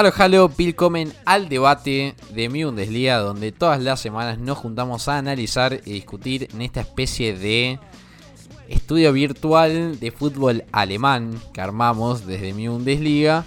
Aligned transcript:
Halo 0.00 0.12
Halo, 0.16 0.48
Pilcomen 0.48 1.12
al 1.26 1.50
debate 1.50 2.14
de 2.30 2.48
mi 2.48 2.64
Bundesliga, 2.64 3.18
donde 3.18 3.52
todas 3.52 3.82
las 3.82 4.00
semanas 4.00 4.38
nos 4.38 4.56
juntamos 4.56 5.08
a 5.08 5.18
analizar 5.18 5.82
y 5.84 5.92
discutir 5.92 6.48
en 6.54 6.62
esta 6.62 6.80
especie 6.80 7.36
de 7.36 7.78
estudio 8.66 9.12
virtual 9.12 10.00
de 10.00 10.10
fútbol 10.10 10.64
alemán 10.72 11.38
que 11.52 11.60
armamos 11.60 12.26
desde 12.26 12.54
mi 12.54 12.66
Bundesliga. 12.66 13.44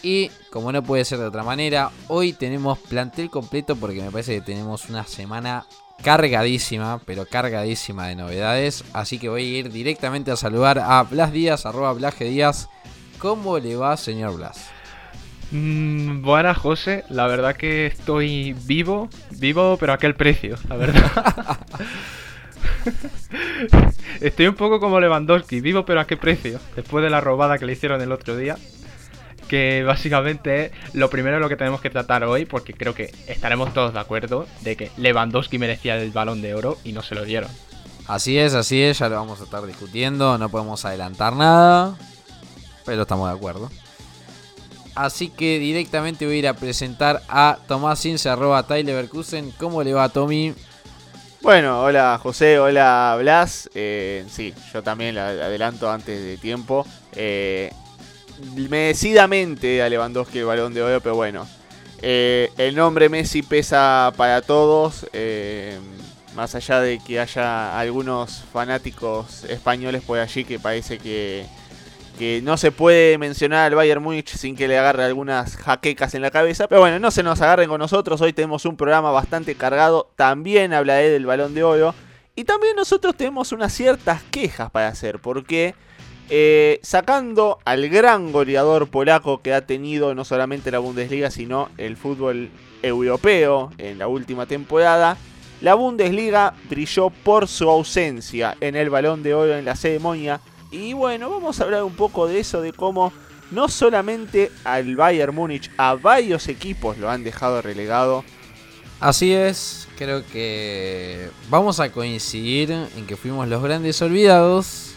Y 0.00 0.30
como 0.52 0.70
no 0.70 0.84
puede 0.84 1.04
ser 1.04 1.18
de 1.18 1.24
otra 1.24 1.42
manera, 1.42 1.90
hoy 2.06 2.32
tenemos 2.32 2.78
plantel 2.78 3.28
completo 3.28 3.74
porque 3.74 4.00
me 4.00 4.12
parece 4.12 4.36
que 4.36 4.42
tenemos 4.42 4.88
una 4.88 5.02
semana 5.02 5.66
cargadísima, 6.04 7.00
pero 7.04 7.26
cargadísima 7.26 8.06
de 8.06 8.14
novedades. 8.14 8.84
Así 8.92 9.18
que 9.18 9.28
voy 9.28 9.42
a 9.42 9.58
ir 9.58 9.72
directamente 9.72 10.30
a 10.30 10.36
saludar 10.36 10.78
a 10.78 11.02
Blas 11.02 11.32
Díaz, 11.32 11.66
arroba 11.66 11.92
Blas. 11.94 12.16
Díaz. 12.16 12.68
¿Cómo 13.18 13.58
le 13.58 13.74
va, 13.74 13.96
señor 13.96 14.36
Blas? 14.36 14.75
Mm, 15.52 16.22
buenas, 16.22 16.58
José. 16.58 17.04
La 17.08 17.26
verdad 17.26 17.56
que 17.56 17.86
estoy 17.86 18.54
vivo, 18.64 19.08
vivo, 19.30 19.76
pero 19.78 19.92
a 19.92 19.94
aquel 19.96 20.14
precio, 20.14 20.56
la 20.68 20.76
verdad. 20.76 21.58
estoy 24.20 24.46
un 24.48 24.54
poco 24.54 24.80
como 24.80 25.00
Lewandowski, 25.00 25.60
vivo, 25.60 25.84
pero 25.84 26.00
a 26.00 26.06
qué 26.06 26.16
precio. 26.16 26.58
Después 26.74 27.04
de 27.04 27.10
la 27.10 27.20
robada 27.20 27.58
que 27.58 27.66
le 27.66 27.72
hicieron 27.72 28.00
el 28.00 28.12
otro 28.12 28.36
día. 28.36 28.56
Que 29.48 29.84
básicamente 29.84 30.72
es 30.88 30.94
lo 30.94 31.08
primero 31.08 31.38
lo 31.38 31.48
que 31.48 31.56
tenemos 31.56 31.80
que 31.80 31.88
tratar 31.88 32.24
hoy, 32.24 32.46
porque 32.46 32.74
creo 32.74 32.94
que 32.94 33.14
estaremos 33.28 33.72
todos 33.72 33.94
de 33.94 34.00
acuerdo 34.00 34.48
de 34.62 34.76
que 34.76 34.90
Lewandowski 34.96 35.56
merecía 35.56 35.96
el 35.96 36.10
balón 36.10 36.42
de 36.42 36.54
oro 36.54 36.78
y 36.82 36.90
no 36.90 37.02
se 37.02 37.14
lo 37.14 37.24
dieron. 37.24 37.48
Así 38.08 38.38
es, 38.38 38.54
así 38.54 38.82
es, 38.82 38.98
ya 38.98 39.08
lo 39.08 39.14
vamos 39.14 39.40
a 39.40 39.44
estar 39.44 39.64
discutiendo, 39.64 40.36
no 40.36 40.48
podemos 40.48 40.84
adelantar 40.84 41.34
nada, 41.34 41.96
pero 42.84 43.02
estamos 43.02 43.28
de 43.30 43.36
acuerdo. 43.36 43.70
Así 44.96 45.28
que 45.28 45.58
directamente 45.58 46.24
voy 46.24 46.36
a 46.36 46.38
ir 46.38 46.48
a 46.48 46.54
presentar 46.54 47.22
a 47.28 47.58
Tomás 47.68 48.00
Cince, 48.00 48.30
arroba 48.30 48.66
Tyler. 48.66 49.08
¿Cómo 49.58 49.82
le 49.82 49.92
va, 49.92 50.08
Tommy? 50.08 50.54
Bueno, 51.42 51.82
hola 51.82 52.18
José, 52.20 52.58
hola 52.58 53.14
Blas. 53.20 53.70
Eh, 53.74 54.24
sí, 54.28 54.54
yo 54.72 54.82
también 54.82 55.14
la 55.14 55.28
adelanto 55.28 55.90
antes 55.90 56.20
de 56.20 56.38
tiempo. 56.38 56.86
Eh, 57.12 57.70
merecidamente 58.68 59.82
a 59.82 59.88
Lewandowski 59.88 60.38
el 60.38 60.46
balón 60.46 60.74
de 60.74 60.82
oro, 60.82 61.00
pero 61.00 61.14
bueno. 61.14 61.46
eh, 62.02 62.50
el 62.56 62.74
nombre 62.74 63.08
Messi 63.08 63.42
pesa 63.42 64.12
para 64.16 64.40
todos. 64.42 65.06
eh, 65.12 65.78
más 66.34 66.54
allá 66.54 66.80
de 66.80 66.98
que 66.98 67.18
haya 67.18 67.78
algunos 67.78 68.42
fanáticos 68.52 69.44
españoles 69.44 70.02
por 70.02 70.18
allí 70.18 70.44
que 70.44 70.58
parece 70.58 70.98
que, 70.98 71.46
que 72.16 72.40
no 72.42 72.56
se 72.56 72.72
puede 72.72 73.18
mencionar 73.18 73.66
al 73.66 73.74
Bayern 73.74 74.02
Múnich 74.02 74.30
sin 74.30 74.56
que 74.56 74.68
le 74.68 74.78
agarre 74.78 75.04
algunas 75.04 75.56
jaquecas 75.56 76.14
en 76.14 76.22
la 76.22 76.30
cabeza. 76.30 76.66
Pero 76.68 76.80
bueno, 76.80 76.98
no 76.98 77.10
se 77.10 77.22
nos 77.22 77.40
agarren 77.40 77.68
con 77.68 77.78
nosotros. 77.78 78.20
Hoy 78.20 78.32
tenemos 78.32 78.64
un 78.64 78.76
programa 78.76 79.10
bastante 79.10 79.54
cargado. 79.54 80.10
También 80.16 80.72
hablaré 80.72 81.10
del 81.10 81.26
balón 81.26 81.54
de 81.54 81.62
oro. 81.62 81.94
Y 82.34 82.44
también 82.44 82.76
nosotros 82.76 83.14
tenemos 83.16 83.52
unas 83.52 83.72
ciertas 83.72 84.22
quejas 84.30 84.70
para 84.70 84.88
hacer. 84.88 85.20
Porque 85.20 85.74
eh, 86.28 86.80
sacando 86.82 87.58
al 87.64 87.88
gran 87.88 88.32
goleador 88.32 88.88
polaco 88.88 89.42
que 89.42 89.54
ha 89.54 89.66
tenido 89.66 90.14
no 90.14 90.24
solamente 90.24 90.70
la 90.70 90.80
Bundesliga, 90.80 91.30
sino 91.30 91.68
el 91.76 91.96
fútbol 91.96 92.50
europeo 92.82 93.72
en 93.78 93.98
la 93.98 94.08
última 94.08 94.46
temporada, 94.46 95.16
la 95.60 95.74
Bundesliga 95.74 96.54
brilló 96.68 97.10
por 97.10 97.48
su 97.48 97.70
ausencia 97.70 98.56
en 98.60 98.74
el 98.74 98.90
balón 98.90 99.22
de 99.22 99.34
oro 99.34 99.56
en 99.56 99.64
la 99.64 99.76
ceremonia. 99.76 100.40
Y 100.70 100.92
bueno, 100.92 101.30
vamos 101.30 101.60
a 101.60 101.64
hablar 101.64 101.84
un 101.84 101.94
poco 101.94 102.26
de 102.26 102.40
eso, 102.40 102.60
de 102.60 102.72
cómo 102.72 103.12
no 103.50 103.68
solamente 103.68 104.50
al 104.64 104.96
Bayern 104.96 105.34
Múnich, 105.34 105.70
a 105.76 105.94
varios 105.94 106.48
equipos 106.48 106.98
lo 106.98 107.10
han 107.10 107.24
dejado 107.24 107.62
relegado. 107.62 108.24
Así 108.98 109.32
es, 109.32 109.88
creo 109.96 110.24
que 110.26 111.30
vamos 111.50 111.80
a 111.80 111.92
coincidir 111.92 112.72
en 112.72 113.06
que 113.06 113.16
fuimos 113.16 113.46
los 113.48 113.62
grandes 113.62 114.00
olvidados. 114.02 114.92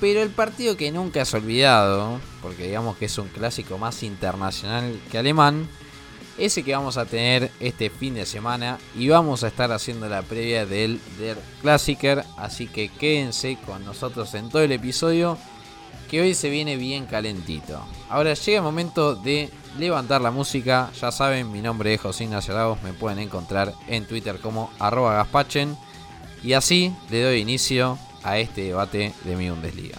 Pero 0.00 0.22
el 0.22 0.30
partido 0.30 0.76
que 0.76 0.92
nunca 0.92 1.22
has 1.22 1.34
olvidado, 1.34 2.20
porque 2.40 2.68
digamos 2.68 2.96
que 2.96 3.06
es 3.06 3.18
un 3.18 3.26
clásico 3.26 3.78
más 3.78 4.04
internacional 4.04 5.00
que 5.10 5.18
alemán, 5.18 5.68
ese 6.38 6.62
que 6.62 6.74
vamos 6.74 6.96
a 6.96 7.04
tener 7.04 7.50
este 7.60 7.90
fin 7.90 8.14
de 8.14 8.26
semana 8.26 8.78
y 8.96 9.08
vamos 9.08 9.42
a 9.42 9.48
estar 9.48 9.72
haciendo 9.72 10.08
la 10.08 10.22
previa 10.22 10.66
del 10.66 11.00
Der 11.18 11.38
Klassiker, 11.62 12.24
así 12.36 12.66
que 12.66 12.88
quédense 12.88 13.58
con 13.66 13.84
nosotros 13.84 14.34
en 14.34 14.48
todo 14.48 14.62
el 14.62 14.72
episodio 14.72 15.36
que 16.08 16.20
hoy 16.22 16.34
se 16.34 16.48
viene 16.48 16.76
bien 16.76 17.06
calentito. 17.06 17.80
Ahora 18.08 18.34
llega 18.34 18.58
el 18.58 18.64
momento 18.64 19.14
de 19.14 19.50
levantar 19.78 20.20
la 20.20 20.30
música, 20.30 20.90
ya 20.98 21.12
saben, 21.12 21.52
mi 21.52 21.60
nombre 21.60 21.92
es 21.94 22.00
José 22.00 22.24
Ignacio 22.24 22.78
me 22.82 22.92
pueden 22.92 23.18
encontrar 23.18 23.74
en 23.86 24.06
Twitter 24.06 24.38
como 24.40 24.70
arroba 24.78 25.14
gaspachen 25.14 25.76
y 26.42 26.54
así 26.54 26.94
le 27.10 27.22
doy 27.22 27.40
inicio 27.40 27.98
a 28.22 28.38
este 28.38 28.62
debate 28.62 29.12
de 29.24 29.36
mi 29.36 29.50
Bundesliga. 29.50 29.98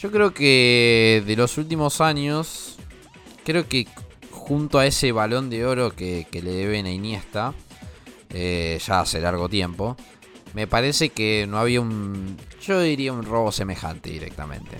Yo 0.00 0.10
creo 0.10 0.32
que 0.32 1.22
de 1.26 1.36
los 1.36 1.58
últimos 1.58 2.00
años, 2.00 2.78
creo 3.44 3.68
que 3.68 3.86
junto 4.30 4.78
a 4.78 4.86
ese 4.86 5.12
balón 5.12 5.50
de 5.50 5.66
oro 5.66 5.90
que, 5.94 6.26
le 6.32 6.50
deben 6.50 6.86
a 6.86 6.90
Iniesta, 6.90 7.52
eh, 8.30 8.78
ya 8.84 9.00
hace 9.00 9.20
largo 9.20 9.50
tiempo, 9.50 9.96
me 10.54 10.66
parece 10.66 11.10
que 11.10 11.46
no 11.46 11.58
había 11.58 11.82
un, 11.82 12.38
yo 12.62 12.80
diría 12.80 13.12
un 13.12 13.24
robo 13.24 13.52
semejante 13.52 14.10
directamente. 14.10 14.78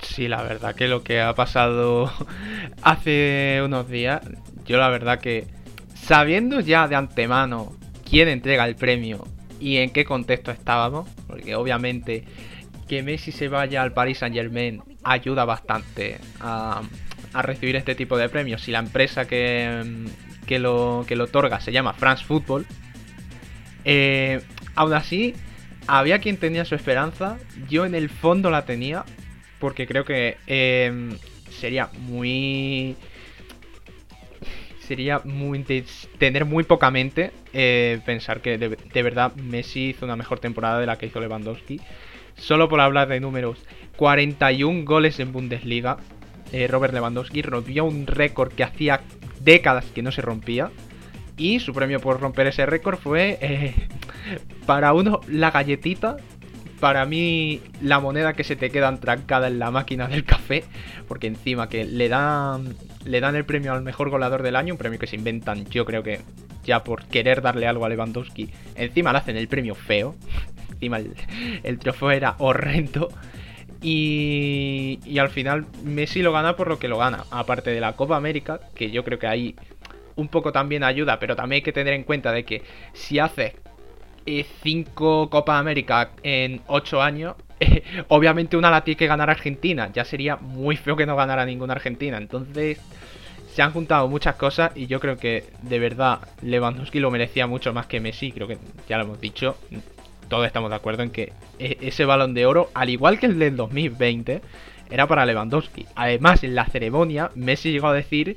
Sí, 0.00 0.28
la 0.28 0.42
verdad 0.42 0.74
que 0.74 0.88
lo 0.88 1.02
que 1.02 1.20
ha 1.20 1.34
pasado 1.34 2.10
hace 2.82 3.60
unos 3.62 3.88
días, 3.88 4.22
yo 4.64 4.78
la 4.78 4.88
verdad 4.88 5.20
que 5.20 5.46
sabiendo 5.94 6.60
ya 6.60 6.88
de 6.88 6.96
antemano 6.96 7.76
quién 8.08 8.28
entrega 8.28 8.66
el 8.66 8.76
premio 8.76 9.26
y 9.60 9.76
en 9.76 9.90
qué 9.90 10.06
contexto 10.06 10.50
estábamos, 10.50 11.06
porque 11.26 11.54
obviamente 11.54 12.24
que 12.88 13.02
Messi 13.02 13.32
se 13.32 13.48
vaya 13.48 13.82
al 13.82 13.92
Paris 13.92 14.18
Saint 14.18 14.34
Germain 14.34 14.82
ayuda 15.02 15.44
bastante 15.44 16.18
a, 16.40 16.82
recibir 17.42 17.76
este 17.76 17.94
tipo 17.94 18.16
de 18.16 18.28
premios. 18.28 18.62
Si 18.62 18.72
la 18.72 18.78
empresa 18.78 19.26
que, 19.26 20.06
que, 20.46 20.58
lo, 20.58 21.04
que 21.06 21.16
lo 21.16 21.24
otorga 21.24 21.60
se 21.60 21.70
llama 21.70 21.92
France 21.92 22.24
Football, 22.24 22.64
eh, 23.84 24.40
aún 24.74 24.94
así 24.94 25.34
había 25.86 26.18
quien 26.18 26.38
tenía 26.38 26.64
su 26.64 26.74
esperanza, 26.74 27.38
yo 27.68 27.84
en 27.84 27.94
el 27.94 28.08
fondo 28.08 28.50
la 28.50 28.64
tenía, 28.64 29.04
porque 29.58 29.86
creo 29.86 30.04
que 30.04 30.38
eh, 30.46 31.10
sería 31.50 31.90
muy 31.98 32.96
sería 34.80 35.20
muy 35.24 35.64
tener 36.18 36.44
muy 36.44 36.62
poca 36.62 36.92
mente 36.92 37.32
eh, 37.52 38.00
pensar 38.06 38.40
que 38.40 38.56
de, 38.56 39.02
verdad 39.02 39.34
Messi 39.34 39.90
hizo 39.90 40.04
una 40.04 40.14
mejor 40.14 40.38
temporada 40.38 40.78
de 40.78 40.86
la 40.86 40.96
que 40.96 41.06
hizo 41.06 41.20
Lewandowski. 41.20 41.80
Solo 42.36 42.68
por 42.68 42.80
hablar 42.80 43.08
de 43.08 43.20
números, 43.20 43.58
41 43.96 44.84
goles 44.84 45.20
en 45.20 45.32
Bundesliga. 45.32 45.96
Eh, 46.52 46.68
Robert 46.68 46.94
Lewandowski 46.94 47.42
rompió 47.42 47.84
un 47.84 48.06
récord 48.06 48.52
que 48.52 48.64
hacía 48.64 49.00
décadas 49.40 49.86
que 49.86 50.02
no 50.02 50.12
se 50.12 50.22
rompía. 50.22 50.70
Y 51.36 51.60
su 51.60 51.74
premio 51.74 52.00
por 52.00 52.20
romper 52.20 52.46
ese 52.46 52.64
récord 52.66 52.98
fue 52.98 53.38
eh, 53.40 53.74
para 54.66 54.92
uno 54.92 55.20
la 55.28 55.50
galletita 55.50 56.16
para 56.80 57.04
mí 57.06 57.60
la 57.80 58.00
moneda 58.00 58.34
que 58.34 58.44
se 58.44 58.56
te 58.56 58.70
queda 58.70 58.94
trancada 58.96 59.48
en 59.48 59.58
la 59.58 59.70
máquina 59.70 60.08
del 60.08 60.24
café, 60.24 60.64
porque 61.08 61.26
encima 61.26 61.68
que 61.68 61.84
le 61.84 62.08
dan 62.08 62.76
le 63.04 63.20
dan 63.20 63.36
el 63.36 63.44
premio 63.44 63.72
al 63.72 63.82
mejor 63.82 64.10
goleador 64.10 64.42
del 64.42 64.56
año, 64.56 64.74
un 64.74 64.78
premio 64.78 64.98
que 64.98 65.06
se 65.06 65.16
inventan, 65.16 65.64
yo 65.66 65.84
creo 65.84 66.02
que 66.02 66.20
ya 66.64 66.82
por 66.82 67.04
querer 67.04 67.40
darle 67.40 67.66
algo 67.66 67.84
a 67.84 67.88
Lewandowski, 67.88 68.50
encima 68.74 69.12
le 69.12 69.18
hacen 69.18 69.36
el 69.36 69.48
premio 69.48 69.74
feo, 69.74 70.16
encima 70.76 70.98
el, 70.98 71.78
trofeo 71.78 72.10
era 72.10 72.36
horrendo. 72.38 73.08
Y, 73.82 74.98
al 75.18 75.28
final 75.28 75.66
Messi 75.84 76.22
lo 76.22 76.32
gana 76.32 76.56
por 76.56 76.68
lo 76.68 76.78
que 76.78 76.88
lo 76.88 76.98
gana, 76.98 77.24
aparte 77.30 77.70
de 77.70 77.80
la 77.80 77.92
Copa 77.92 78.16
América, 78.16 78.60
que 78.74 78.90
yo 78.90 79.04
creo 79.04 79.18
que 79.18 79.26
ahí 79.26 79.54
un 80.16 80.28
poco 80.28 80.50
también 80.50 80.82
ayuda, 80.82 81.18
pero 81.18 81.36
también 81.36 81.58
hay 81.58 81.62
que 81.62 81.72
tener 81.72 81.92
en 81.92 82.04
cuenta 82.04 82.32
de 82.32 82.44
que 82.44 82.62
si 82.94 83.18
haces 83.18 83.52
5 84.62 85.30
Copa 85.30 85.58
América 85.58 86.10
en 86.22 86.62
8 86.66 87.02
años, 87.02 87.36
obviamente 88.08 88.56
una 88.56 88.70
la 88.70 88.82
tiene 88.82 88.98
que 88.98 89.06
ganar 89.06 89.30
Argentina. 89.30 89.90
Ya 89.92 90.04
sería 90.04 90.36
muy 90.36 90.76
feo 90.76 90.96
que 90.96 91.06
no 91.06 91.16
ganara 91.16 91.44
ninguna 91.44 91.74
Argentina. 91.74 92.16
Entonces, 92.16 92.80
se 93.56 93.62
han 93.62 93.72
juntado 93.72 94.08
muchas 94.08 94.34
cosas 94.36 94.72
y 94.74 94.86
yo 94.86 95.00
creo 95.00 95.16
que 95.16 95.44
de 95.62 95.78
verdad 95.78 96.20
Lewandowski 96.42 97.00
lo 97.00 97.10
merecía 97.10 97.46
mucho 97.46 97.72
más 97.72 97.86
que 97.86 98.00
Messi. 98.00 98.32
Creo 98.32 98.46
que 98.46 98.58
ya 98.88 98.98
lo 98.98 99.04
hemos 99.04 99.20
dicho. 99.20 99.56
Todos 100.28 100.46
estamos 100.46 100.70
de 100.70 100.76
acuerdo 100.76 101.02
en 101.02 101.10
que 101.10 101.32
e-, 101.58 101.78
ese 101.80 102.04
balón 102.04 102.34
de 102.34 102.46
oro, 102.46 102.70
al 102.74 102.90
igual 102.90 103.18
que 103.18 103.26
el 103.26 103.38
del 103.38 103.56
2020, 103.56 104.42
era 104.90 105.06
para 105.06 105.26
Lewandowski. 105.26 105.86
Además, 105.94 106.44
en 106.44 106.54
la 106.54 106.66
ceremonia, 106.66 107.30
Messi 107.34 107.72
llegó 107.72 107.88
a 107.88 107.94
decir 107.94 108.36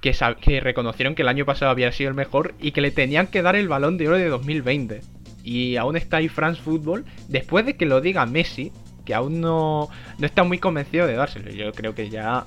que, 0.00 0.60
reconocieron 0.60 1.14
que 1.14 1.22
el 1.22 1.28
año 1.28 1.44
pasado 1.44 1.70
había 1.70 1.92
sido 1.92 2.10
el 2.10 2.14
mejor 2.14 2.54
y 2.60 2.72
que 2.72 2.80
le 2.80 2.90
tenían 2.90 3.26
que 3.26 3.42
dar 3.42 3.56
el 3.56 3.68
balón 3.68 3.98
de 3.98 4.08
oro 4.08 4.18
de 4.18 4.28
2020 4.28 5.00
y 5.42 5.76
aún 5.76 5.96
está 5.96 6.18
ahí 6.18 6.28
France 6.28 6.60
Football, 6.60 7.04
después 7.28 7.64
de 7.64 7.76
que 7.76 7.86
lo 7.86 8.00
diga 8.00 8.26
Messi, 8.26 8.72
que 9.04 9.14
aún 9.14 9.40
no, 9.40 9.88
no 10.18 10.26
está 10.26 10.44
muy 10.44 10.58
convencido 10.58 11.06
de 11.06 11.14
dárselo. 11.14 11.50
Yo 11.50 11.72
creo 11.72 11.94
que 11.94 12.10
ya 12.10 12.44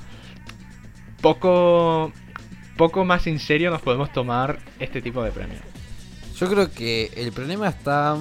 poco, 1.21 2.11
poco 2.77 3.03
más 3.03 3.25
en 3.27 3.39
serio 3.39 3.71
nos 3.71 3.81
podemos 3.81 4.11
tomar 4.11 4.59
este 4.79 5.01
tipo 5.01 5.23
de 5.23 5.31
premios. 5.31 5.61
Yo 6.37 6.47
creo 6.49 6.71
que 6.71 7.11
el 7.15 7.31
problema 7.31 7.67
está 7.69 8.17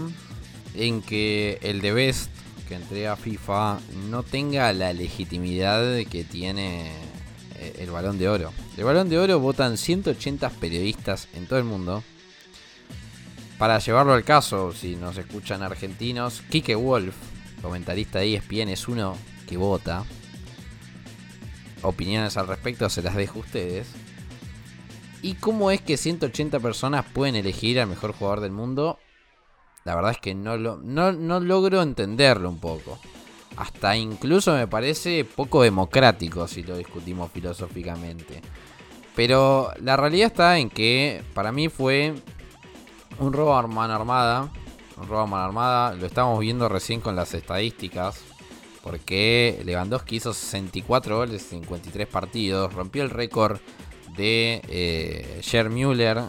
en 0.75 1.03
que 1.03 1.59
el 1.63 1.81
de 1.81 1.93
Best 1.93 2.31
que 2.69 2.77
entrega 2.77 3.17
FIFA 3.17 3.81
no 4.09 4.23
tenga 4.23 4.73
la 4.73 4.93
legitimidad 4.93 5.83
que 6.07 6.25
tiene 6.25 6.93
eh, 7.59 7.77
el 7.79 7.91
balón 7.91 8.19
de 8.19 8.29
oro. 8.29 8.53
El 8.77 8.85
balón 8.85 9.09
de 9.09 9.19
oro 9.19 9.41
votan 9.41 9.77
180 9.77 10.49
periodistas 10.51 11.29
en 11.35 11.47
todo 11.47 11.59
el 11.59 11.65
mundo 11.65 12.05
para 13.61 13.79
llevarlo 13.79 14.15
al 14.15 14.25
caso, 14.25 14.73
si 14.73 14.97
nos 14.97 15.19
escuchan 15.19 15.63
argentinos, 15.63 16.43
Kike 16.49 16.77
Wolf, 16.77 17.15
comentarista 17.61 18.21
de 18.21 18.37
ESPN, 18.37 18.71
es 18.71 18.89
uno 18.89 19.19
que 19.47 19.59
vota. 19.59 20.07
Opiniones 21.83 22.39
al 22.39 22.49
respecto 22.49 22.89
se 22.89 23.03
las 23.03 23.15
dejo 23.15 23.39
a 23.39 23.43
ustedes. 23.43 23.89
¿Y 25.21 25.35
cómo 25.35 25.71
es 25.71 25.83
que 25.83 25.99
180 25.99 26.59
personas 26.59 27.05
pueden 27.13 27.37
elegir 27.37 27.79
al 27.79 27.89
mejor 27.89 28.13
jugador 28.13 28.41
del 28.41 28.53
mundo? 28.53 28.99
La 29.85 29.95
verdad 29.95 30.13
es 30.13 30.19
que 30.19 30.35
no, 30.35 30.57
lo, 30.57 30.79
no, 30.79 31.13
no 31.13 31.41
logro 31.41 31.83
entenderlo 31.83 32.49
un 32.49 32.59
poco. 32.59 32.99
Hasta 33.57 33.97
incluso 33.97 34.55
me 34.55 34.67
parece 34.67 35.25
poco 35.25 35.63
democrático 35.63 36.47
si 36.47 36.63
lo 36.63 36.77
discutimos 36.77 37.31
filosóficamente. 37.33 38.41
Pero 39.15 39.73
la 39.81 39.97
realidad 39.97 40.29
está 40.29 40.59
en 40.59 40.71
que 40.71 41.23
para 41.35 41.53
mí 41.53 41.69
fue 41.69 42.15
un 43.19 43.33
robo 43.33 43.55
a 43.55 43.67
mano 43.67 43.95
armada. 43.95 44.51
Un 44.97 45.09
robo 45.09 45.21
a 45.21 45.27
mano 45.27 45.45
armada. 45.45 45.95
Lo 45.95 46.07
estamos 46.07 46.39
viendo 46.41 46.69
recién 46.69 47.01
con 47.01 47.17
las 47.17 47.35
estadísticas. 47.35 48.23
Porque 48.83 49.61
Lewandowski 49.65 50.17
hizo 50.17 50.33
64 50.33 51.17
goles 51.17 51.53
en 51.53 51.61
53 51.61 52.07
partidos. 52.07 52.73
Rompió 52.73 53.03
el 53.03 53.11
récord 53.11 53.59
de 54.21 54.61
eh, 54.69 55.69
Müller 55.71 56.23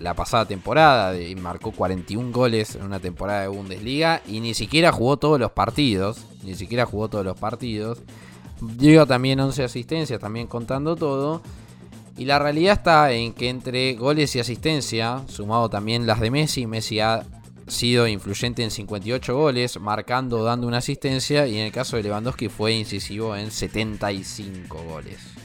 la 0.00 0.14
pasada 0.14 0.46
temporada. 0.46 1.14
Marcó 1.40 1.70
41 1.70 2.32
goles 2.32 2.74
en 2.74 2.82
una 2.82 2.98
temporada 2.98 3.42
de 3.42 3.48
Bundesliga. 3.48 4.20
Y 4.26 4.40
ni 4.40 4.54
siquiera 4.54 4.90
jugó 4.90 5.16
todos 5.16 5.38
los 5.38 5.52
partidos. 5.52 6.26
Ni 6.42 6.54
siquiera 6.56 6.86
jugó 6.86 7.08
todos 7.08 7.24
los 7.24 7.38
partidos. 7.38 7.98
Dio 8.60 9.06
también 9.06 9.38
11 9.38 9.62
asistencias, 9.62 10.20
también 10.20 10.48
contando 10.48 10.96
todo. 10.96 11.40
Y 12.18 12.24
la 12.24 12.38
realidad 12.38 12.74
está 12.74 13.12
en 13.12 13.32
que 13.32 13.48
entre 13.48 13.94
goles 13.94 14.34
y 14.34 14.40
asistencia, 14.40 15.22
sumado 15.28 15.70
también 15.70 16.06
las 16.06 16.20
de 16.20 16.30
Messi, 16.30 16.66
Messi 16.66 17.00
ha 17.00 17.24
sido 17.68 18.08
influyente 18.08 18.64
en 18.64 18.70
58 18.70 19.34
goles, 19.34 19.80
marcando, 19.80 20.42
dando 20.42 20.66
una 20.66 20.78
asistencia, 20.78 21.46
y 21.46 21.56
en 21.56 21.66
el 21.66 21.72
caso 21.72 21.96
de 21.96 22.02
Lewandowski 22.02 22.48
fue 22.48 22.72
incisivo 22.72 23.36
en 23.36 23.50
75 23.50 24.82
goles. 24.82 25.39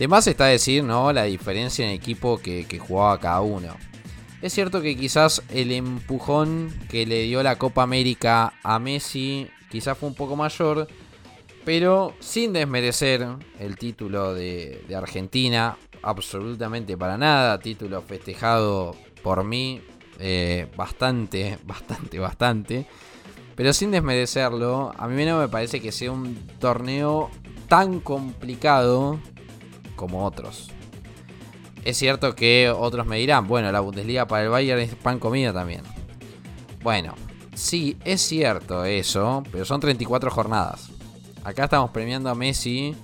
De 0.00 0.08
más 0.08 0.26
está 0.26 0.46
decir, 0.46 0.82
¿no? 0.82 1.12
La 1.12 1.24
diferencia 1.24 1.84
en 1.84 1.92
equipo 1.92 2.38
que, 2.38 2.64
que 2.66 2.78
jugaba 2.78 3.20
cada 3.20 3.42
uno. 3.42 3.76
Es 4.40 4.54
cierto 4.54 4.80
que 4.80 4.96
quizás 4.96 5.42
el 5.50 5.70
empujón 5.72 6.74
que 6.88 7.04
le 7.04 7.24
dio 7.24 7.42
la 7.42 7.58
Copa 7.58 7.82
América 7.82 8.54
a 8.62 8.78
Messi 8.78 9.46
quizás 9.70 9.98
fue 9.98 10.08
un 10.08 10.14
poco 10.14 10.36
mayor, 10.36 10.88
pero 11.66 12.14
sin 12.18 12.54
desmerecer 12.54 13.28
el 13.58 13.76
título 13.76 14.32
de, 14.32 14.82
Argentina, 14.96 15.76
absolutamente 16.00 16.96
para 16.96 17.18
nada. 17.18 17.58
Título 17.58 18.00
festejado 18.00 18.96
por 19.22 19.44
mí 19.44 19.82
eh, 20.18 20.66
bastante, 20.78 21.58
bastante, 21.66 22.18
bastante. 22.18 22.86
Pero 23.54 23.74
sin 23.74 23.90
desmerecerlo, 23.90 24.92
a 24.96 25.06
mí 25.08 25.26
no 25.26 25.38
me 25.38 25.48
parece 25.48 25.78
que 25.82 25.92
sea 25.92 26.10
un 26.10 26.36
torneo 26.58 27.28
tan 27.68 28.00
complicado 28.00 29.20
como 30.00 30.24
otros. 30.24 30.70
Es 31.84 31.96
cierto 31.96 32.34
que 32.34 32.70
otros 32.70 33.06
me 33.06 33.18
dirán, 33.18 33.46
bueno, 33.46 33.70
la 33.70 33.80
Bundesliga 33.80 34.26
para 34.26 34.44
el 34.44 34.48
Bayern 34.48 34.80
es 34.80 34.94
pan 34.94 35.18
comida 35.18 35.52
también. 35.52 35.82
Bueno, 36.82 37.14
sí, 37.54 37.96
es 38.04 38.20
cierto 38.20 38.84
eso, 38.84 39.42
pero 39.52 39.64
son 39.64 39.80
34 39.80 40.30
jornadas 40.30 40.90
acá 41.44 41.64
estamos 41.64 41.90
premiando 41.90 42.30
a 42.30 42.34
Messi, 42.34 42.94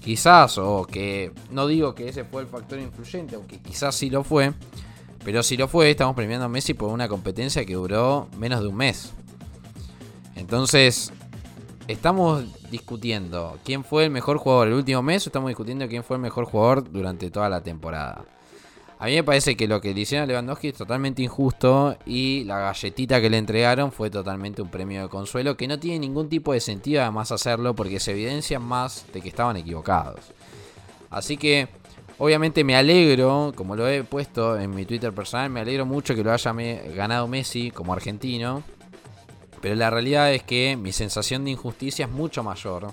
quizás, 0.00 0.58
o 0.58 0.84
que 0.84 1.32
no 1.50 1.66
digo 1.66 1.94
que 1.94 2.08
ese 2.08 2.24
fue 2.24 2.42
el 2.42 2.48
factor 2.48 2.78
influyente, 2.78 3.36
aunque 3.36 3.60
quizás 3.60 3.94
sí 3.94 4.10
lo 4.10 4.24
fue, 4.24 4.52
pero 5.24 5.42
si 5.42 5.56
lo 5.56 5.68
fue, 5.68 5.90
estamos 5.90 6.14
premiando 6.16 6.46
a 6.46 6.48
Messi 6.48 6.74
por 6.74 6.90
una 6.90 7.08
competencia 7.08 7.64
que 7.64 7.74
duró 7.74 8.28
menos 8.38 8.60
de 8.60 8.68
un 8.68 8.76
mes. 8.76 9.12
Entonces, 10.34 11.12
estamos 11.88 12.44
discutiendo 12.70 13.58
quién 13.64 13.84
fue 13.84 14.04
el 14.04 14.10
mejor 14.10 14.38
jugador 14.38 14.68
el 14.68 14.74
último 14.74 15.02
mes 15.02 15.26
o 15.26 15.28
estamos 15.28 15.48
discutiendo 15.48 15.88
quién 15.88 16.04
fue 16.04 16.16
el 16.16 16.22
mejor 16.22 16.44
jugador 16.44 16.90
durante 16.90 17.30
toda 17.30 17.48
la 17.48 17.62
temporada. 17.62 18.24
A 18.98 19.06
mí 19.06 19.14
me 19.14 19.24
parece 19.24 19.56
que 19.56 19.66
lo 19.66 19.80
que 19.80 19.92
le 19.92 20.02
hicieron 20.02 20.22
a 20.22 20.26
Lewandowski 20.26 20.68
es 20.68 20.74
totalmente 20.74 21.22
injusto 21.22 21.96
y 22.06 22.44
la 22.44 22.58
galletita 22.60 23.20
que 23.20 23.28
le 23.28 23.38
entregaron 23.38 23.90
fue 23.90 24.10
totalmente 24.10 24.62
un 24.62 24.68
premio 24.68 25.02
de 25.02 25.08
consuelo 25.08 25.56
que 25.56 25.66
no 25.66 25.76
tiene 25.80 25.98
ningún 25.98 26.28
tipo 26.28 26.52
de 26.52 26.60
sentido 26.60 27.02
además 27.02 27.32
hacerlo 27.32 27.74
porque 27.74 27.98
se 27.98 28.12
evidencia 28.12 28.60
más 28.60 29.04
de 29.12 29.20
que 29.20 29.28
estaban 29.28 29.56
equivocados. 29.56 30.20
Así 31.10 31.36
que 31.36 31.66
obviamente 32.18 32.62
me 32.62 32.76
alegro, 32.76 33.52
como 33.56 33.74
lo 33.74 33.88
he 33.88 34.04
puesto 34.04 34.56
en 34.56 34.72
mi 34.72 34.86
Twitter 34.86 35.12
personal, 35.12 35.50
me 35.50 35.58
alegro 35.58 35.84
mucho 35.84 36.14
que 36.14 36.22
lo 36.22 36.32
haya 36.32 36.52
ganado 36.94 37.26
Messi 37.26 37.72
como 37.72 37.92
argentino. 37.92 38.62
Pero 39.62 39.76
la 39.76 39.88
realidad 39.88 40.34
es 40.34 40.42
que 40.42 40.76
mi 40.76 40.92
sensación 40.92 41.44
de 41.44 41.52
injusticia 41.52 42.06
es 42.06 42.10
mucho 42.10 42.42
mayor. 42.42 42.92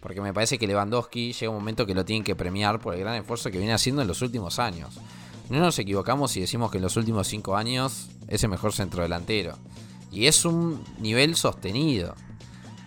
Porque 0.00 0.20
me 0.20 0.34
parece 0.34 0.58
que 0.58 0.66
Lewandowski 0.66 1.32
llega 1.32 1.50
un 1.50 1.56
momento 1.56 1.86
que 1.86 1.94
lo 1.94 2.04
tienen 2.04 2.24
que 2.24 2.36
premiar 2.36 2.80
por 2.80 2.94
el 2.94 3.00
gran 3.00 3.14
esfuerzo 3.14 3.50
que 3.50 3.58
viene 3.58 3.72
haciendo 3.72 4.02
en 4.02 4.08
los 4.08 4.20
últimos 4.20 4.58
años. 4.58 5.00
No 5.48 5.60
nos 5.60 5.78
equivocamos 5.78 6.32
si 6.32 6.40
decimos 6.40 6.70
que 6.70 6.78
en 6.78 6.82
los 6.82 6.96
últimos 6.96 7.26
5 7.28 7.56
años 7.56 8.10
es 8.28 8.42
el 8.42 8.50
mejor 8.50 8.72
centro 8.72 9.02
delantero. 9.02 9.56
Y 10.12 10.26
es 10.26 10.44
un 10.44 10.84
nivel 11.00 11.36
sostenido. 11.36 12.14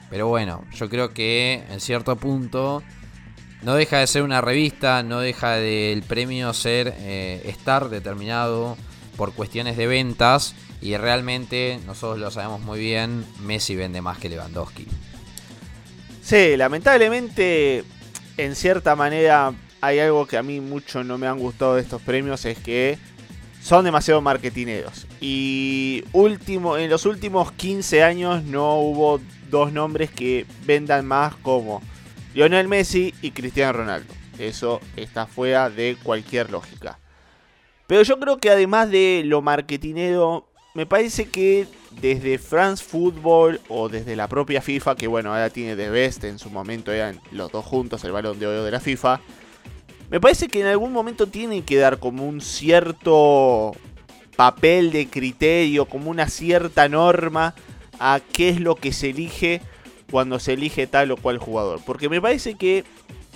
Pero 0.09 0.27
bueno, 0.27 0.63
yo 0.75 0.89
creo 0.89 1.13
que 1.13 1.63
en 1.69 1.79
cierto 1.79 2.17
punto 2.17 2.83
no 3.61 3.75
deja 3.75 4.00
de 4.00 4.07
ser 4.07 4.23
una 4.23 4.41
revista, 4.41 5.03
no 5.03 5.19
deja 5.19 5.51
del 5.51 6.03
premio 6.03 6.53
ser 6.53 6.93
eh, 6.97 7.41
estar 7.45 7.89
determinado 7.89 8.75
por 9.15 9.33
cuestiones 9.33 9.77
de 9.77 9.88
ventas. 9.88 10.53
Y 10.81 10.97
realmente, 10.97 11.79
nosotros 11.85 12.19
lo 12.19 12.31
sabemos 12.31 12.61
muy 12.61 12.79
bien, 12.79 13.25
Messi 13.39 13.75
vende 13.75 14.01
más 14.01 14.17
que 14.17 14.29
Lewandowski. 14.29 14.88
Sí, 16.21 16.57
lamentablemente, 16.57 17.83
en 18.38 18.55
cierta 18.55 18.95
manera, 18.95 19.53
hay 19.81 20.00
algo 20.00 20.25
que 20.25 20.38
a 20.38 20.43
mí 20.43 20.59
mucho 20.59 21.03
no 21.03 21.17
me 21.17 21.27
han 21.27 21.38
gustado 21.38 21.75
de 21.75 21.81
estos 21.81 22.01
premios, 22.01 22.45
es 22.45 22.57
que 22.57 22.97
son 23.61 23.85
demasiado 23.85 24.21
marketineros. 24.21 25.07
Y 25.19 26.03
último, 26.13 26.77
en 26.77 26.89
los 26.89 27.05
últimos 27.05 27.51
15 27.51 28.03
años 28.03 28.43
no 28.43 28.79
hubo 28.79 29.19
dos 29.50 29.71
nombres 29.71 30.09
que 30.09 30.45
vendan 30.65 31.05
más 31.05 31.35
como 31.35 31.81
Lionel 32.33 32.67
Messi 32.67 33.13
y 33.21 33.31
Cristiano 33.31 33.73
Ronaldo. 33.73 34.13
Eso 34.39 34.81
está 34.95 35.27
fuera 35.27 35.69
de 35.69 35.97
cualquier 36.01 36.50
lógica. 36.50 36.97
Pero 37.88 38.03
yo 38.03 38.19
creo 38.19 38.38
que 38.38 38.50
además 38.50 38.89
de 38.89 39.21
lo 39.25 39.41
marketinero, 39.41 40.47
me 40.73 40.85
parece 40.85 41.25
que 41.25 41.67
desde 41.99 42.37
France 42.37 42.83
Football 42.83 43.59
o 43.67 43.89
desde 43.89 44.15
la 44.15 44.27
propia 44.27 44.61
FIFA, 44.61 44.95
que 44.95 45.07
bueno, 45.07 45.33
ahora 45.33 45.49
tiene 45.49 45.75
The 45.75 45.89
Best, 45.89 46.23
en 46.23 46.39
su 46.39 46.49
momento 46.49 46.91
eran 46.91 47.19
los 47.31 47.51
dos 47.51 47.65
juntos 47.65 48.03
el 48.03 48.11
balón 48.11 48.39
de 48.39 48.47
oro 48.47 48.63
de 48.63 48.71
la 48.71 48.79
FIFA, 48.79 49.19
me 50.09 50.19
parece 50.19 50.47
que 50.47 50.61
en 50.61 50.67
algún 50.67 50.91
momento 50.91 51.27
tienen 51.27 51.63
que 51.63 51.77
dar 51.77 51.99
como 51.99 52.27
un 52.27 52.41
cierto 52.41 53.71
papel 54.35 54.91
de 54.91 55.07
criterio, 55.07 55.85
como 55.85 56.09
una 56.09 56.27
cierta 56.27 56.89
norma 56.89 57.55
a 57.99 58.19
qué 58.33 58.49
es 58.49 58.59
lo 58.59 58.75
que 58.75 58.91
se 58.91 59.11
elige 59.11 59.61
cuando 60.09 60.39
se 60.39 60.53
elige 60.53 60.87
tal 60.87 61.11
o 61.11 61.17
cual 61.17 61.37
jugador. 61.37 61.79
Porque 61.85 62.09
me 62.09 62.21
parece 62.21 62.55
que 62.55 62.83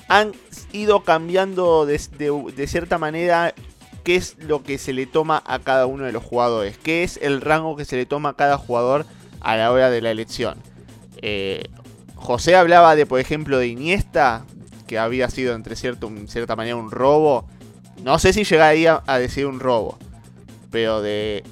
han 0.07 0.33
ido 0.73 1.03
cambiando 1.03 1.85
de, 1.85 1.97
cierta 2.67 2.97
manera 2.97 3.53
qué 4.05 4.15
es 4.15 4.37
lo 4.39 4.63
que 4.63 4.77
se 4.77 4.93
le 4.93 5.07
toma 5.07 5.43
a 5.45 5.59
cada 5.59 5.87
uno 5.87 6.05
de 6.05 6.13
los 6.13 6.23
jugadores, 6.23 6.77
qué 6.77 7.03
es 7.03 7.17
el 7.21 7.41
rango 7.41 7.75
que 7.75 7.85
se 7.85 7.97
le 7.97 8.05
toma 8.05 8.29
a 8.29 8.33
cada 8.35 8.57
jugador 8.57 9.05
a 9.41 9.57
la 9.57 9.71
hora 9.71 9.89
de 9.89 9.99
la 9.99 10.11
elección. 10.11 10.57
Eh, 11.21 11.63
José 12.13 12.55
hablaba 12.55 12.95
de, 12.95 13.05
por 13.05 13.19
ejemplo, 13.19 13.57
de 13.57 13.67
Iniesta, 13.67 14.45
que 14.87 14.99
había 14.99 15.29
sido 15.29 15.55
entre 15.55 15.75
cierto, 15.75 16.11
cierta 16.27 16.55
manera 16.55 16.75
un 16.75 16.91
robo. 16.91 17.47
No 18.03 18.19
sé 18.19 18.31
si 18.31 18.43
llegaría 18.43 19.01
a 19.07 19.17
decir 19.17 19.47
un 19.47 19.59
robo, 19.59 19.97
pero 20.69 21.01
de, 21.01 21.43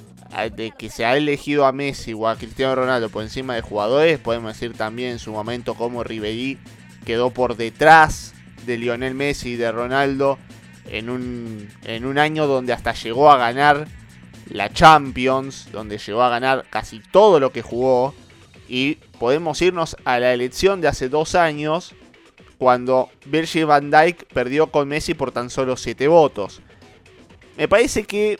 de 0.54 0.70
que 0.70 0.90
se 0.90 1.04
ha 1.04 1.16
elegido 1.16 1.66
a 1.66 1.72
Messi 1.72 2.14
o 2.14 2.28
a 2.28 2.36
Cristiano 2.36 2.76
Ronaldo 2.76 3.08
por 3.08 3.24
encima 3.24 3.56
de 3.56 3.62
jugadores, 3.62 4.20
podemos 4.20 4.52
decir 4.52 4.76
también 4.76 5.10
en 5.10 5.18
su 5.18 5.32
momento 5.32 5.74
como 5.74 6.04
Ribery 6.04 6.58
quedó 7.04 7.30
por 7.30 7.56
detrás 7.56 8.32
de 8.64 8.78
Lionel 8.78 9.14
Messi 9.14 9.50
y 9.50 9.56
de 9.56 9.72
Ronaldo 9.72 10.38
en 10.88 11.10
un, 11.10 11.68
en 11.84 12.04
un 12.04 12.18
año 12.18 12.46
donde 12.46 12.72
hasta 12.72 12.92
llegó 12.92 13.30
a 13.30 13.36
ganar 13.36 13.86
la 14.48 14.72
Champions, 14.72 15.68
donde 15.72 15.98
llegó 15.98 16.22
a 16.22 16.28
ganar 16.28 16.66
casi 16.70 17.00
todo 17.00 17.40
lo 17.40 17.52
que 17.52 17.62
jugó. 17.62 18.14
Y 18.68 18.96
podemos 19.18 19.60
irnos 19.62 19.96
a 20.04 20.18
la 20.18 20.32
elección 20.32 20.80
de 20.80 20.88
hace 20.88 21.08
dos 21.08 21.34
años, 21.34 21.94
cuando 22.58 23.10
Virgil 23.26 23.66
van 23.66 23.90
Dijk 23.90 24.24
perdió 24.32 24.68
con 24.68 24.88
Messi 24.88 25.14
por 25.14 25.32
tan 25.32 25.50
solo 25.50 25.76
7 25.76 26.08
votos. 26.08 26.62
Me 27.56 27.68
parece 27.68 28.04
que 28.04 28.38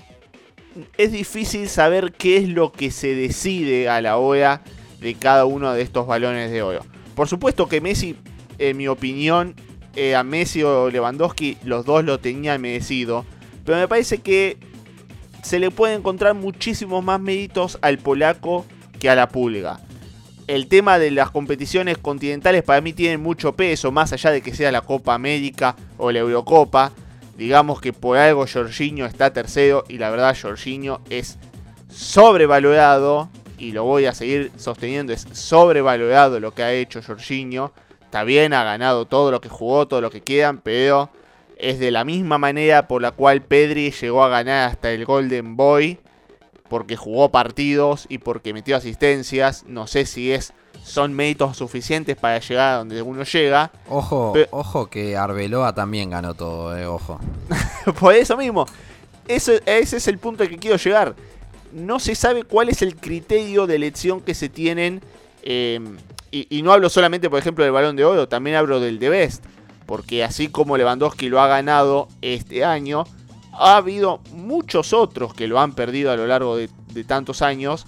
es 0.97 1.13
difícil 1.13 1.69
saber 1.69 2.13
qué 2.13 2.39
es 2.39 2.49
lo 2.49 2.73
que 2.73 2.91
se 2.91 3.15
decide 3.15 3.89
a 3.89 4.01
la 4.01 4.17
hora 4.17 4.63
de 5.01 5.15
cada 5.15 5.45
uno 5.45 5.73
de 5.73 5.83
estos 5.83 6.07
balones 6.07 6.51
de 6.51 6.63
oro. 6.63 6.85
Por 7.15 7.29
supuesto 7.29 7.69
que 7.69 7.81
Messi, 7.81 8.17
en 8.59 8.77
mi 8.77 8.89
opinión, 8.89 9.55
eh, 9.97 10.17
a 10.17 10.23
Messi 10.25 10.63
o 10.63 10.91
Lewandowski, 10.91 11.59
los 11.65 11.85
dos 11.85 12.05
lo 12.05 12.19
tenían 12.19 12.61
merecido. 12.61 13.25
Pero 13.65 13.79
me 13.79 13.89
parece 13.89 14.19
que 14.19 14.59
se 15.43 15.59
le 15.59 15.71
puede 15.71 15.95
encontrar 15.95 16.35
muchísimos 16.35 17.03
más 17.03 17.21
méritos 17.21 17.79
al 17.83 17.99
polaco 17.99 18.65
que 18.99 19.11
a 19.11 19.15
la 19.15 19.29
pulga 19.29 19.81
el 20.47 20.67
tema 20.67 20.99
de 20.99 21.11
las 21.11 21.31
competiciones 21.31 21.99
continentales 21.99 22.63
para 22.63 22.81
mí 22.81 22.93
tiene 22.93 23.19
mucho 23.19 23.55
peso, 23.55 23.93
más 23.93 24.13
allá 24.13 24.31
de 24.31 24.43
que 24.43 24.55
sea 24.55 24.73
la 24.73 24.83
Copa 24.83 25.15
América 25.15 25.77
o 25.97 26.13
la 26.13 26.21
Eurocopa. 26.21 26.93
Digamos 27.37 27.81
que 27.81 27.93
por 27.93 28.17
algo 28.17 28.47
Jorginho 28.47 29.07
está 29.07 29.33
tercero 29.33 29.85
y 29.89 29.99
la 29.99 30.11
verdad 30.11 30.37
Jorginho 30.41 31.01
es 31.11 31.39
sobrevalorado 31.89 33.29
y 33.59 33.73
lo 33.73 33.85
voy 33.85 34.07
a 34.07 34.15
seguir 34.15 34.53
sosteniendo, 34.57 35.13
es 35.13 35.27
sobrevalorado 35.33 36.39
lo 36.41 36.55
que 36.55 36.63
ha 36.63 36.73
hecho 36.73 37.03
Jorginho. 37.03 37.73
Está 38.15 38.23
bien, 38.23 38.53
ha 38.53 38.63
ganado 38.63 39.07
todo 39.07 39.33
lo 39.33 39.41
que 39.41 39.49
jugó, 39.49 39.89
todo 39.89 40.01
lo 40.01 40.09
que 40.09 40.21
quedan, 40.21 40.59
pero 40.59 41.11
es 41.57 41.81
de 41.81 41.91
la 41.91 42.05
misma 42.05 42.39
manera 42.39 42.87
por 42.87 43.03
la 43.03 43.11
cual 43.11 43.43
Pedri 43.43 43.91
llegó 43.91 44.23
a 44.23 44.29
ganar 44.29 44.71
hasta 44.71 44.93
el 44.93 45.05
Golden 45.05 45.57
Boy 45.57 45.99
porque 46.69 46.95
jugó 46.97 47.33
partidos 47.33 48.07
y 48.09 48.19
porque 48.19 48.53
metió 48.53 48.77
asistencias. 48.77 49.65
No 49.67 49.89
sé 49.89 50.07
si 50.07 50.31
es 50.31 50.53
son 50.85 51.13
méritos 51.13 51.57
suficientes 51.57 52.15
para 52.15 52.39
llegar 52.39 52.75
a 52.75 52.77
donde 52.77 53.03
uno 53.03 53.25
llega. 53.25 53.73
Ojo, 53.89 54.33
ojo 54.53 54.87
que 54.87 55.17
Arbeloa 55.17 55.75
también 55.75 56.11
ganó 56.11 56.35
todo, 56.35 56.79
eh, 56.79 56.87
ojo. 56.87 57.19
Por 57.99 58.15
eso 58.15 58.37
mismo, 58.37 58.65
ese, 59.27 59.61
ese 59.67 59.97
es 59.97 60.07
el 60.07 60.19
punto 60.19 60.45
al 60.45 60.51
que 60.51 60.59
quiero 60.59 60.77
llegar. 60.77 61.17
No 61.73 61.99
se 61.99 62.15
sabe 62.15 62.45
cuál 62.45 62.69
es 62.69 62.81
el 62.81 62.95
criterio 62.95 63.67
de 63.67 63.75
elección 63.75 64.21
que 64.21 64.35
se 64.35 64.49
tienen. 64.49 65.03
Em, 65.43 65.97
y, 66.35 66.63
no 66.63 66.73
hablo 66.73 66.91
solamente, 66.91 67.31
por 67.31 67.39
ejemplo, 67.39 67.63
del 67.63 67.73
balón 67.73 67.95
de 67.95 68.05
oro, 68.05 68.27
también 68.27 68.57
hablo 68.57 68.81
del 68.81 68.99
de 68.99 69.09
Best. 69.09 69.45
Porque 69.87 70.25
así 70.25 70.49
como 70.49 70.77
Lewandowski 70.77 71.29
lo 71.29 71.41
ha 71.41 71.47
ganado 71.47 72.09
este 72.23 72.65
año, 72.65 73.05
ha 73.53 73.77
habido 73.77 74.21
muchos 74.33 74.93
otros 74.93 75.33
que 75.33 75.47
lo 75.47 75.61
han 75.61 75.75
perdido 75.75 76.11
a 76.11 76.17
lo 76.17 76.27
largo 76.27 76.57
de, 76.57 76.69
tantos 77.07 77.41
años. 77.41 77.87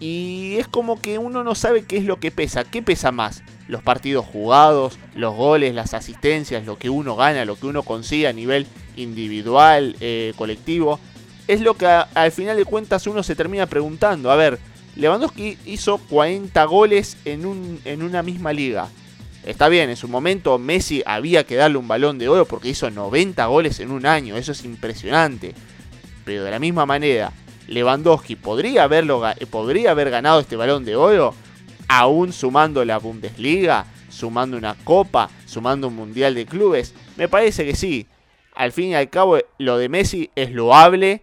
Y 0.00 0.56
es 0.58 0.68
como 0.68 1.00
que 1.00 1.18
uno 1.18 1.42
no 1.42 1.54
sabe 1.54 1.84
qué 1.84 1.96
es 1.96 2.04
lo 2.04 2.20
que 2.20 2.30
pesa. 2.30 2.64
¿Qué 2.64 2.82
pesa 2.82 3.10
más? 3.10 3.42
Los 3.68 3.82
partidos 3.82 4.26
jugados, 4.26 4.98
los 5.14 5.34
goles, 5.34 5.74
las 5.74 5.94
asistencias, 5.94 6.66
lo 6.66 6.78
que 6.78 6.90
uno 6.90 7.16
gana, 7.16 7.46
lo 7.46 7.56
que 7.56 7.66
uno 7.66 7.82
consigue 7.82 8.28
a 8.28 8.32
nivel 8.32 8.66
individual, 8.96 9.96
eh, 10.00 10.34
colectivo. 10.36 11.00
Es 11.46 11.62
lo 11.62 11.74
que 11.74 11.86
al 11.86 12.32
final 12.32 12.56
de 12.56 12.66
cuentas 12.66 13.06
uno 13.06 13.22
se 13.22 13.34
termina 13.34 13.66
preguntando. 13.66 14.30
A 14.30 14.36
ver, 14.36 14.58
Lewandowski 14.98 15.56
hizo 15.64 15.98
40 15.98 16.64
goles 16.64 17.16
en, 17.24 17.46
un, 17.46 17.80
en 17.84 18.02
una 18.02 18.24
misma 18.24 18.52
liga. 18.52 18.88
Está 19.44 19.68
bien, 19.68 19.88
en 19.88 19.96
su 19.96 20.08
momento 20.08 20.58
Messi 20.58 21.04
había 21.06 21.46
que 21.46 21.54
darle 21.54 21.78
un 21.78 21.86
balón 21.86 22.18
de 22.18 22.28
oro 22.28 22.46
porque 22.46 22.70
hizo 22.70 22.90
90 22.90 23.46
goles 23.46 23.78
en 23.78 23.92
un 23.92 24.06
año, 24.06 24.36
eso 24.36 24.50
es 24.50 24.64
impresionante. 24.64 25.54
Pero 26.24 26.42
de 26.42 26.50
la 26.50 26.58
misma 26.58 26.84
manera, 26.84 27.32
Lewandowski 27.68 28.34
podría, 28.34 28.82
haberlo, 28.82 29.22
podría 29.50 29.92
haber 29.92 30.10
ganado 30.10 30.40
este 30.40 30.56
balón 30.56 30.84
de 30.84 30.96
oro, 30.96 31.32
aún 31.86 32.32
sumando 32.32 32.84
la 32.84 32.98
Bundesliga, 32.98 33.86
sumando 34.10 34.56
una 34.56 34.74
copa, 34.82 35.30
sumando 35.46 35.86
un 35.86 35.94
mundial 35.94 36.34
de 36.34 36.44
clubes. 36.44 36.92
Me 37.16 37.28
parece 37.28 37.64
que 37.64 37.76
sí. 37.76 38.08
Al 38.52 38.72
fin 38.72 38.88
y 38.88 38.94
al 38.96 39.08
cabo, 39.08 39.38
lo 39.58 39.78
de 39.78 39.88
Messi 39.88 40.30
es 40.34 40.50
loable. 40.50 41.22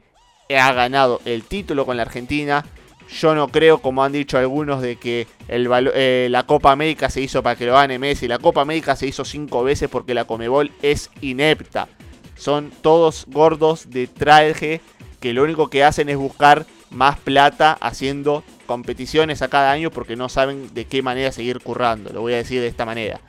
Ha 0.49 0.71
ganado 0.71 1.19
el 1.25 1.43
título 1.43 1.85
con 1.85 1.97
la 1.97 2.03
Argentina 2.03 2.63
yo 3.09 3.35
no 3.35 3.47
creo, 3.47 3.79
como 3.79 4.03
han 4.03 4.11
dicho 4.11 4.37
algunos, 4.37 4.81
de 4.81 4.95
que 4.97 5.27
el, 5.47 5.69
eh, 5.93 6.27
la 6.29 6.43
Copa 6.43 6.71
América 6.71 7.09
se 7.09 7.21
hizo 7.21 7.43
para 7.43 7.55
que 7.55 7.65
lo 7.65 7.73
gane 7.73 7.99
Messi. 7.99 8.27
La 8.27 8.39
Copa 8.39 8.61
América 8.61 8.95
se 8.95 9.07
hizo 9.07 9.25
cinco 9.25 9.63
veces 9.63 9.89
porque 9.89 10.13
la 10.13 10.25
Comebol 10.25 10.71
es 10.81 11.09
inepta. 11.21 11.87
Son 12.35 12.71
todos 12.81 13.25
gordos 13.27 13.89
de 13.89 14.07
traje 14.07 14.81
que 15.19 15.33
lo 15.33 15.43
único 15.43 15.69
que 15.69 15.83
hacen 15.83 16.09
es 16.09 16.17
buscar 16.17 16.65
más 16.89 17.17
plata 17.19 17.77
haciendo 17.79 18.43
competiciones 18.65 19.41
a 19.41 19.47
cada 19.47 19.71
año 19.71 19.91
porque 19.91 20.15
no 20.15 20.29
saben 20.29 20.73
de 20.73 20.85
qué 20.85 21.01
manera 21.01 21.31
seguir 21.31 21.59
currando. 21.59 22.11
Lo 22.11 22.21
voy 22.21 22.33
a 22.33 22.37
decir 22.37 22.61
de 22.61 22.67
esta 22.67 22.85
manera. 22.85 23.19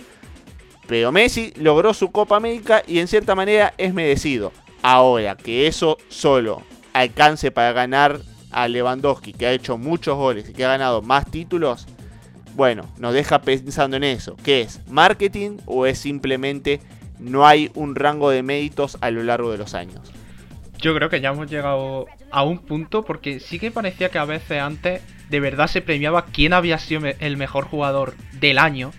Pero 0.87 1.12
Messi 1.12 1.52
logró 1.56 1.95
su 1.95 2.11
Copa 2.12 2.37
América 2.37 2.83
y 2.87 3.00
en 3.00 3.09
cierta 3.09 3.35
manera 3.35 3.75
es 3.76 3.92
merecido. 3.92 4.52
Ahora 4.83 5.37
que 5.37 5.66
eso 5.66 5.99
solo 6.09 6.62
alcance 6.92 7.50
para 7.50 7.73
ganar 7.73 8.21
a 8.56 8.68
Lewandowski, 8.68 9.34
que 9.34 9.46
ha 9.46 9.52
hecho 9.52 9.76
muchos 9.76 10.16
goles 10.16 10.48
y 10.48 10.54
que 10.54 10.64
ha 10.64 10.68
ganado 10.68 11.02
más 11.02 11.30
títulos, 11.30 11.86
bueno, 12.54 12.86
nos 12.96 13.12
deja 13.12 13.42
pensando 13.42 13.98
en 13.98 14.04
eso. 14.04 14.34
¿Qué 14.42 14.62
es? 14.62 14.80
¿Marketing 14.88 15.58
o 15.66 15.84
es 15.84 15.98
simplemente 15.98 16.80
no 17.18 17.46
hay 17.46 17.70
un 17.75 17.94
rango 17.94 18.30
de 18.30 18.42
méritos 18.42 18.96
a 19.02 19.10
lo 19.10 19.22
largo 19.22 19.52
de 19.52 19.58
los 19.58 19.75
años? 19.75 20.10
Yo 20.78 20.94
creo 20.94 21.10
que 21.10 21.20
ya 21.20 21.30
hemos 21.30 21.50
llegado 21.50 22.06
a 22.30 22.44
un 22.44 22.60
punto 22.60 23.02
porque 23.02 23.40
sí 23.40 23.58
que 23.58 23.70
parecía 23.70 24.08
que 24.08 24.18
a 24.18 24.25
veces 24.25 24.58
antes 24.58 25.02
de 25.28 25.40
verdad 25.40 25.66
se 25.66 25.82
premiaba 25.82 26.25
quién 26.25 26.54
había 26.54 26.78
sido 26.78 27.02
el 27.18 27.36
mejor 27.36 27.66
jugador 27.66 28.14
del 28.40 28.56
año 28.56 28.90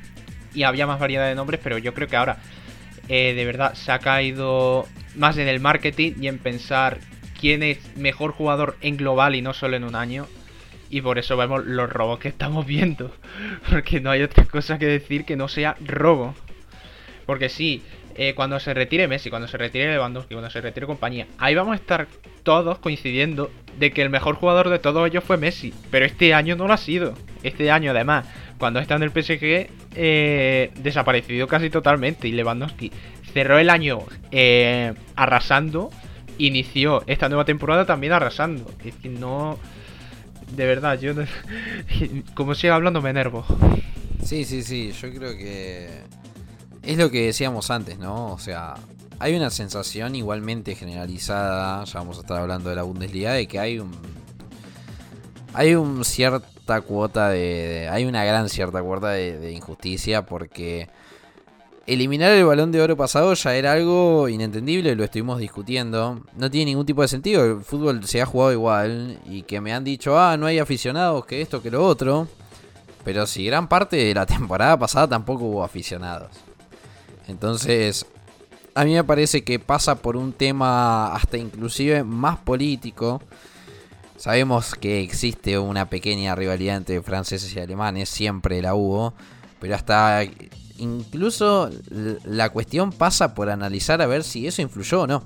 y 0.54 0.64
había 0.64 0.86
más 0.86 1.00
variedad 1.00 1.28
de 1.28 1.34
nombres, 1.34 1.60
pero 1.64 1.80
yo 1.80 1.96
creo 1.96 2.08
que 2.08 2.16
ahora 2.16 2.38
eh, 3.10 3.34
de 3.34 3.46
verdad 3.46 3.74
se 3.74 3.92
ha 3.92 3.98
caído 3.98 4.86
más 5.16 5.36
en 5.40 5.48
el 5.48 5.60
marketing 5.60 6.14
y 6.22 6.28
en 6.28 6.38
pensar 6.38 7.00
quién 7.40 7.64
es 7.64 7.96
mejor 7.96 8.32
jugador 8.32 8.76
en 8.82 8.98
global 8.98 9.36
y 9.36 9.42
no 9.42 9.54
solo 9.54 9.78
en 9.78 9.84
un 9.84 9.96
año. 9.96 10.28
Y 10.90 11.02
por 11.02 11.20
eso 11.20 11.36
vemos 11.36 11.66
los 11.66 11.90
robos 11.90 12.20
que 12.20 12.30
estamos 12.30 12.66
viendo. 12.66 13.12
Porque 13.70 14.00
no 14.00 14.10
hay 14.10 14.22
otra 14.24 14.46
cosa 14.46 14.80
que 14.80 14.86
decir 14.86 15.26
que 15.26 15.36
no 15.36 15.48
sea 15.48 15.76
robo. 15.86 16.34
Porque 17.26 17.50
sí, 17.50 17.84
eh, 18.16 18.34
cuando 18.34 18.60
se 18.60 18.74
retire 18.74 19.08
Messi, 19.08 19.30
cuando 19.30 19.48
se 19.48 19.58
retire 19.58 19.92
Lewandowski, 19.92 20.34
cuando 20.34 20.50
se 20.50 20.62
retire 20.62 20.88
compañía, 20.88 21.28
ahí 21.38 21.54
vamos 21.54 21.74
a 21.74 21.76
estar 21.76 22.08
todos 22.42 22.80
coincidiendo 22.80 23.52
de 23.78 23.92
que 23.92 24.02
el 24.02 24.10
mejor 24.10 24.36
jugador 24.36 24.70
de 24.70 24.80
todos 24.80 25.08
ellos 25.08 25.24
fue 25.24 25.38
Messi. 25.38 25.74
Pero 25.92 26.06
este 26.06 26.34
año 26.34 26.56
no 26.56 26.68
lo 26.68 26.74
ha 26.74 26.78
sido. 26.78 27.14
Este 27.44 27.70
año, 27.70 27.92
además, 27.92 28.26
cuando 28.58 28.80
está 28.80 28.96
en 28.96 29.04
el 29.04 29.12
PSG, 29.12 29.70
eh, 29.96 30.72
desaparecido 30.78 31.48
casi 31.48 31.70
totalmente. 31.70 32.28
Y 32.28 32.32
Lewandowski 32.32 32.92
cerró 33.34 33.60
el 33.60 33.70
año 33.70 34.00
eh, 34.32 34.94
arrasando, 35.16 35.92
inició 36.38 37.04
esta 37.08 37.30
nueva 37.30 37.46
temporada 37.46 37.86
también 37.86 38.14
arrasando. 38.14 38.70
Es 38.84 38.96
que 38.96 39.10
no. 39.10 39.58
De 40.56 40.66
verdad, 40.66 41.00
yo. 41.00 41.14
Como 42.34 42.56
siga 42.56 42.76
hablando, 42.76 43.02
me 43.02 43.10
enervo. 43.10 43.46
Sí, 44.24 44.46
sí, 44.46 44.64
sí, 44.64 44.92
yo 44.92 45.14
creo 45.14 45.38
que 45.38 45.90
es 46.84 46.98
lo 46.98 47.12
que 47.12 47.28
decíamos 47.28 47.70
antes, 47.72 48.00
¿no? 48.00 48.34
O 48.34 48.40
sea, 48.40 48.76
hay 49.20 49.36
una 49.36 49.50
sensación 49.50 50.16
igualmente 50.16 50.76
generalizada, 50.76 51.84
ya 51.84 52.00
vamos 52.00 52.18
a 52.18 52.22
estar 52.22 52.40
hablando 52.40 52.70
de 52.70 52.76
la 52.76 52.84
Bundesliga, 52.84 53.34
de 53.34 53.48
que 53.48 53.60
hay 53.60 53.80
un 53.80 53.92
hay 55.54 55.76
un 55.76 56.06
cierta 56.06 56.82
cuota 56.82 57.30
de, 57.30 57.90
hay 57.92 58.06
una 58.06 58.24
gran 58.24 58.48
cierta 58.48 58.82
cuota 58.82 59.10
de, 59.10 59.52
injusticia 59.52 60.26
porque 60.26 60.88
eliminar 61.88 62.32
el 62.34 62.46
balón 62.46 62.72
de 62.72 62.82
oro 62.82 62.98
pasado 62.98 63.34
ya 63.34 63.56
era 63.56 63.72
algo 63.72 64.28
inentendible, 64.28 64.94
lo 64.94 65.06
estuvimos 65.06 65.40
discutiendo, 65.40 66.22
no 66.36 66.52
tiene 66.52 66.72
ningún 66.72 66.86
tipo 66.86 67.02
de 67.02 67.08
sentido, 67.08 67.46
el 67.46 67.62
fútbol 67.62 68.04
se 68.06 68.22
ha 68.22 68.26
jugado 68.26 68.52
igual 68.52 69.20
y 69.26 69.44
que 69.44 69.62
me 69.62 69.74
han 69.74 69.86
dicho, 69.86 70.20
ah, 70.20 70.36
no 70.36 70.46
hay 70.46 70.60
aficionados, 70.60 71.26
que 71.26 71.42
esto, 71.42 71.64
que 71.64 71.72
lo 71.72 71.86
otro, 71.86 72.28
pero 73.06 73.26
si 73.26 73.46
gran 73.46 73.70
parte 73.70 73.96
de 73.96 74.14
la 74.14 74.26
temporada 74.28 74.78
pasada 74.78 75.08
tampoco 75.08 75.46
hubo 75.46 75.64
aficionados. 75.64 76.30
Entonces, 77.30 78.06
a 78.76 78.84
mí 78.84 78.94
me 78.94 79.04
parece 79.06 79.44
que 79.46 79.58
pasa 79.58 79.96
por 79.96 80.18
un 80.18 80.34
tema 80.34 81.16
hasta 81.16 81.38
inclusive 81.38 82.04
más 82.04 82.38
político. 82.38 83.22
Sabemos 84.18 84.76
que 84.76 85.02
existe 85.02 85.58
una 85.58 85.90
pequeña 85.90 86.36
rivalidad 86.36 86.78
entre 86.78 87.02
franceses 87.02 87.56
y 87.56 87.60
alemanes, 87.60 88.10
siempre 88.10 88.62
la 88.62 88.76
hubo, 88.76 89.14
pero 89.60 89.76
hasta 89.76 90.24
incluso 90.78 91.70
la 92.24 92.50
cuestión 92.50 92.92
pasa 92.92 93.34
por 93.34 93.50
analizar 93.50 94.02
a 94.02 94.08
ver 94.08 94.24
si 94.24 94.48
eso 94.48 94.62
influyó 94.62 95.02
o 95.02 95.08
no. 95.08 95.24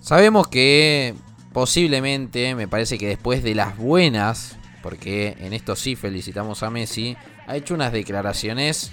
Sabemos 0.00 0.48
que 0.48 1.14
posiblemente, 1.52 2.54
me 2.54 2.68
parece 2.68 2.98
que 2.98 3.06
después 3.06 3.42
de 3.42 3.54
las 3.54 3.76
buenas, 3.76 4.56
porque 4.82 5.36
en 5.40 5.52
esto 5.52 5.76
sí 5.76 5.96
felicitamos 5.96 6.62
a 6.62 6.70
Messi, 6.70 7.16
ha 7.46 7.56
hecho 7.56 7.74
unas 7.74 7.92
declaraciones 7.92 8.90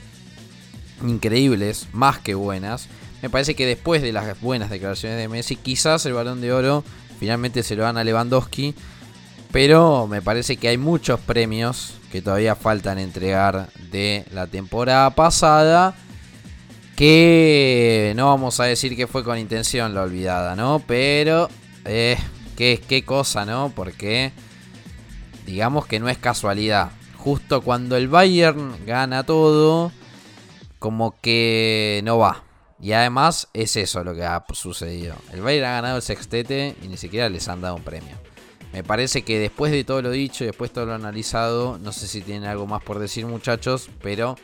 increíbles, 1.03 1.87
más 1.93 2.19
que 2.19 2.35
buenas. 2.35 2.87
Me 3.21 3.29
parece 3.29 3.55
que 3.55 3.65
después 3.65 4.01
de 4.01 4.13
las 4.13 4.39
buenas 4.39 4.69
declaraciones 4.69 5.17
de 5.17 5.27
Messi, 5.27 5.55
quizás 5.55 6.05
el 6.05 6.13
balón 6.13 6.41
de 6.41 6.53
oro 6.53 6.83
finalmente 7.19 7.63
se 7.63 7.75
lo 7.75 7.83
dan 7.83 7.97
a 7.97 8.03
Lewandowski. 8.03 8.75
Pero 9.51 10.07
me 10.07 10.21
parece 10.21 10.57
que 10.57 10.67
hay 10.67 10.77
muchos 10.77 11.19
premios 11.19 11.93
que 12.11 12.21
todavía 12.21 12.55
faltan 12.55 12.99
entregar 12.99 13.69
de 13.91 14.25
la 14.31 14.47
temporada 14.47 15.09
pasada. 15.11 15.95
Que 16.95 18.13
no 18.15 18.27
vamos 18.27 18.59
a 18.59 18.65
decir 18.65 18.95
que 18.95 19.07
fue 19.07 19.23
con 19.23 19.37
intención 19.37 19.93
la 19.93 20.01
olvidada, 20.01 20.55
¿no? 20.55 20.83
Pero, 20.85 21.49
eh, 21.85 22.17
qué, 22.57 22.81
qué 22.85 23.05
cosa, 23.05 23.45
¿no? 23.45 23.71
Porque 23.73 24.33
digamos 25.45 25.85
que 25.85 25.99
no 25.99 26.09
es 26.09 26.17
casualidad. 26.17 26.91
Justo 27.17 27.61
cuando 27.61 27.95
el 27.95 28.07
Bayern 28.07 28.85
gana 28.85 29.23
todo, 29.23 29.91
como 30.77 31.15
que 31.21 32.01
no 32.03 32.17
va. 32.17 32.43
Y 32.81 32.93
además 32.93 33.49
es 33.53 33.75
eso 33.75 34.03
lo 34.03 34.13
que 34.13 34.23
ha 34.23 34.43
sucedido. 34.53 35.15
El 35.33 35.41
Bayern 35.41 35.65
ha 35.65 35.73
ganado 35.73 35.95
el 35.97 36.01
sextete 36.01 36.75
y 36.81 36.87
ni 36.87 36.97
siquiera 36.97 37.29
les 37.29 37.47
han 37.47 37.61
dado 37.61 37.75
un 37.75 37.83
premio. 37.83 38.18
Me 38.73 38.83
parece 38.83 39.23
que 39.23 39.39
después 39.39 39.71
de 39.71 39.83
todo 39.83 40.01
lo 40.01 40.11
dicho 40.11 40.43
y 40.43 40.47
después 40.47 40.69
de 40.69 40.75
todo 40.75 40.85
lo 40.85 40.93
analizado, 40.93 41.79
no 41.79 41.91
sé 41.91 42.07
si 42.07 42.21
tienen 42.21 42.47
algo 42.47 42.67
más 42.67 42.83
por 42.83 42.99
decir 42.99 43.25
muchachos, 43.25 43.89
pero 44.01 44.35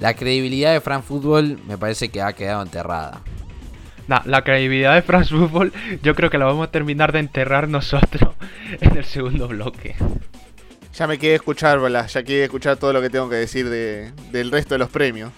la 0.00 0.14
credibilidad 0.14 0.72
de 0.72 0.80
France 0.80 1.06
Football 1.06 1.60
me 1.66 1.78
parece 1.78 2.08
que 2.08 2.20
ha 2.20 2.32
quedado 2.32 2.62
enterrada. 2.62 3.22
Nah, 4.08 4.22
la 4.24 4.42
credibilidad 4.42 4.94
de 4.94 5.02
France 5.02 5.34
Football 5.34 5.72
yo 6.02 6.14
creo 6.14 6.30
que 6.30 6.38
la 6.38 6.46
vamos 6.46 6.66
a 6.66 6.70
terminar 6.70 7.12
de 7.12 7.20
enterrar 7.20 7.68
nosotros 7.68 8.34
en 8.80 8.96
el 8.96 9.04
segundo 9.04 9.46
bloque. 9.48 9.94
Ya 10.94 11.06
me 11.06 11.18
quedé 11.18 11.36
escuchar, 11.36 11.80
ya 12.08 12.22
quedé 12.24 12.44
escuchar 12.44 12.76
todo 12.76 12.92
lo 12.92 13.00
que 13.00 13.10
tengo 13.10 13.28
que 13.28 13.36
decir 13.36 13.68
de, 13.68 14.12
del 14.32 14.50
resto 14.50 14.74
de 14.74 14.78
los 14.78 14.88
premios. 14.88 15.30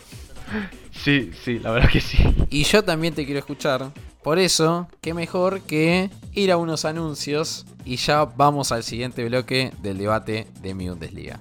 Sí, 0.91 1.33
sí, 1.45 1.59
la 1.59 1.71
verdad 1.71 1.91
que 1.91 2.01
sí. 2.01 2.19
Y 2.49 2.65
yo 2.65 2.83
también 2.83 3.15
te 3.15 3.25
quiero 3.25 3.41
escuchar. 3.41 3.93
Por 4.23 4.39
eso, 4.39 4.87
qué 5.01 5.15
mejor 5.15 5.63
que 5.63 6.11
ir 6.33 6.53
a 6.53 6.59
unos 6.59 6.85
anuncios 6.85 7.65
y 7.85 7.97
ya 7.97 8.25
vamos 8.25 8.71
al 8.71 8.83
siguiente 8.85 9.25
bloque 9.25 9.73
del 9.83 9.97
debate 9.97 10.47
de 10.61 10.75
mi 10.75 10.89
Bundesliga. 10.89 11.41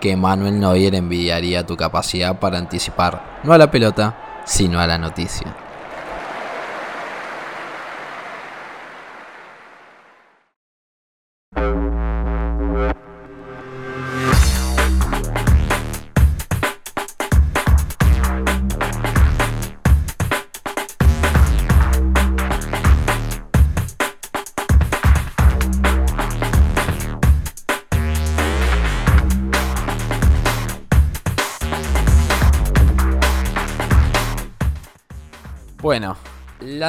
que 0.00 0.16
Manuel 0.16 0.58
Neuer 0.58 0.94
envidiaría 0.94 1.66
tu 1.66 1.76
capacidad 1.76 2.38
para 2.38 2.58
anticipar 2.58 3.40
no 3.44 3.52
a 3.52 3.58
la 3.58 3.70
pelota, 3.70 4.42
sino 4.44 4.80
a 4.80 4.86
la 4.86 4.98
noticia. 4.98 5.69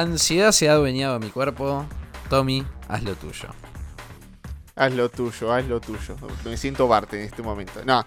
Ansiedad 0.02 0.52
se 0.52 0.68
ha 0.68 0.72
adueñado 0.72 1.18
de 1.18 1.26
mi 1.26 1.30
cuerpo. 1.30 1.86
Tommy, 2.28 2.64
haz 2.88 3.02
lo 3.02 3.14
tuyo. 3.14 3.48
Haz 4.74 4.92
lo 4.94 5.08
tuyo, 5.08 5.52
haz 5.52 5.66
lo 5.66 5.80
tuyo. 5.80 6.16
Me 6.44 6.56
siento 6.56 6.88
parte 6.88 7.18
en 7.18 7.26
este 7.26 7.42
momento. 7.42 7.80
No, 7.84 8.04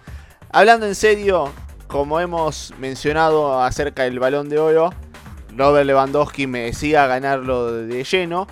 hablando 0.50 0.86
en 0.86 0.94
serio, 0.94 1.52
como 1.86 2.20
hemos 2.20 2.74
mencionado 2.78 3.62
acerca 3.62 4.02
del 4.04 4.18
balón 4.18 4.48
de 4.48 4.58
oro, 4.58 4.90
Robert 5.56 5.86
Lewandowski 5.86 6.46
merecía 6.46 7.06
ganarlo 7.06 7.72
de 7.72 8.04
lleno. 8.04 8.46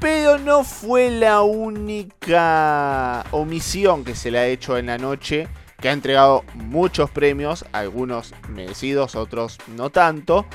Pero 0.00 0.38
no 0.38 0.62
fue 0.62 1.10
la 1.10 1.42
única 1.42 3.24
omisión 3.32 4.04
que 4.04 4.14
se 4.14 4.30
le 4.30 4.38
ha 4.38 4.46
hecho 4.46 4.78
en 4.78 4.86
la 4.86 4.96
noche, 4.96 5.48
que 5.80 5.88
ha 5.88 5.92
entregado 5.92 6.44
muchos 6.54 7.10
premios, 7.10 7.64
algunos 7.72 8.32
merecidos, 8.48 9.16
otros 9.16 9.58
no 9.76 9.90
tanto 9.90 10.46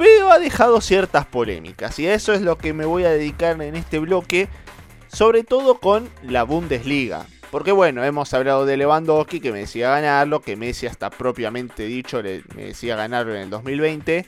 pero 0.00 0.32
ha 0.32 0.38
dejado 0.38 0.80
ciertas 0.80 1.26
polémicas 1.26 1.98
y 1.98 2.06
a 2.06 2.14
eso 2.14 2.32
es 2.32 2.40
lo 2.40 2.56
que 2.56 2.72
me 2.72 2.86
voy 2.86 3.04
a 3.04 3.10
dedicar 3.10 3.60
en 3.60 3.76
este 3.76 3.98
bloque, 3.98 4.48
sobre 5.08 5.44
todo 5.44 5.78
con 5.78 6.08
la 6.22 6.42
Bundesliga. 6.44 7.26
Porque 7.50 7.70
bueno, 7.70 8.02
hemos 8.02 8.32
hablado 8.32 8.64
de 8.64 8.78
Lewandowski 8.78 9.40
que 9.40 9.52
me 9.52 9.58
decía 9.58 9.90
ganarlo, 9.90 10.40
que 10.40 10.56
Messi 10.56 10.86
hasta 10.86 11.10
propiamente 11.10 11.82
dicho 11.82 12.22
le, 12.22 12.42
me 12.54 12.64
decía 12.64 12.96
ganarlo 12.96 13.34
en 13.34 13.42
el 13.42 13.50
2020, 13.50 14.24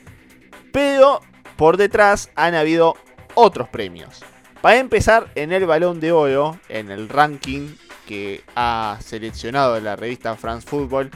pero 0.73 1.23
por 1.57 1.79
detrás 1.79 2.29
han 2.35 2.55
habido 2.55 2.95
otros 3.33 3.67
premios. 3.71 4.23
Para 4.61 4.77
empezar, 4.77 5.31
en 5.37 5.53
el 5.53 5.65
balón 5.65 6.01
de 6.01 6.13
oro, 6.13 6.61
en 6.69 6.91
el 6.91 7.09
ranking 7.09 7.71
que 8.07 8.43
ha 8.57 8.99
seleccionado 9.03 9.81
la 9.81 9.97
revista 9.97 10.37
France 10.37 10.67
Football, 10.69 11.11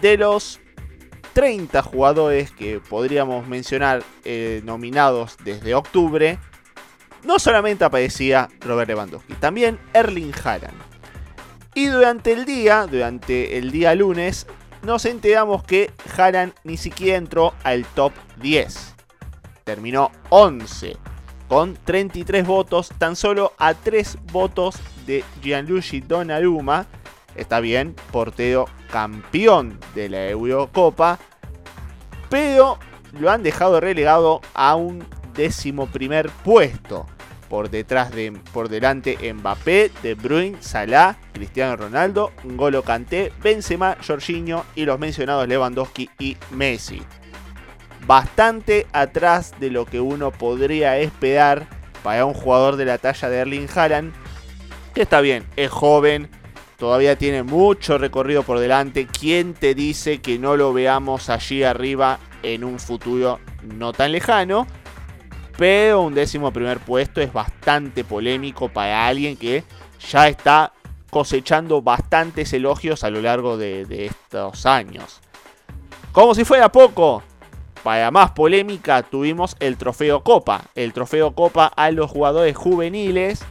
de 0.00 0.16
los 0.16 0.61
30 1.32 1.82
jugadores 1.82 2.50
que 2.50 2.80
podríamos 2.80 3.46
mencionar 3.46 4.02
eh, 4.24 4.60
nominados 4.64 5.36
desde 5.44 5.74
octubre, 5.74 6.38
no 7.24 7.38
solamente 7.38 7.84
aparecía 7.84 8.48
Robert 8.60 8.88
Lewandowski, 8.88 9.34
también 9.34 9.78
Erling 9.92 10.32
Haaland. 10.44 10.76
Y 11.74 11.86
durante 11.86 12.32
el 12.32 12.44
día, 12.44 12.86
durante 12.86 13.56
el 13.56 13.70
día 13.70 13.94
lunes, 13.94 14.46
nos 14.82 15.04
enteramos 15.04 15.62
que 15.62 15.90
Haaland 16.16 16.52
ni 16.64 16.76
siquiera 16.76 17.16
entró 17.16 17.54
al 17.62 17.86
top 17.86 18.12
10. 18.40 18.94
Terminó 19.64 20.10
11 20.28 20.96
con 21.48 21.74
33 21.84 22.46
votos, 22.46 22.90
tan 22.98 23.16
solo 23.16 23.52
a 23.58 23.74
3 23.74 24.18
votos 24.32 24.76
de 25.06 25.24
Gianluigi 25.42 26.00
Donnarumma. 26.00 26.86
Está 27.36 27.60
bien, 27.60 27.94
portero 28.10 28.66
campeón 28.92 29.78
de 29.94 30.10
la 30.10 30.28
Eurocopa, 30.28 31.18
pero 32.28 32.78
lo 33.18 33.30
han 33.30 33.42
dejado 33.42 33.80
relegado 33.80 34.42
a 34.54 34.74
un 34.76 35.04
décimo 35.34 35.86
primer 35.86 36.30
puesto. 36.44 37.06
Por 37.48 37.68
detrás 37.68 38.12
de, 38.12 38.32
por 38.52 38.68
delante 38.68 39.18
Mbappé, 39.32 39.90
De 40.02 40.14
Bruyne, 40.14 40.56
Salah, 40.60 41.18
Cristiano 41.32 41.76
Ronaldo, 41.76 42.32
Ngolo 42.44 42.82
Kanté, 42.82 43.32
Benzema, 43.42 43.96
Jorginho 44.06 44.64
y 44.74 44.86
los 44.86 44.98
mencionados 44.98 45.48
Lewandowski 45.48 46.08
y 46.18 46.36
Messi. 46.50 47.02
Bastante 48.06 48.86
atrás 48.92 49.52
de 49.60 49.70
lo 49.70 49.84
que 49.84 50.00
uno 50.00 50.30
podría 50.30 50.98
esperar 50.98 51.66
para 52.02 52.24
un 52.24 52.34
jugador 52.34 52.76
de 52.76 52.86
la 52.86 52.98
talla 52.98 53.28
de 53.28 53.38
Erling 53.38 53.68
Haaland. 53.74 54.12
Que 54.94 55.02
está 55.02 55.20
bien, 55.20 55.44
es 55.56 55.70
joven, 55.70 56.30
todavía 56.82 57.14
tiene 57.14 57.44
mucho 57.44 57.96
recorrido 57.96 58.42
por 58.42 58.58
delante. 58.58 59.06
¿Quién 59.06 59.54
te 59.54 59.72
dice 59.72 60.20
que 60.20 60.40
no 60.40 60.56
lo 60.56 60.72
veamos 60.72 61.30
allí 61.30 61.62
arriba 61.62 62.18
en 62.42 62.64
un 62.64 62.80
futuro 62.80 63.38
no 63.62 63.92
tan 63.92 64.10
lejano? 64.10 64.66
Pero 65.56 66.00
un 66.00 66.12
décimo 66.12 66.52
primer 66.52 66.80
puesto 66.80 67.20
es 67.20 67.32
bastante 67.32 68.02
polémico 68.02 68.68
para 68.68 69.06
alguien 69.06 69.36
que 69.36 69.62
ya 70.10 70.26
está 70.26 70.72
cosechando 71.08 71.82
bastantes 71.82 72.52
elogios 72.52 73.04
a 73.04 73.10
lo 73.10 73.22
largo 73.22 73.56
de, 73.56 73.84
de 73.84 74.06
estos 74.06 74.66
años. 74.66 75.20
Como 76.10 76.34
si 76.34 76.44
fuera 76.44 76.72
poco, 76.72 77.22
para 77.84 78.10
más 78.10 78.32
polémica 78.32 79.04
tuvimos 79.04 79.54
el 79.60 79.76
trofeo 79.76 80.24
Copa. 80.24 80.62
El 80.74 80.92
trofeo 80.92 81.32
Copa 81.32 81.66
a 81.66 81.92
los 81.92 82.10
jugadores 82.10 82.56
juveniles 82.56 83.44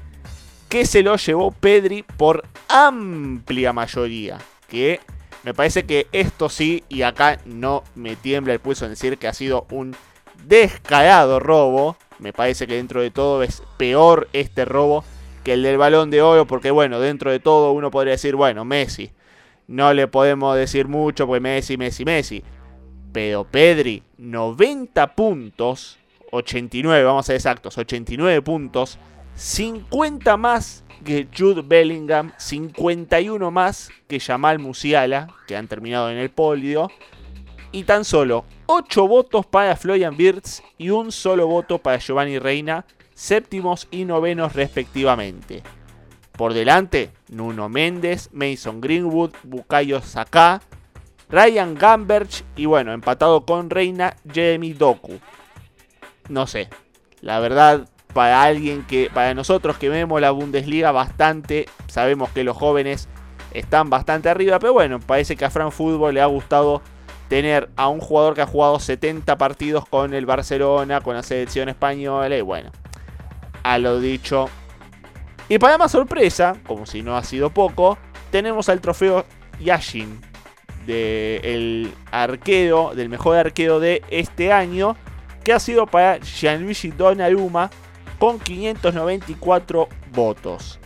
que 0.71 0.85
se 0.85 1.03
lo 1.03 1.17
llevó 1.17 1.51
Pedri 1.51 2.03
por 2.03 2.45
amplia 2.69 3.73
mayoría. 3.73 4.37
Que 4.69 5.01
me 5.43 5.53
parece 5.53 5.83
que 5.83 6.07
esto 6.13 6.47
sí, 6.47 6.85
y 6.87 7.01
acá 7.01 7.39
no 7.43 7.83
me 7.93 8.15
tiembla 8.15 8.53
el 8.53 8.61
pulso 8.61 8.85
en 8.85 8.91
decir 8.91 9.17
que 9.17 9.27
ha 9.27 9.33
sido 9.33 9.67
un 9.69 9.93
descarado 10.45 11.41
robo. 11.41 11.97
Me 12.19 12.31
parece 12.31 12.67
que 12.67 12.75
dentro 12.75 13.01
de 13.01 13.11
todo 13.11 13.43
es 13.43 13.61
peor 13.75 14.29
este 14.31 14.63
robo 14.63 15.03
que 15.43 15.53
el 15.53 15.63
del 15.63 15.77
balón 15.77 16.09
de 16.09 16.21
oro, 16.21 16.47
porque 16.47 16.71
bueno, 16.71 17.01
dentro 17.01 17.31
de 17.31 17.41
todo 17.41 17.73
uno 17.73 17.91
podría 17.91 18.13
decir, 18.13 18.37
bueno, 18.37 18.63
Messi. 18.63 19.11
No 19.67 19.93
le 19.93 20.07
podemos 20.07 20.55
decir 20.55 20.87
mucho, 20.87 21.27
pues 21.27 21.41
Messi, 21.41 21.75
Messi, 21.75 22.05
Messi. 22.05 22.43
Pero 23.11 23.43
Pedri, 23.43 24.03
90 24.17 25.15
puntos, 25.15 25.99
89, 26.31 27.03
vamos 27.03 27.25
a 27.25 27.27
ser 27.27 27.35
exactos, 27.35 27.77
89 27.77 28.41
puntos, 28.41 28.97
50 29.35 30.37
más 30.37 30.83
que 31.03 31.27
Jude 31.35 31.63
Bellingham, 31.63 32.31
51 32.37 33.51
más 33.51 33.89
que 34.07 34.19
Jamal 34.19 34.59
Musiala, 34.59 35.27
que 35.47 35.55
han 35.55 35.67
terminado 35.67 36.11
en 36.11 36.17
el 36.17 36.29
podio, 36.29 36.89
y 37.71 37.83
tan 37.83 38.05
solo 38.05 38.45
8 38.67 39.07
votos 39.07 39.45
para 39.45 39.75
Florian 39.75 40.15
Wirtz 40.17 40.61
y 40.77 40.89
un 40.89 41.11
solo 41.11 41.47
voto 41.47 41.77
para 41.79 41.97
Giovanni 41.97 42.37
Reina, 42.37 42.85
séptimos 43.13 43.87
y 43.91 44.05
novenos 44.05 44.53
respectivamente. 44.53 45.63
Por 46.33 46.53
delante, 46.53 47.11
Nuno 47.29 47.69
Méndez, 47.69 48.29
Mason 48.31 48.81
Greenwood, 48.81 49.31
Bukayo 49.43 50.01
Saka, 50.01 50.61
Ryan 51.29 51.75
Gamberch 51.75 52.43
y 52.55 52.65
bueno, 52.65 52.93
empatado 52.93 53.45
con 53.45 53.69
Reina, 53.69 54.15
Jeremy 54.31 54.73
Doku. 54.73 55.19
No 56.29 56.47
sé, 56.47 56.69
la 57.21 57.39
verdad, 57.39 57.87
para 58.13 58.43
alguien 58.43 58.83
que, 58.83 59.09
para 59.13 59.33
nosotros 59.33 59.77
que 59.77 59.89
vemos 59.89 60.19
la 60.21 60.31
Bundesliga 60.31 60.91
bastante, 60.91 61.67
sabemos 61.87 62.29
que 62.29 62.43
los 62.43 62.57
jóvenes 62.57 63.07
están 63.53 63.89
bastante 63.89 64.29
arriba, 64.29 64.59
pero 64.59 64.73
bueno, 64.73 64.99
parece 64.99 65.35
que 65.35 65.45
a 65.45 65.49
Fran 65.49 65.71
Fútbol 65.71 66.13
le 66.13 66.21
ha 66.21 66.25
gustado 66.25 66.81
tener 67.27 67.69
a 67.77 67.87
un 67.87 67.99
jugador 67.99 68.33
que 68.33 68.41
ha 68.41 68.45
jugado 68.45 68.79
70 68.79 69.37
partidos 69.37 69.85
con 69.87 70.13
el 70.13 70.25
Barcelona, 70.25 71.01
con 71.01 71.15
la 71.15 71.23
selección 71.23 71.69
española 71.69 72.35
y 72.35 72.41
bueno, 72.41 72.71
a 73.63 73.77
lo 73.77 73.99
dicho. 73.99 74.49
Y 75.47 75.57
para 75.57 75.77
más 75.77 75.91
sorpresa, 75.91 76.55
como 76.65 76.85
si 76.85 77.01
no 77.01 77.15
ha 77.15 77.23
sido 77.23 77.49
poco, 77.49 77.97
tenemos 78.31 78.69
al 78.69 78.81
trofeo 78.81 79.25
Yashin 79.59 80.19
del 80.85 81.93
arquero, 82.11 82.93
del 82.95 83.09
mejor 83.09 83.37
arquero 83.37 83.79
de 83.79 84.01
este 84.09 84.51
año, 84.51 84.95
que 85.43 85.53
ha 85.53 85.59
sido 85.59 85.87
para 85.87 86.19
Gianluigi 86.19 86.89
Donnarumma 86.89 87.69
con 88.21 88.37
594 88.39 89.89
votos. 90.13 90.79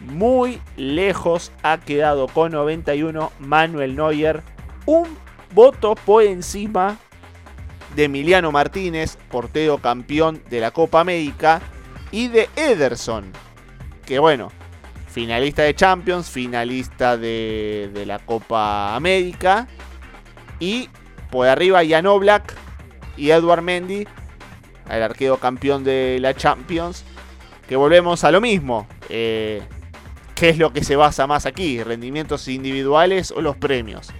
Muy 0.00 0.60
lejos 0.76 1.52
ha 1.62 1.78
quedado 1.78 2.26
con 2.26 2.50
91 2.50 3.30
Manuel 3.38 3.94
Neuer, 3.94 4.42
un 4.84 5.06
voto 5.54 5.94
por 5.94 6.24
encima 6.24 6.96
de 7.94 8.04
Emiliano 8.06 8.50
Martínez, 8.50 9.16
portero 9.30 9.78
campeón 9.78 10.42
de 10.50 10.58
la 10.58 10.72
Copa 10.72 10.98
América, 10.98 11.62
y 12.10 12.26
de 12.26 12.50
Ederson, 12.56 13.26
que 14.04 14.18
bueno, 14.18 14.50
finalista 15.06 15.62
de 15.62 15.76
Champions, 15.76 16.28
finalista 16.28 17.16
de, 17.16 18.02
la 18.04 18.18
Copa 18.18 18.96
América, 18.96 19.68
y 20.58 20.90
por 21.30 21.46
arriba 21.46 21.86
Jan 21.88 22.06
Oblak 22.06 22.56
y 23.16 23.30
Edward 23.30 23.62
Mendy, 23.62 24.08
el 24.90 25.02
arquero 25.02 25.38
campeón 25.38 25.84
de 25.84 26.18
la 26.20 26.34
Champions, 26.34 27.04
que 27.68 27.76
volvemos 27.76 28.24
a 28.24 28.30
lo 28.30 28.40
mismo. 28.40 28.86
Eh, 29.08 29.62
¿Qué 30.34 30.50
es 30.50 30.58
lo 30.58 30.72
que 30.72 30.84
se 30.84 30.96
basa 30.96 31.26
más 31.26 31.46
aquí? 31.46 31.82
¿Rendimientos 31.82 32.46
individuales 32.48 33.30
o 33.30 33.40
los 33.40 33.56
premios? 33.56 34.12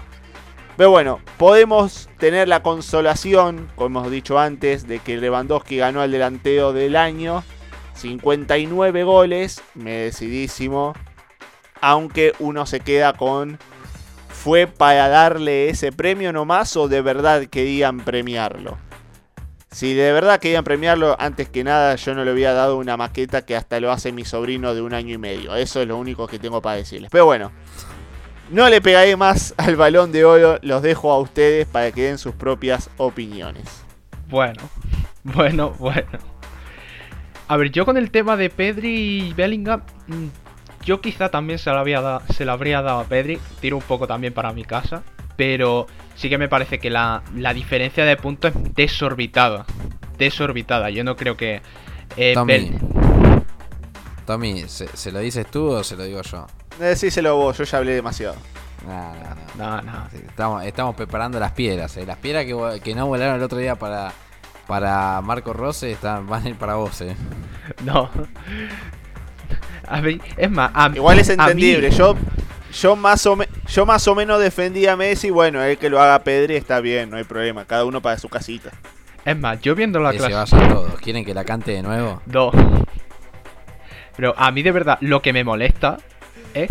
Pero 0.76 0.90
bueno, 0.90 1.20
podemos 1.38 2.08
tener 2.18 2.48
la 2.48 2.62
consolación, 2.62 3.68
como 3.76 4.00
hemos 4.00 4.10
dicho 4.10 4.38
antes, 4.38 4.86
de 4.86 4.98
que 4.98 5.16
Lewandowski 5.16 5.78
ganó 5.78 6.02
el 6.02 6.10
delantero 6.10 6.72
del 6.72 6.96
año. 6.96 7.44
59 7.94 9.04
goles, 9.04 9.62
merecidísimo. 9.74 10.92
Aunque 11.80 12.34
uno 12.38 12.66
se 12.66 12.80
queda 12.80 13.12
con... 13.14 13.58
¿Fue 14.28 14.66
para 14.66 15.08
darle 15.08 15.70
ese 15.70 15.92
premio 15.92 16.32
nomás 16.32 16.76
o 16.76 16.88
de 16.88 17.00
verdad 17.00 17.46
querían 17.46 18.00
premiarlo? 18.00 18.78
Si 19.70 19.94
de 19.94 20.12
verdad 20.12 20.38
querían 20.40 20.64
premiarlo, 20.64 21.16
antes 21.18 21.48
que 21.48 21.64
nada 21.64 21.96
yo 21.96 22.14
no 22.14 22.24
le 22.24 22.30
había 22.30 22.52
dado 22.52 22.78
una 22.78 22.96
maqueta 22.96 23.44
que 23.44 23.56
hasta 23.56 23.80
lo 23.80 23.90
hace 23.92 24.12
mi 24.12 24.24
sobrino 24.24 24.74
de 24.74 24.80
un 24.80 24.94
año 24.94 25.14
y 25.14 25.18
medio. 25.18 25.54
Eso 25.56 25.82
es 25.82 25.88
lo 25.88 25.96
único 25.98 26.26
que 26.26 26.38
tengo 26.38 26.62
para 26.62 26.76
decirles. 26.76 27.10
Pero 27.10 27.26
bueno, 27.26 27.52
no 28.50 28.68
le 28.70 28.80
pegaré 28.80 29.16
más 29.16 29.54
al 29.58 29.76
balón 29.76 30.12
de 30.12 30.24
oro, 30.24 30.58
los 30.62 30.82
dejo 30.82 31.12
a 31.12 31.18
ustedes 31.18 31.66
para 31.66 31.90
que 31.92 32.02
den 32.04 32.18
sus 32.18 32.34
propias 32.34 32.88
opiniones. 32.96 33.64
Bueno, 34.28 34.62
bueno, 35.24 35.70
bueno. 35.78 36.06
A 37.48 37.56
ver, 37.56 37.70
yo 37.70 37.84
con 37.84 37.96
el 37.96 38.10
tema 38.10 38.36
de 38.36 38.50
Pedri 38.50 39.28
y 39.28 39.32
Bellingham, 39.34 39.82
mm, 40.06 40.26
yo 40.84 41.00
quizá 41.00 41.28
también 41.28 41.58
se 41.58 41.70
lo, 41.70 41.78
había 41.78 42.00
da- 42.00 42.22
se 42.32 42.44
lo 42.44 42.52
habría 42.52 42.82
dado 42.82 43.00
a 43.00 43.04
Pedri, 43.04 43.38
tiro 43.60 43.76
un 43.76 43.82
poco 43.82 44.06
también 44.06 44.32
para 44.32 44.52
mi 44.52 44.64
casa, 44.64 45.02
pero 45.36 45.86
sí 46.14 46.28
que 46.28 46.38
me 46.38 46.48
parece 46.48 46.78
que 46.78 46.90
la, 46.90 47.22
la 47.34 47.52
diferencia 47.54 48.04
de 48.04 48.16
puntos 48.16 48.52
es 48.54 48.74
desorbitada. 48.74 49.64
Desorbitada, 50.18 50.90
yo 50.90 51.04
no 51.04 51.14
creo 51.16 51.36
que... 51.36 51.60
eh, 52.16 52.32
Tommy. 52.34 52.52
Bel- 52.54 53.42
Tommy, 54.26 54.64
¿se, 54.68 54.88
se 54.96 55.12
lo 55.12 55.20
dices 55.20 55.46
tú 55.50 55.68
o 55.70 55.84
se 55.84 55.96
lo 55.96 56.04
digo 56.04 56.22
yo? 56.22 56.46
Decíselo 56.80 57.36
vos, 57.36 57.56
yo 57.58 57.64
ya 57.64 57.78
hablé 57.78 57.94
demasiado. 57.94 58.34
No, 58.86 59.14
no, 59.14 59.20
no. 59.56 59.82
No, 59.82 59.82
no. 59.82 60.06
Estamos, 60.28 60.64
estamos 60.64 60.94
preparando 60.96 61.38
las 61.40 61.52
piedras. 61.52 61.96
eh. 61.96 62.04
Las 62.06 62.18
piedras 62.18 62.44
que, 62.44 62.80
que 62.82 62.94
no 62.94 63.06
volaron 63.06 63.36
el 63.36 63.42
otro 63.42 63.58
día 63.58 63.76
para, 63.76 64.12
para 64.66 65.20
Marco 65.22 65.52
Rose 65.52 65.92
están, 65.92 66.26
van 66.26 66.44
a 66.44 66.48
ir 66.48 66.56
para 66.56 66.74
vos. 66.76 67.00
Eh. 67.02 67.14
No. 67.84 68.10
A 69.88 70.00
ver, 70.00 70.20
es 70.36 70.50
más, 70.50 70.70
a, 70.74 70.90
Igual 70.94 71.18
es 71.18 71.30
a 71.30 71.36
mí- 71.36 71.42
entendible. 71.42 71.90
Yo, 71.90 72.16
yo, 72.72 72.96
más 72.96 73.24
o 73.26 73.36
me- 73.36 73.48
yo 73.68 73.86
más 73.86 74.06
o 74.08 74.14
menos 74.14 74.40
defendí 74.40 74.86
a 74.86 74.96
Messi. 74.96 75.30
Bueno, 75.30 75.62
el 75.62 75.78
que 75.78 75.90
lo 75.90 76.00
haga 76.00 76.22
Pedri 76.22 76.56
está 76.56 76.80
bien, 76.80 77.10
no 77.10 77.16
hay 77.16 77.24
problema. 77.24 77.64
Cada 77.64 77.84
uno 77.84 78.00
para 78.00 78.18
su 78.18 78.28
casita. 78.28 78.70
Es 79.24 79.36
más, 79.36 79.60
yo 79.60 79.74
viendo 79.74 79.98
la 80.00 80.12
Que 80.12 80.20
se 80.20 80.28
clase... 80.28 80.56
vayan 80.56 80.72
todos. 80.72 81.00
¿Quieren 81.00 81.24
que 81.24 81.34
la 81.34 81.44
cante 81.44 81.72
de 81.72 81.82
nuevo? 81.82 82.22
No. 82.26 82.52
Pero 84.16 84.34
a 84.38 84.50
mí 84.50 84.62
de 84.62 84.72
verdad 84.72 84.98
lo 85.00 85.20
que 85.20 85.32
me 85.32 85.44
molesta 85.44 85.98
es 86.54 86.70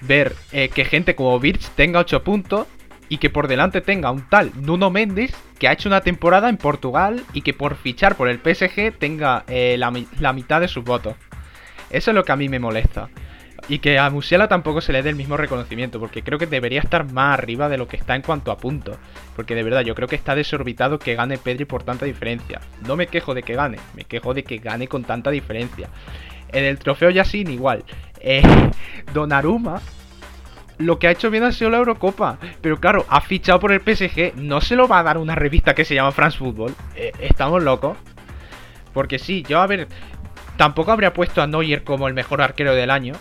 ver 0.00 0.34
eh, 0.52 0.68
que 0.68 0.84
gente 0.84 1.14
como 1.14 1.38
Birch 1.38 1.68
tenga 1.76 2.00
8 2.00 2.24
puntos 2.24 2.66
y 3.08 3.18
que 3.18 3.30
por 3.30 3.46
delante 3.46 3.80
tenga 3.82 4.10
un 4.10 4.28
tal 4.28 4.52
Nuno 4.56 4.90
Méndez 4.90 5.32
que 5.58 5.68
ha 5.68 5.72
hecho 5.72 5.88
una 5.88 6.00
temporada 6.00 6.48
en 6.48 6.56
Portugal 6.56 7.22
y 7.34 7.42
que 7.42 7.52
por 7.54 7.76
fichar 7.76 8.16
por 8.16 8.28
el 8.28 8.38
PSG 8.38 8.98
tenga 8.98 9.44
eh, 9.46 9.76
la, 9.78 9.92
la 10.18 10.32
mitad 10.32 10.60
de 10.60 10.68
sus 10.68 10.82
votos. 10.82 11.14
Eso 11.90 12.10
es 12.10 12.14
lo 12.14 12.24
que 12.24 12.32
a 12.32 12.36
mí 12.36 12.48
me 12.48 12.58
molesta. 12.58 13.10
Y 13.68 13.78
que 13.78 13.98
a 13.98 14.10
Musiala 14.10 14.48
tampoco 14.48 14.80
se 14.80 14.92
le 14.92 15.02
dé 15.02 15.10
el 15.10 15.16
mismo 15.16 15.36
reconocimiento, 15.36 16.00
porque 16.00 16.22
creo 16.22 16.38
que 16.38 16.46
debería 16.46 16.80
estar 16.80 17.10
más 17.12 17.38
arriba 17.38 17.68
de 17.68 17.78
lo 17.78 17.86
que 17.86 17.96
está 17.96 18.16
en 18.16 18.22
cuanto 18.22 18.50
a 18.50 18.56
puntos. 18.56 18.96
Porque 19.36 19.54
de 19.54 19.62
verdad, 19.62 19.82
yo 19.82 19.94
creo 19.94 20.08
que 20.08 20.16
está 20.16 20.34
desorbitado 20.34 20.98
que 20.98 21.14
gane 21.14 21.38
Pedri 21.38 21.64
por 21.64 21.84
tanta 21.84 22.04
diferencia. 22.04 22.60
No 22.86 22.96
me 22.96 23.06
quejo 23.06 23.34
de 23.34 23.42
que 23.42 23.54
gane, 23.54 23.78
me 23.94 24.04
quejo 24.04 24.34
de 24.34 24.42
que 24.42 24.58
gane 24.58 24.88
con 24.88 25.04
tanta 25.04 25.30
diferencia. 25.30 25.88
En 26.48 26.64
el 26.64 26.78
trofeo 26.78 27.10
Yassin 27.10 27.50
igual. 27.50 27.84
Eh, 28.20 28.42
Donnarumma 29.14 29.80
lo 30.78 30.98
que 30.98 31.06
ha 31.06 31.10
hecho 31.10 31.30
bien 31.30 31.44
ha 31.44 31.52
sido 31.52 31.70
la 31.70 31.78
Eurocopa. 31.78 32.38
Pero 32.60 32.78
claro, 32.78 33.06
ha 33.08 33.20
fichado 33.20 33.60
por 33.60 33.72
el 33.72 33.80
PSG. 33.80 34.34
No 34.36 34.60
se 34.60 34.76
lo 34.76 34.88
va 34.88 34.98
a 34.98 35.02
dar 35.02 35.18
una 35.18 35.34
revista 35.34 35.74
que 35.74 35.84
se 35.84 35.94
llama 35.94 36.12
France 36.12 36.38
Football. 36.38 36.74
Eh, 36.96 37.12
estamos 37.20 37.62
locos. 37.62 37.96
Porque 38.92 39.18
sí, 39.18 39.44
yo 39.48 39.60
a 39.60 39.66
ver. 39.66 39.88
Tampoco 40.56 40.92
habría 40.92 41.12
puesto 41.12 41.40
a 41.40 41.46
Neuer 41.46 41.82
como 41.82 42.08
el 42.08 42.14
mejor 42.14 42.42
arquero 42.42 42.74
del 42.74 42.90
año. 42.90 43.14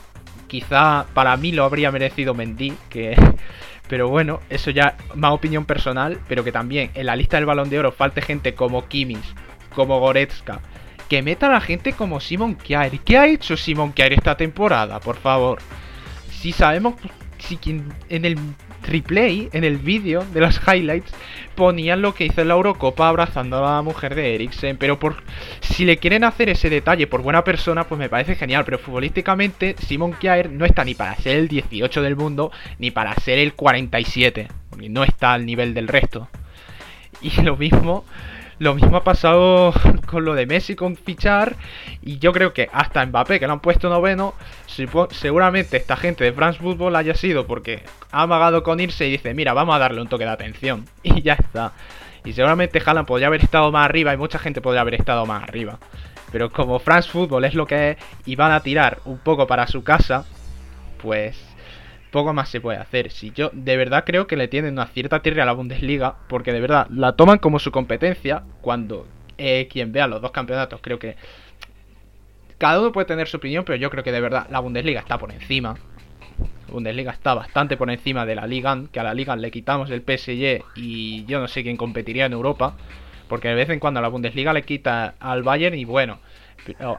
Quizá 0.51 1.05
para 1.13 1.37
mí 1.37 1.53
lo 1.53 1.63
habría 1.63 1.93
merecido 1.93 2.33
Mendy. 2.33 2.73
Que. 2.89 3.15
Pero 3.87 4.09
bueno, 4.09 4.41
eso 4.49 4.69
ya 4.69 4.97
más 5.15 5.31
opinión 5.31 5.63
personal. 5.63 6.19
Pero 6.27 6.43
que 6.43 6.51
también 6.51 6.91
en 6.93 7.05
la 7.05 7.15
lista 7.15 7.37
del 7.37 7.45
balón 7.45 7.69
de 7.69 7.79
oro 7.79 7.93
falte 7.93 8.21
gente 8.21 8.53
como 8.53 8.85
Kimmich, 8.89 9.33
como 9.73 10.01
Goretzka. 10.01 10.59
Que 11.07 11.21
meta 11.21 11.47
a 11.47 11.51
la 11.51 11.61
gente 11.61 11.93
como 11.93 12.19
Simon 12.19 12.55
Kjaer. 12.55 12.99
¿Qué 12.99 13.17
ha 13.17 13.27
hecho 13.27 13.55
Simon 13.55 13.93
Kjaer 13.93 14.11
esta 14.11 14.35
temporada? 14.35 14.99
Por 14.99 15.15
favor. 15.15 15.59
Si 16.29 16.51
sabemos 16.51 16.95
si 17.37 17.55
quien 17.55 17.87
en 18.09 18.25
el 18.25 18.37
replay, 18.83 19.49
en 19.53 19.63
el 19.63 19.77
vídeo 19.77 20.25
de 20.33 20.41
las 20.41 20.61
highlights, 20.67 21.11
ponían 21.55 22.01
lo 22.01 22.13
que 22.13 22.25
hizo 22.25 22.41
en 22.41 22.47
la 22.47 22.53
Eurocopa 22.55 23.07
abrazando 23.07 23.57
a 23.57 23.75
la 23.75 23.81
mujer 23.81 24.15
de 24.15 24.35
Eriksen. 24.35 24.77
Pero 24.77 24.99
por 24.99 25.23
si 25.59 25.85
le 25.85 25.97
quieren 25.97 26.23
hacer 26.23 26.49
ese 26.49 26.69
detalle 26.69 27.07
por 27.07 27.21
buena 27.21 27.43
persona, 27.43 27.85
pues 27.85 27.99
me 27.99 28.09
parece 28.09 28.35
genial. 28.35 28.65
Pero 28.65 28.79
futbolísticamente, 28.79 29.75
Simon 29.85 30.13
Kjaer 30.13 30.49
no 30.51 30.65
está 30.65 30.83
ni 30.83 30.95
para 30.95 31.15
ser 31.15 31.37
el 31.37 31.47
18 31.47 32.01
del 32.01 32.15
mundo, 32.15 32.51
ni 32.79 32.91
para 32.91 33.13
ser 33.15 33.39
el 33.39 33.53
47. 33.53 34.47
Porque 34.69 34.89
no 34.89 35.03
está 35.03 35.33
al 35.33 35.45
nivel 35.45 35.73
del 35.73 35.87
resto. 35.87 36.27
Y 37.21 37.41
lo 37.41 37.57
mismo. 37.57 38.05
Lo 38.61 38.75
mismo 38.75 38.95
ha 38.95 39.03
pasado 39.03 39.73
con 40.05 40.23
lo 40.23 40.35
de 40.35 40.45
Messi 40.45 40.75
con 40.75 40.95
fichar. 40.95 41.55
Y 42.03 42.19
yo 42.19 42.31
creo 42.31 42.53
que 42.53 42.69
hasta 42.71 43.03
Mbappé, 43.03 43.39
que 43.39 43.47
lo 43.47 43.53
han 43.53 43.59
puesto 43.59 43.89
noveno, 43.89 44.35
seguramente 45.09 45.77
esta 45.77 45.97
gente 45.97 46.23
de 46.23 46.31
France 46.31 46.59
Football 46.59 46.95
haya 46.95 47.15
sido 47.15 47.47
porque 47.47 47.81
ha 48.11 48.21
amagado 48.21 48.61
con 48.61 48.79
irse 48.79 49.07
y 49.07 49.11
dice, 49.13 49.33
mira, 49.33 49.53
vamos 49.53 49.73
a 49.73 49.79
darle 49.79 49.99
un 49.99 50.09
toque 50.09 50.25
de 50.25 50.29
atención. 50.29 50.85
Y 51.01 51.23
ya 51.23 51.33
está. 51.33 51.71
Y 52.23 52.33
seguramente 52.33 52.79
Haaland 52.85 53.07
podría 53.07 53.29
haber 53.29 53.41
estado 53.41 53.71
más 53.71 53.83
arriba 53.83 54.13
y 54.13 54.17
mucha 54.17 54.37
gente 54.37 54.61
podría 54.61 54.81
haber 54.81 54.93
estado 54.93 55.25
más 55.25 55.41
arriba. 55.41 55.79
Pero 56.31 56.51
como 56.51 56.77
France 56.77 57.09
Football 57.09 57.45
es 57.45 57.55
lo 57.55 57.65
que 57.65 57.89
es 57.89 57.97
y 58.27 58.35
van 58.35 58.51
a 58.51 58.59
tirar 58.59 58.99
un 59.05 59.17
poco 59.17 59.47
para 59.47 59.65
su 59.65 59.83
casa, 59.83 60.23
pues 61.01 61.35
poco 62.11 62.33
más 62.33 62.49
se 62.49 62.61
puede 62.61 62.77
hacer. 62.77 63.11
Si 63.11 63.31
yo 63.31 63.49
de 63.53 63.77
verdad 63.77 64.03
creo 64.05 64.27
que 64.27 64.35
le 64.35 64.47
tienen 64.47 64.73
una 64.73 64.87
cierta 64.87 65.21
tirria 65.21 65.43
a 65.43 65.45
la 65.45 65.53
Bundesliga, 65.53 66.15
porque 66.27 66.53
de 66.53 66.59
verdad 66.59 66.87
la 66.89 67.13
toman 67.13 67.39
como 67.39 67.57
su 67.57 67.71
competencia, 67.71 68.43
cuando 68.61 69.07
eh, 69.37 69.67
quien 69.71 69.91
vea 69.91 70.07
los 70.07 70.21
dos 70.21 70.31
campeonatos 70.31 70.81
creo 70.83 70.99
que 70.99 71.15
cada 72.57 72.79
uno 72.79 72.91
puede 72.91 73.07
tener 73.07 73.27
su 73.27 73.37
opinión, 73.37 73.63
pero 73.65 73.77
yo 73.77 73.89
creo 73.89 74.03
que 74.03 74.11
de 74.11 74.21
verdad 74.21 74.45
la 74.51 74.59
Bundesliga 74.59 74.99
está 74.99 75.17
por 75.17 75.31
encima. 75.31 75.75
La 76.67 76.73
Bundesliga 76.73 77.11
está 77.11 77.33
bastante 77.33 77.75
por 77.75 77.89
encima 77.89 78.25
de 78.25 78.35
la 78.35 78.45
Liga, 78.45 78.77
que 78.91 78.99
a 78.99 79.03
la 79.03 79.13
Liga 79.13 79.35
le 79.35 79.49
quitamos 79.49 79.89
el 79.89 80.01
PSG 80.01 80.63
y 80.75 81.25
yo 81.25 81.39
no 81.39 81.47
sé 81.47 81.63
quién 81.63 81.77
competiría 81.77 82.25
en 82.25 82.33
Europa, 82.33 82.75
porque 83.27 83.47
de 83.47 83.55
vez 83.55 83.69
en 83.69 83.79
cuando 83.79 84.01
la 84.01 84.09
Bundesliga 84.09 84.53
le 84.53 84.63
quita 84.63 85.15
al 85.19 85.41
Bayern 85.43 85.75
y 85.75 85.85
bueno, 85.85 86.19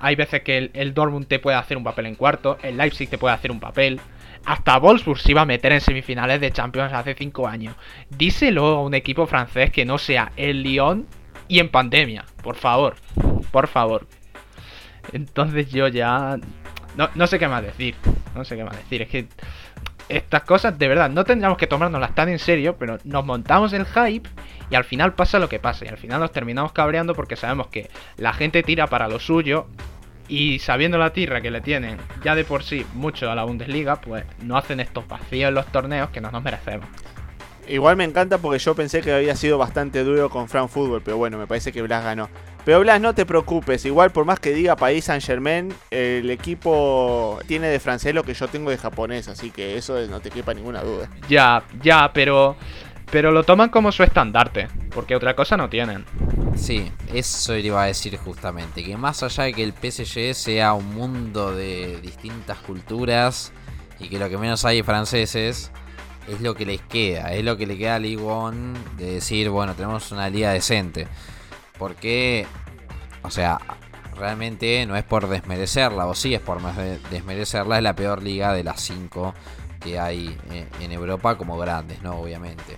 hay 0.01 0.17
veces 0.17 0.43
que 0.43 0.59
el, 0.59 0.71
el 0.75 0.95
Dortmund 0.95 1.27
te 1.27 1.39
puede 1.39 1.57
hacer 1.57 1.77
un 1.77 1.85
papel 1.85 2.07
en 2.07 2.17
cuarto, 2.17 2.59
el 2.63 2.77
Leipzig 2.77 3.09
te 3.09 3.19
puede 3.19 3.35
hacer 3.35 3.53
un 3.53 3.61
papel, 3.61 4.01
hasta 4.45 4.79
Wolfsburg 4.79 5.21
se 5.21 5.31
iba 5.31 5.43
a 5.43 5.47
meter 5.47 5.73
en 5.73 5.81
semifinales 5.81 6.41
de 6.41 6.53
Champions 6.53 6.93
hace 6.93 7.15
5 7.15 7.47
años. 7.47 7.75
Díselo 8.11 8.67
a 8.67 8.83
un 8.83 8.95
equipo 8.95 9.27
francés 9.27 9.71
que 9.71 9.85
no 9.85 9.99
sea 9.99 10.33
el 10.37 10.63
Lyon 10.63 11.07
y 11.49 11.59
en 11.59 11.69
pandemia, 11.69 12.25
por 12.43 12.57
favor, 12.57 12.97
por 13.51 13.69
favor. 13.69 14.07
Entonces 15.13 15.71
yo 15.71 15.89
ya 15.89 16.39
no, 16.97 17.09
no 17.15 17.27
sé 17.27 17.39
qué 17.39 17.49
más 17.49 17.63
decir, 17.63 17.95
no 18.35 18.45
sé 18.45 18.57
qué 18.57 18.65
más 18.65 18.77
decir, 18.77 19.03
es 19.03 19.09
que 19.09 19.29
estas 20.09 20.43
cosas 20.43 20.79
de 20.79 20.89
verdad 20.89 21.11
no 21.11 21.25
tendríamos 21.25 21.57
que 21.57 21.67
tomárnoslas 21.67 22.15
tan 22.15 22.29
en 22.29 22.39
serio, 22.39 22.77
pero 22.79 22.99
nos 23.05 23.25
montamos 23.25 23.73
el 23.73 23.87
hype 23.87 24.29
y 24.71 24.75
al 24.75 24.85
final 24.85 25.15
pasa 25.15 25.39
lo 25.39 25.49
que 25.49 25.59
pasa 25.59 25.85
y 25.85 25.89
al 25.89 25.99
final 25.99 26.21
nos 26.21 26.33
terminamos 26.33 26.73
cabreando 26.73 27.15
porque 27.15 27.37
sabemos 27.37 27.69
que 27.69 27.89
la 28.17 28.33
gente 28.33 28.63
tira 28.63 28.87
para 28.87 29.09
lo 29.09 29.19
suyo 29.19 29.67
y 30.29 30.59
sabiendo 30.59 30.99
la 30.99 31.13
tierra 31.13 31.41
que 31.41 31.51
le 31.51 31.61
tienen 31.61 31.99
ya 32.25 32.35
de 32.35 32.45
por 32.45 32.63
sí 32.63 32.87
mucho 32.95 33.31
a 33.31 33.35
la 33.35 33.45
Bundesliga, 33.45 34.01
pues 34.01 34.25
no 34.43 34.57
hacen 34.57 34.81
estos 34.81 35.07
vacíos 35.09 35.49
en 35.49 35.55
los 35.55 35.67
torneos 35.67 36.11
que 36.11 36.21
no 36.21 36.31
nos 36.31 36.43
merecemos. 36.43 36.87
Igual 37.69 37.97
me 37.97 38.05
encanta 38.05 38.39
porque 38.39 38.59
yo 38.59 38.75
pensé 38.75 39.03
que 39.03 39.13
había 39.13 39.37
sido 39.37 39.57
bastante 39.57 40.03
duro 40.03 40.29
con 40.31 40.49
Fran 40.49 40.69
Fútbol, 40.69 41.01
pero 41.05 41.17
bueno, 41.17 41.39
me 41.39 41.47
parece 41.47 41.73
que 41.73 41.81
Blas 41.83 42.03
ganó. 42.03 42.29
Pero 42.65 42.81
Blas, 42.81 43.01
no 43.01 43.15
te 43.15 43.25
preocupes, 43.25 43.85
igual 43.85 44.11
por 44.11 44.25
más 44.25 44.41
que 44.41 44.53
diga 44.53 44.77
País 44.77 45.05
Saint 45.05 45.25
Germain, 45.25 45.73
el 45.91 46.31
equipo 46.31 47.39
tiene 47.47 47.69
de 47.69 47.81
francés 47.81 48.15
lo 48.15 48.25
que 48.25 48.35
yo 48.35 48.49
tengo 48.49 48.71
de 48.71 48.79
japonés, 48.79 49.29
así 49.29 49.51
que 49.51 49.77
eso 49.77 49.99
no 50.09 50.21
te 50.21 50.31
quepa 50.31 50.55
ninguna 50.55 50.83
duda. 50.83 51.09
Ya, 51.29 51.63
ya, 51.83 52.13
pero 52.13 52.57
pero 53.13 53.31
lo 53.31 53.45
toman 53.45 53.69
como 53.69 53.93
su 53.93 54.03
estandarte, 54.03 54.69
porque 54.95 55.15
otra 55.15 55.37
cosa 55.37 55.57
no 55.59 55.69
tienen. 55.69 56.07
Sí, 56.57 56.91
eso 57.13 57.57
iba 57.57 57.83
a 57.83 57.87
decir 57.87 58.17
justamente, 58.19 58.85
que 58.85 58.97
más 58.97 59.23
allá 59.23 59.45
de 59.45 59.53
que 59.53 59.65
el 59.65 59.73
PSG 59.73 60.35
sea 60.35 60.75
un 60.75 60.95
mundo 60.95 61.53
de 61.55 62.01
distintas 62.01 62.59
culturas 62.59 63.53
y 63.99 64.09
que 64.09 64.19
lo 64.19 64.29
que 64.29 64.39
menos 64.39 64.65
hay 64.65 64.83
franceses, 64.83 65.71
es 66.29 66.41
lo 66.41 66.55
que 66.55 66.65
les 66.65 66.81
queda, 66.83 67.33
es 67.33 67.45
lo 67.45 67.57
que 67.57 67.67
le 67.67 67.77
queda 67.77 67.97
a 67.97 67.99
Ligue 67.99 68.23
1 68.23 68.75
de 68.97 69.15
decir, 69.15 69.49
bueno, 69.51 69.75
tenemos 69.75 70.13
una 70.13 70.31
liga 70.31 70.53
decente. 70.53 71.09
Porque, 71.79 72.47
o 73.23 73.31
sea, 73.31 73.59
realmente 74.17 74.87
no 74.87 74.97
es 74.97 75.03
por 75.03 75.29
desmerecerla, 75.29 76.07
o 76.07 76.15
sí 76.15 76.33
es 76.35 76.41
por 76.41 76.61
desmerecerla, 77.11 77.79
es 77.79 77.83
la 77.83 77.97
peor 77.97 78.23
liga 78.23 78.53
de 78.53 78.63
las 78.63 78.81
5 78.81 79.35
que 79.81 79.99
hay 79.99 80.39
en- 80.51 80.69
en 80.81 80.93
Europa 80.93 81.37
como 81.37 81.59
grandes, 81.59 82.03
¿no? 82.03 82.15
Obviamente. 82.21 82.77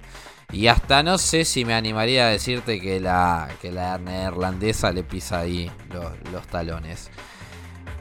Y 0.55 0.69
hasta 0.69 1.03
no 1.03 1.19
sé 1.19 1.45
si 1.45 1.65
me 1.65 1.75
animaría 1.75 2.29
a 2.29 2.31
decirte 2.31 2.81
que 2.81 3.01
la, 3.01 3.49
que 3.61 3.73
la 3.73 3.99
neerlandesa 3.99 4.93
le 4.93 5.03
pisa 5.03 5.41
ahí 5.41 5.69
los, 5.93 6.13
los 6.33 6.47
talones. 6.47 7.11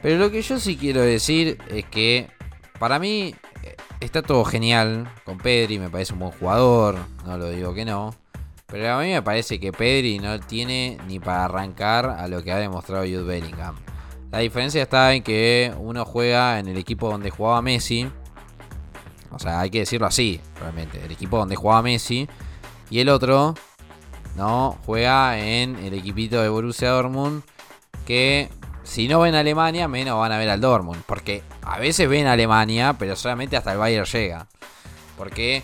Pero 0.00 0.18
lo 0.18 0.30
que 0.30 0.40
yo 0.40 0.60
sí 0.60 0.76
quiero 0.76 1.00
decir 1.00 1.58
es 1.68 1.84
que 1.86 2.28
para 2.78 3.00
mí 3.00 3.34
eh, 3.64 3.76
está 3.98 4.22
todo 4.22 4.44
genial 4.44 5.10
con 5.24 5.38
Pedri, 5.38 5.80
me 5.80 5.90
parece 5.90 6.12
un 6.12 6.20
buen 6.20 6.30
jugador, 6.30 6.98
no 7.26 7.38
lo 7.38 7.48
digo 7.48 7.74
que 7.74 7.84
no. 7.84 8.14
Pero 8.66 8.94
a 8.94 9.00
mí 9.00 9.10
me 9.10 9.22
parece 9.22 9.58
que 9.58 9.72
Pedri 9.72 10.20
no 10.20 10.38
tiene 10.38 10.98
ni 11.08 11.18
para 11.18 11.46
arrancar 11.46 12.06
a 12.06 12.28
lo 12.28 12.40
que 12.42 12.52
ha 12.52 12.56
demostrado 12.56 13.02
Jude 13.02 13.24
Bellingham. 13.24 13.74
La 14.30 14.38
diferencia 14.38 14.82
está 14.82 15.12
en 15.12 15.24
que 15.24 15.72
uno 15.78 16.04
juega 16.04 16.60
en 16.60 16.68
el 16.68 16.76
equipo 16.76 17.08
donde 17.08 17.30
jugaba 17.30 17.62
Messi. 17.62 18.08
O 19.30 19.38
sea, 19.40 19.60
hay 19.60 19.70
que 19.70 19.80
decirlo 19.80 20.06
así, 20.06 20.40
realmente. 20.60 21.04
El 21.04 21.10
equipo 21.10 21.38
donde 21.38 21.56
jugaba 21.56 21.82
Messi. 21.82 22.28
Y 22.90 23.00
el 23.00 23.08
otro, 23.08 23.54
¿no? 24.36 24.78
Juega 24.86 25.38
en 25.38 25.76
el 25.76 25.94
equipito 25.94 26.40
de 26.40 26.48
Borussia 26.48 26.90
Dortmund. 26.90 27.42
Que 28.06 28.50
si 28.82 29.08
no 29.08 29.20
ven 29.20 29.34
a 29.34 29.40
Alemania, 29.40 29.88
menos 29.88 30.18
van 30.18 30.32
a 30.32 30.38
ver 30.38 30.50
al 30.50 30.60
Dortmund. 30.60 31.02
Porque 31.06 31.42
a 31.62 31.78
veces 31.78 32.08
ven 32.08 32.26
a 32.26 32.32
Alemania, 32.32 32.94
pero 32.98 33.16
solamente 33.16 33.56
hasta 33.56 33.72
el 33.72 33.78
Bayern 33.78 34.06
llega. 34.06 34.46
Porque 35.16 35.62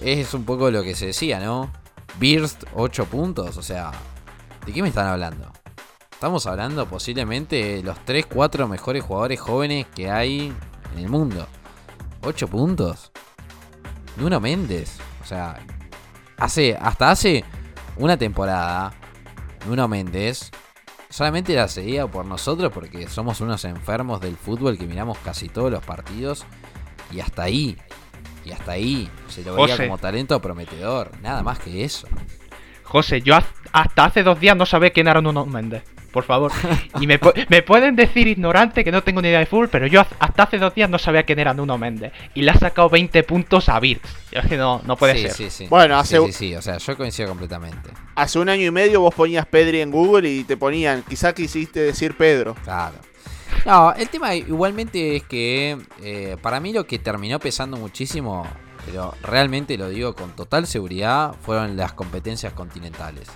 es 0.00 0.34
un 0.34 0.44
poco 0.44 0.70
lo 0.70 0.82
que 0.82 0.94
se 0.94 1.06
decía, 1.06 1.40
¿no? 1.40 1.70
Birst 2.18 2.64
8 2.74 3.06
puntos, 3.06 3.56
o 3.56 3.62
sea, 3.62 3.90
¿de 4.66 4.72
qué 4.72 4.82
me 4.82 4.88
están 4.88 5.06
hablando? 5.06 5.50
Estamos 6.10 6.46
hablando 6.46 6.86
posiblemente 6.86 7.76
de 7.76 7.82
los 7.82 7.98
3, 8.04 8.26
4 8.26 8.68
mejores 8.68 9.02
jugadores 9.02 9.40
jóvenes 9.40 9.86
que 9.94 10.10
hay 10.10 10.52
en 10.92 10.98
el 10.98 11.08
mundo. 11.08 11.48
8 12.22 12.46
puntos. 12.48 13.10
Nuno 14.16 14.38
Méndez. 14.38 14.98
O 15.22 15.26
sea, 15.26 15.58
hace, 16.42 16.76
hasta 16.80 17.10
hace 17.10 17.44
una 17.96 18.16
temporada, 18.16 18.92
Nuno 19.66 19.86
Méndez 19.88 20.50
solamente 21.08 21.52
era 21.52 21.68
seguido 21.68 22.08
por 22.08 22.24
nosotros 22.24 22.72
porque 22.72 23.06
somos 23.08 23.40
unos 23.40 23.64
enfermos 23.64 24.20
del 24.20 24.36
fútbol 24.36 24.78
que 24.78 24.86
miramos 24.86 25.18
casi 25.18 25.48
todos 25.48 25.70
los 25.70 25.84
partidos. 25.84 26.44
Y 27.12 27.20
hasta 27.20 27.42
ahí. 27.42 27.76
Y 28.44 28.52
hasta 28.52 28.72
ahí. 28.72 29.10
Se 29.28 29.44
lo 29.44 29.54
veía 29.54 29.74
José. 29.74 29.84
como 29.86 29.98
talento 29.98 30.40
prometedor. 30.40 31.10
Nada 31.20 31.42
más 31.42 31.58
que 31.58 31.84
eso. 31.84 32.08
José, 32.84 33.20
yo 33.20 33.36
hasta 33.72 34.04
hace 34.04 34.22
dos 34.22 34.40
días 34.40 34.56
no 34.56 34.64
sabía 34.64 34.90
quién 34.90 35.08
era 35.08 35.20
Nuno 35.20 35.44
Méndez. 35.44 35.84
Por 36.12 36.24
favor. 36.24 36.52
Y 37.00 37.06
me, 37.06 37.18
me 37.48 37.62
pueden 37.62 37.96
decir 37.96 38.26
ignorante 38.28 38.84
que 38.84 38.92
no 38.92 39.02
tengo 39.02 39.20
ni 39.22 39.28
idea 39.28 39.38
de 39.40 39.46
fútbol, 39.46 39.68
pero 39.68 39.86
yo 39.86 40.04
hasta 40.18 40.42
hace 40.44 40.58
dos 40.58 40.74
días 40.74 40.88
no 40.88 40.98
sabía 40.98 41.24
quién 41.24 41.38
era 41.38 41.54
Nuno 41.54 41.78
Méndez. 41.78 42.12
Y 42.34 42.42
le 42.42 42.50
ha 42.50 42.54
sacado 42.58 42.88
20 42.88 43.22
puntos 43.24 43.68
a 43.68 43.80
es 44.30 44.46
que 44.48 44.56
no, 44.56 44.80
no 44.86 44.96
puede 44.96 45.14
sí, 45.14 45.22
ser. 45.22 45.32
sí, 45.32 45.50
sí. 45.50 45.66
Bueno, 45.68 45.96
hace- 45.98 46.18
Sí, 46.18 46.26
sí, 46.26 46.32
sí, 46.32 46.54
o 46.54 46.62
sea, 46.62 46.78
yo 46.78 46.96
coincido 46.96 47.28
completamente. 47.28 47.90
Hace 48.14 48.38
un 48.38 48.48
año 48.48 48.66
y 48.66 48.70
medio 48.70 49.00
vos 49.00 49.14
ponías 49.14 49.46
Pedri 49.46 49.80
en 49.80 49.90
Google 49.90 50.28
y 50.30 50.44
te 50.44 50.56
ponían, 50.56 51.02
quizá 51.08 51.34
quisiste 51.34 51.80
decir 51.80 52.16
Pedro. 52.16 52.54
Claro. 52.62 52.94
No, 53.66 53.92
el 53.92 54.08
tema 54.08 54.34
igualmente 54.34 55.16
es 55.16 55.22
que 55.24 55.78
eh, 56.02 56.36
para 56.40 56.60
mí 56.60 56.72
lo 56.72 56.86
que 56.86 56.98
terminó 56.98 57.38
pesando 57.38 57.76
muchísimo, 57.76 58.46
pero 58.86 59.14
realmente 59.22 59.76
lo 59.76 59.88
digo 59.88 60.14
con 60.14 60.34
total 60.34 60.66
seguridad, 60.66 61.34
fueron 61.42 61.76
las 61.76 61.92
competencias 61.92 62.52
continentales. 62.52 63.28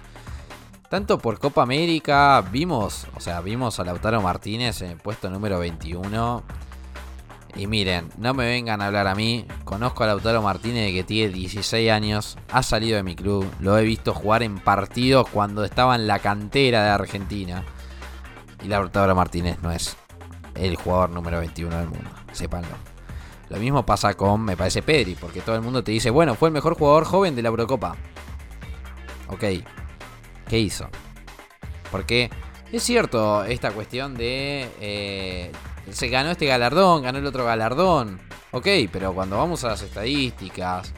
Tanto 0.89 1.19
por 1.19 1.41
Copa 1.41 1.63
América, 1.63 2.45
vimos, 2.53 3.09
o 3.17 3.21
sea, 3.21 3.41
vimos 3.41 3.81
a 3.81 3.85
Lautaro 3.85 4.23
Martínez 4.23 4.83
en 4.83 4.93
el 4.93 4.97
puesto 4.99 5.29
número 5.29 5.59
21. 5.59 6.45
Y 7.57 7.67
miren, 7.67 8.11
no 8.19 8.35
me 8.35 8.45
vengan 8.45 8.81
a 8.81 8.87
hablar 8.87 9.09
a 9.09 9.15
mí. 9.15 9.47
Conozco 9.65 10.05
a 10.05 10.07
Lautaro 10.07 10.43
Martínez 10.43 10.93
que 10.93 11.03
tiene 11.03 11.33
16 11.33 11.91
años. 11.91 12.39
Ha 12.53 12.63
salido 12.63 12.97
de 12.97 13.03
mi 13.03 13.17
club. 13.17 13.51
Lo 13.61 13.77
he 13.79 13.83
visto 13.83 14.15
jugar 14.15 14.43
en 14.43 14.59
partidos 14.59 15.29
cuando 15.29 15.65
estaba 15.65 15.97
en 15.97 16.07
la 16.07 16.21
cantera 16.21 16.85
de 16.85 16.91
Argentina. 16.91 17.65
Y 18.63 18.69
Lautaro 18.69 19.15
Martínez 19.15 19.59
no 19.63 19.73
es 19.73 19.97
el 20.55 20.77
jugador 20.77 21.11
número 21.11 21.39
21 21.39 21.77
del 21.79 21.89
mundo. 21.89 22.11
Sépanlo. 22.33 22.77
Lo 23.49 23.59
mismo 23.59 23.87
pasa 23.87 24.15
con, 24.15 24.43
me 24.43 24.57
parece, 24.57 24.83
Pedri. 24.83 25.15
Porque 25.15 25.41
todo 25.41 25.57
el 25.57 25.63
mundo 25.63 25.83
te 25.83 25.93
dice, 25.93 26.11
bueno, 26.11 26.35
fue 26.35 26.51
el 26.51 26.53
mejor 26.53 26.77
jugador 26.77 27.05
joven 27.07 27.35
de 27.35 27.43
la 27.43 27.49
Eurocopa. 27.49 27.97
Ok. 29.29 29.45
¿Qué 30.49 30.59
hizo? 30.59 30.89
Porque 31.91 32.31
es 32.73 32.83
cierto 32.83 33.45
esta 33.45 33.71
cuestión 33.73 34.15
de... 34.15 34.69
eh, 34.81 35.53
se 35.91 36.09
ganó 36.09 36.31
este 36.31 36.47
galardón, 36.47 37.03
ganó 37.03 37.19
el 37.19 37.27
otro 37.27 37.45
galardón. 37.45 38.21
Ok, 38.53 38.67
pero 38.93 39.13
cuando 39.13 39.39
vamos 39.39 39.65
a 39.65 39.69
las 39.69 39.83
estadísticas, 39.83 40.93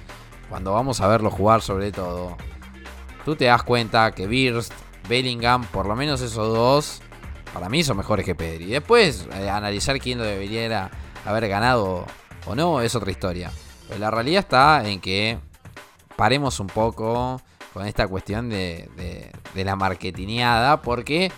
cuando 0.49 0.73
vamos 0.73 1.01
a 1.01 1.09
verlo 1.09 1.31
jugar 1.31 1.61
sobre 1.61 1.93
todo, 1.93 2.37
tú 3.25 3.37
te 3.37 3.47
das 3.47 3.63
cuenta 3.63 4.13
que 4.13 4.27
Birst, 4.27 4.73
Bellingham, 5.09 5.65
por 5.67 5.87
lo 5.87 5.97
menos 5.97 6.21
esos 6.21 6.55
dos, 6.55 7.01
para 7.53 7.69
mí 7.69 7.83
son 7.83 7.97
mejores 7.97 8.25
que 8.25 8.35
Pedri. 8.35 8.67
Después, 8.67 9.27
eh, 9.35 9.51
analizar 9.51 9.99
quién 9.99 10.19
lo 10.19 10.25
debería 10.25 10.91
haber 11.25 11.49
ganado 11.49 12.07
o 12.47 12.55
no 12.55 12.81
es 12.81 12.95
otra 12.95 13.11
historia. 13.11 13.51
Pero 13.89 14.01
la 14.01 14.11
realidad 14.11 14.41
está 14.41 14.89
en 14.89 15.01
que 15.01 15.39
paremos 16.17 16.61
un 16.61 16.67
poco 16.69 17.41
con 17.79 17.87
esta 17.87 18.09
cuestión 18.09 18.49
de, 18.49 19.31
la 19.55 19.77
marketineada 19.77 20.83
porque 20.83 21.31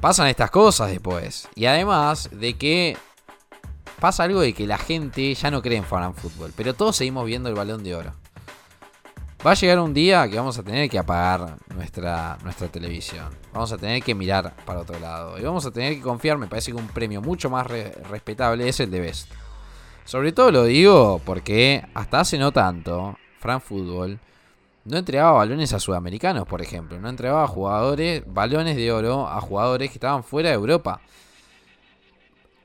pasan 0.00 0.28
estas 0.28 0.52
cosas 0.52 0.88
después. 0.88 1.48
Y 1.56 1.66
además 1.66 2.28
de 2.30 2.54
que 2.54 2.96
pasa 3.98 4.22
algo 4.22 4.40
de 4.40 4.52
que 4.52 4.68
la 4.68 4.78
gente 4.78 5.34
ya 5.34 5.50
no 5.50 5.62
cree 5.62 5.78
en 5.78 5.84
Fan 5.84 6.14
Fútbol, 6.14 6.52
pero 6.56 6.74
todos 6.74 6.94
seguimos 6.94 7.26
viendo 7.26 7.48
el 7.48 7.56
balón 7.56 7.82
de 7.82 7.96
oro. 7.96 8.12
Va 9.44 9.50
a 9.50 9.54
llegar 9.54 9.80
un 9.80 9.92
día 9.92 10.28
que 10.28 10.36
vamos 10.36 10.56
a 10.58 10.62
tener 10.62 10.88
que 10.88 10.96
apagar 10.96 11.56
nuestra, 11.74 12.38
nuestra 12.44 12.68
televisión. 12.68 13.36
Vamos 13.52 13.72
a 13.72 13.76
tener 13.76 14.00
que 14.00 14.14
mirar 14.14 14.54
para 14.64 14.78
otro 14.78 15.00
lado. 15.00 15.40
Y 15.40 15.42
vamos 15.42 15.66
a 15.66 15.72
tener 15.72 15.96
que 15.96 16.02
confiar, 16.02 16.38
me 16.38 16.46
parece 16.46 16.70
que 16.70 16.78
un 16.78 16.86
premio 16.86 17.20
mucho 17.20 17.50
más 17.50 17.66
re- 17.66 17.90
respetable 18.08 18.68
es 18.68 18.78
el 18.78 18.92
de 18.92 19.00
Best. 19.00 19.28
Sobre 20.04 20.30
todo 20.30 20.52
lo 20.52 20.64
digo 20.66 21.20
porque 21.24 21.84
hasta 21.94 22.20
hace 22.20 22.38
no 22.38 22.52
tanto, 22.52 23.18
Fran 23.40 23.60
Fútbol 23.60 24.20
no 24.84 24.98
entregaba 24.98 25.32
balones 25.32 25.72
a 25.72 25.80
sudamericanos, 25.80 26.46
por 26.46 26.60
ejemplo. 26.60 27.00
No 27.00 27.08
entregaba 27.08 27.46
jugadores, 27.46 28.22
balones 28.26 28.76
de 28.76 28.92
oro 28.92 29.26
a 29.26 29.40
jugadores 29.40 29.90
que 29.90 29.94
estaban 29.94 30.22
fuera 30.22 30.50
de 30.50 30.54
Europa. 30.54 31.00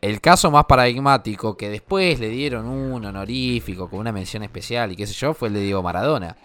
El 0.01 0.21
caso 0.21 0.51
más 0.51 0.65
paradigmático, 0.65 1.57
que 1.57 1.69
después 1.69 2.19
le 2.19 2.29
dieron 2.29 2.65
un 2.67 3.03
honorífico 3.05 3.89
con 3.89 3.99
una 3.99 4.11
mención 4.11 4.43
especial 4.43 4.91
y 4.91 4.95
qué 4.95 5.07
sé 5.07 5.13
yo, 5.13 5.33
fue 5.33 5.49
el 5.49 5.53
de 5.53 5.61
Diego 5.61 5.83
Maradona. 5.83 6.35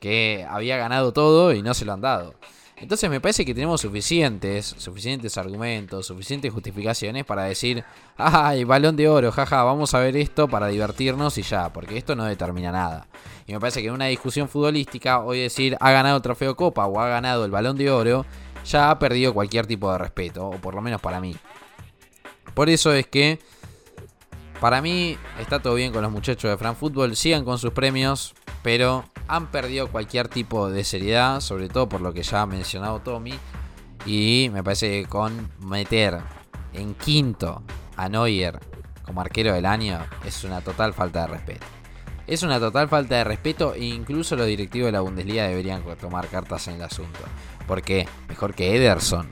Que 0.00 0.46
había 0.48 0.76
ganado 0.76 1.12
todo 1.12 1.52
y 1.52 1.62
no 1.62 1.74
se 1.74 1.84
lo 1.84 1.92
han 1.92 2.00
dado. 2.00 2.34
Entonces 2.76 3.08
me 3.08 3.20
parece 3.20 3.44
que 3.44 3.54
tenemos 3.54 3.80
suficientes, 3.80 4.74
suficientes 4.78 5.38
argumentos, 5.38 6.06
suficientes 6.06 6.52
justificaciones 6.52 7.24
para 7.24 7.44
decir, 7.44 7.84
ay, 8.16 8.64
balón 8.64 8.96
de 8.96 9.08
oro, 9.08 9.30
jaja, 9.30 9.62
vamos 9.62 9.94
a 9.94 10.00
ver 10.00 10.16
esto 10.16 10.48
para 10.48 10.66
divertirnos 10.66 11.38
y 11.38 11.42
ya, 11.42 11.72
porque 11.72 11.96
esto 11.96 12.16
no 12.16 12.24
determina 12.24 12.72
nada. 12.72 13.06
Y 13.46 13.52
me 13.52 13.60
parece 13.60 13.80
que 13.80 13.88
en 13.88 13.94
una 13.94 14.06
discusión 14.06 14.48
futbolística, 14.48 15.20
hoy 15.20 15.38
decir 15.40 15.76
ha 15.80 15.92
ganado 15.92 16.16
el 16.16 16.22
trofeo 16.22 16.56
Copa 16.56 16.86
o 16.86 17.00
ha 17.00 17.08
ganado 17.08 17.44
el 17.44 17.52
balón 17.52 17.76
de 17.76 17.90
oro, 17.90 18.26
ya 18.64 18.90
ha 18.90 18.98
perdido 18.98 19.32
cualquier 19.32 19.66
tipo 19.66 19.92
de 19.92 19.98
respeto, 19.98 20.48
o 20.48 20.58
por 20.58 20.74
lo 20.74 20.82
menos 20.82 21.00
para 21.00 21.20
mí. 21.20 21.36
Por 22.54 22.68
eso 22.70 22.92
es 22.92 23.06
que, 23.06 23.38
para 24.60 24.82
mí, 24.82 25.16
está 25.38 25.60
todo 25.60 25.74
bien 25.74 25.92
con 25.92 26.02
los 26.02 26.10
muchachos 26.10 26.50
de 26.50 26.56
Fran 26.56 26.74
Fútbol, 26.74 27.14
sigan 27.14 27.44
con 27.44 27.58
sus 27.58 27.72
premios, 27.72 28.34
pero 28.64 29.04
han 29.28 29.48
perdido 29.48 29.88
cualquier 29.88 30.28
tipo 30.28 30.70
de 30.70 30.84
seriedad, 30.84 31.40
sobre 31.42 31.68
todo 31.68 31.86
por 31.86 32.00
lo 32.00 32.14
que 32.14 32.22
ya 32.22 32.40
ha 32.40 32.46
mencionado 32.46 33.00
Tommy. 33.00 33.34
Y 34.06 34.48
me 34.54 34.64
parece 34.64 35.02
que 35.02 35.06
con 35.06 35.50
meter 35.60 36.18
en 36.72 36.94
quinto 36.94 37.62
a 37.96 38.08
Neuer 38.08 38.58
como 39.04 39.20
arquero 39.20 39.52
del 39.52 39.66
año 39.66 40.00
es 40.24 40.44
una 40.44 40.62
total 40.62 40.94
falta 40.94 41.20
de 41.20 41.26
respeto. 41.26 41.66
Es 42.26 42.42
una 42.42 42.58
total 42.58 42.88
falta 42.88 43.16
de 43.16 43.24
respeto 43.24 43.74
e 43.74 43.84
incluso 43.84 44.34
los 44.34 44.46
directivos 44.46 44.86
de 44.86 44.92
la 44.92 45.02
Bundesliga 45.02 45.46
deberían 45.46 45.82
tomar 46.00 46.28
cartas 46.28 46.66
en 46.68 46.76
el 46.76 46.82
asunto. 46.82 47.20
Porque 47.68 48.08
mejor 48.28 48.54
que 48.54 48.74
Ederson. 48.74 49.26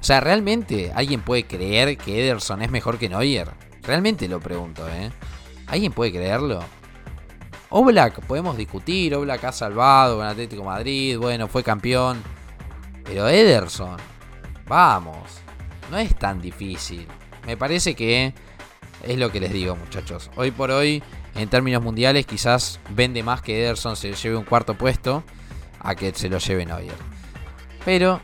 O 0.00 0.04
sea, 0.04 0.20
¿realmente 0.20 0.92
alguien 0.94 1.20
puede 1.20 1.46
creer 1.46 1.98
que 1.98 2.24
Ederson 2.24 2.62
es 2.62 2.70
mejor 2.70 2.96
que 2.96 3.10
Neuer? 3.10 3.50
Realmente 3.82 4.28
lo 4.28 4.40
pregunto, 4.40 4.88
¿eh? 4.88 5.10
¿Alguien 5.66 5.92
puede 5.92 6.10
creerlo? 6.10 6.64
Oblak, 7.70 8.20
podemos 8.20 8.56
discutir, 8.56 9.14
Oblak 9.14 9.44
ha 9.44 9.52
salvado 9.52 10.16
con 10.16 10.26
Atlético 10.26 10.64
Madrid, 10.64 11.18
bueno, 11.18 11.48
fue 11.48 11.62
campeón. 11.62 12.22
Pero 13.04 13.28
Ederson, 13.28 13.96
vamos, 14.66 15.40
no 15.90 15.98
es 15.98 16.14
tan 16.16 16.40
difícil. 16.40 17.06
Me 17.46 17.56
parece 17.56 17.94
que 17.94 18.32
es 19.02 19.18
lo 19.18 19.30
que 19.30 19.40
les 19.40 19.52
digo, 19.52 19.76
muchachos. 19.76 20.30
Hoy 20.36 20.50
por 20.50 20.70
hoy, 20.70 21.02
en 21.34 21.48
términos 21.48 21.82
mundiales, 21.82 22.26
quizás 22.26 22.80
vende 22.90 23.22
más 23.22 23.42
que 23.42 23.62
Ederson 23.62 23.96
se 23.96 24.12
lleve 24.12 24.36
un 24.36 24.44
cuarto 24.44 24.74
puesto 24.74 25.22
a 25.80 25.94
que 25.94 26.12
se 26.14 26.28
lo 26.28 26.38
lleve 26.38 26.64
Neuer. 26.64 26.96
Pero 27.84 28.20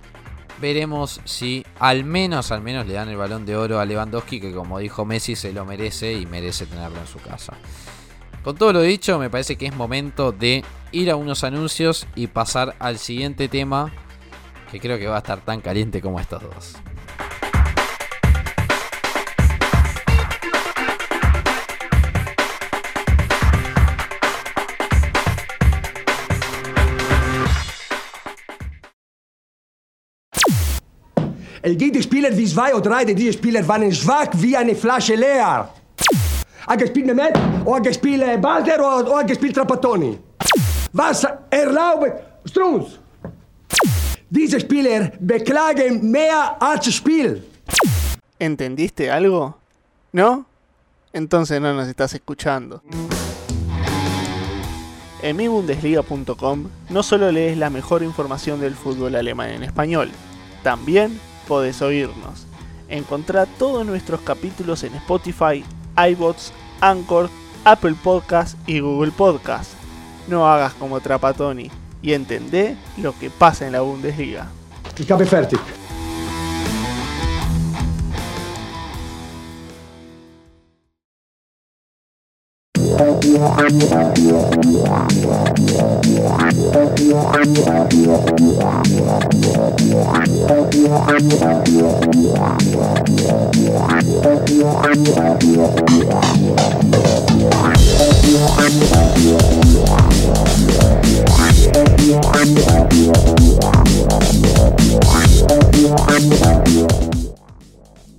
veremos 0.60 1.20
si 1.24 1.64
al 1.78 2.04
menos, 2.04 2.50
al 2.50 2.62
menos 2.62 2.86
le 2.86 2.94
dan 2.94 3.08
el 3.08 3.16
balón 3.16 3.44
de 3.44 3.56
oro 3.56 3.78
a 3.78 3.84
Lewandowski, 3.84 4.40
que 4.40 4.52
como 4.52 4.78
dijo 4.78 5.04
Messi, 5.04 5.36
se 5.36 5.52
lo 5.52 5.64
merece 5.64 6.14
y 6.14 6.26
merece 6.26 6.66
tenerlo 6.66 6.98
en 6.98 7.06
su 7.06 7.18
casa. 7.20 7.54
Con 8.44 8.56
todo 8.56 8.74
lo 8.74 8.82
dicho, 8.82 9.18
me 9.18 9.30
parece 9.30 9.56
que 9.56 9.64
es 9.64 9.74
momento 9.74 10.30
de 10.30 10.62
ir 10.92 11.10
a 11.10 11.16
unos 11.16 11.44
anuncios 11.44 12.06
y 12.14 12.26
pasar 12.26 12.76
al 12.78 12.98
siguiente 12.98 13.48
tema, 13.48 13.90
que 14.70 14.78
creo 14.78 14.98
que 14.98 15.06
va 15.06 15.16
a 15.16 15.18
estar 15.20 15.40
tan 15.40 15.62
caliente 15.62 16.02
como 16.02 16.20
estos 16.20 16.42
dos. 16.42 16.74
Es 31.62 31.78
gibt 31.78 31.96
Spieler 32.02 32.36
wie 32.36 32.46
zwei 32.46 32.74
oder 32.74 32.90
drei, 32.90 33.06
die 33.06 33.32
Spieler 33.32 33.66
waren 33.66 33.90
schwach 33.90 34.34
wie 34.34 34.54
eine 34.54 34.74
Flasche 34.74 35.16
leer. 35.16 35.70
Ha 36.66 36.76
gespielt 36.76 37.06
Mehmet, 37.06 37.36
o 37.64 37.74
ha 37.74 37.80
gespielt 37.80 38.22
eh, 38.22 38.36
Balder, 38.36 38.80
o, 38.80 38.88
o 39.12 39.16
ha 39.18 39.24
gespielt 39.26 39.54
Trapattoni. 39.54 40.18
Was 40.92 41.26
erlaubt 41.50 42.22
Strunz? 42.46 42.98
Diese 44.28 44.58
Spieler 44.58 45.12
beklagen 45.20 46.10
mehr 46.10 46.56
als 46.60 46.90
Spiel. 46.90 47.44
¿Entendiste 48.38 49.10
algo? 49.10 49.56
¿No? 50.12 50.46
Entonces 51.12 51.60
no 51.60 51.72
nos 51.72 51.86
estás 51.88 52.14
escuchando. 52.14 52.82
En 55.22 55.36
mibundesliga.com 55.36 56.68
no 56.90 57.02
solo 57.02 57.30
lees 57.30 57.56
la 57.56 57.70
mejor 57.70 58.02
información 58.02 58.60
del 58.60 58.74
fútbol 58.74 59.14
alemán 59.14 59.50
en 59.50 59.62
español, 59.62 60.10
también 60.62 61.18
podés 61.46 61.80
oírnos. 61.80 62.46
Encontrá 62.88 63.46
todos 63.46 63.86
nuestros 63.86 64.20
capítulos 64.20 64.82
en 64.82 64.94
Spotify, 64.96 65.64
iBots, 66.10 66.52
Anchor, 66.84 67.30
Apple 67.64 67.94
Podcast 68.02 68.58
y 68.66 68.80
Google 68.80 69.10
Podcast. 69.10 69.72
No 70.28 70.46
hagas 70.46 70.74
como 70.74 71.00
Trapatoni 71.00 71.70
y 72.02 72.12
entendé 72.12 72.76
lo 72.98 73.18
que 73.18 73.30
pasa 73.30 73.66
en 73.66 73.72
la 73.72 73.80
Bundesliga. 73.80 74.48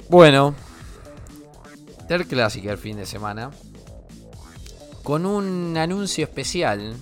Bueno, 0.10 0.54
Ter 2.08 2.26
Clásica 2.28 2.72
el 2.72 2.78
fin 2.78 2.98
de 2.98 3.06
semana. 3.06 3.52
Con 5.06 5.28
un 5.28 5.78
anuncio 5.78 6.24
especial. 6.24 6.96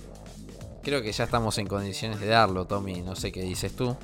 Creo 0.82 1.00
que 1.00 1.10
ya 1.10 1.24
estamos 1.24 1.56
en 1.56 1.66
condiciones 1.66 2.20
de 2.20 2.26
darlo, 2.26 2.66
Tommy. 2.66 3.00
No 3.00 3.16
sé 3.16 3.32
qué 3.32 3.40
dices 3.40 3.74
tú. 3.74 3.96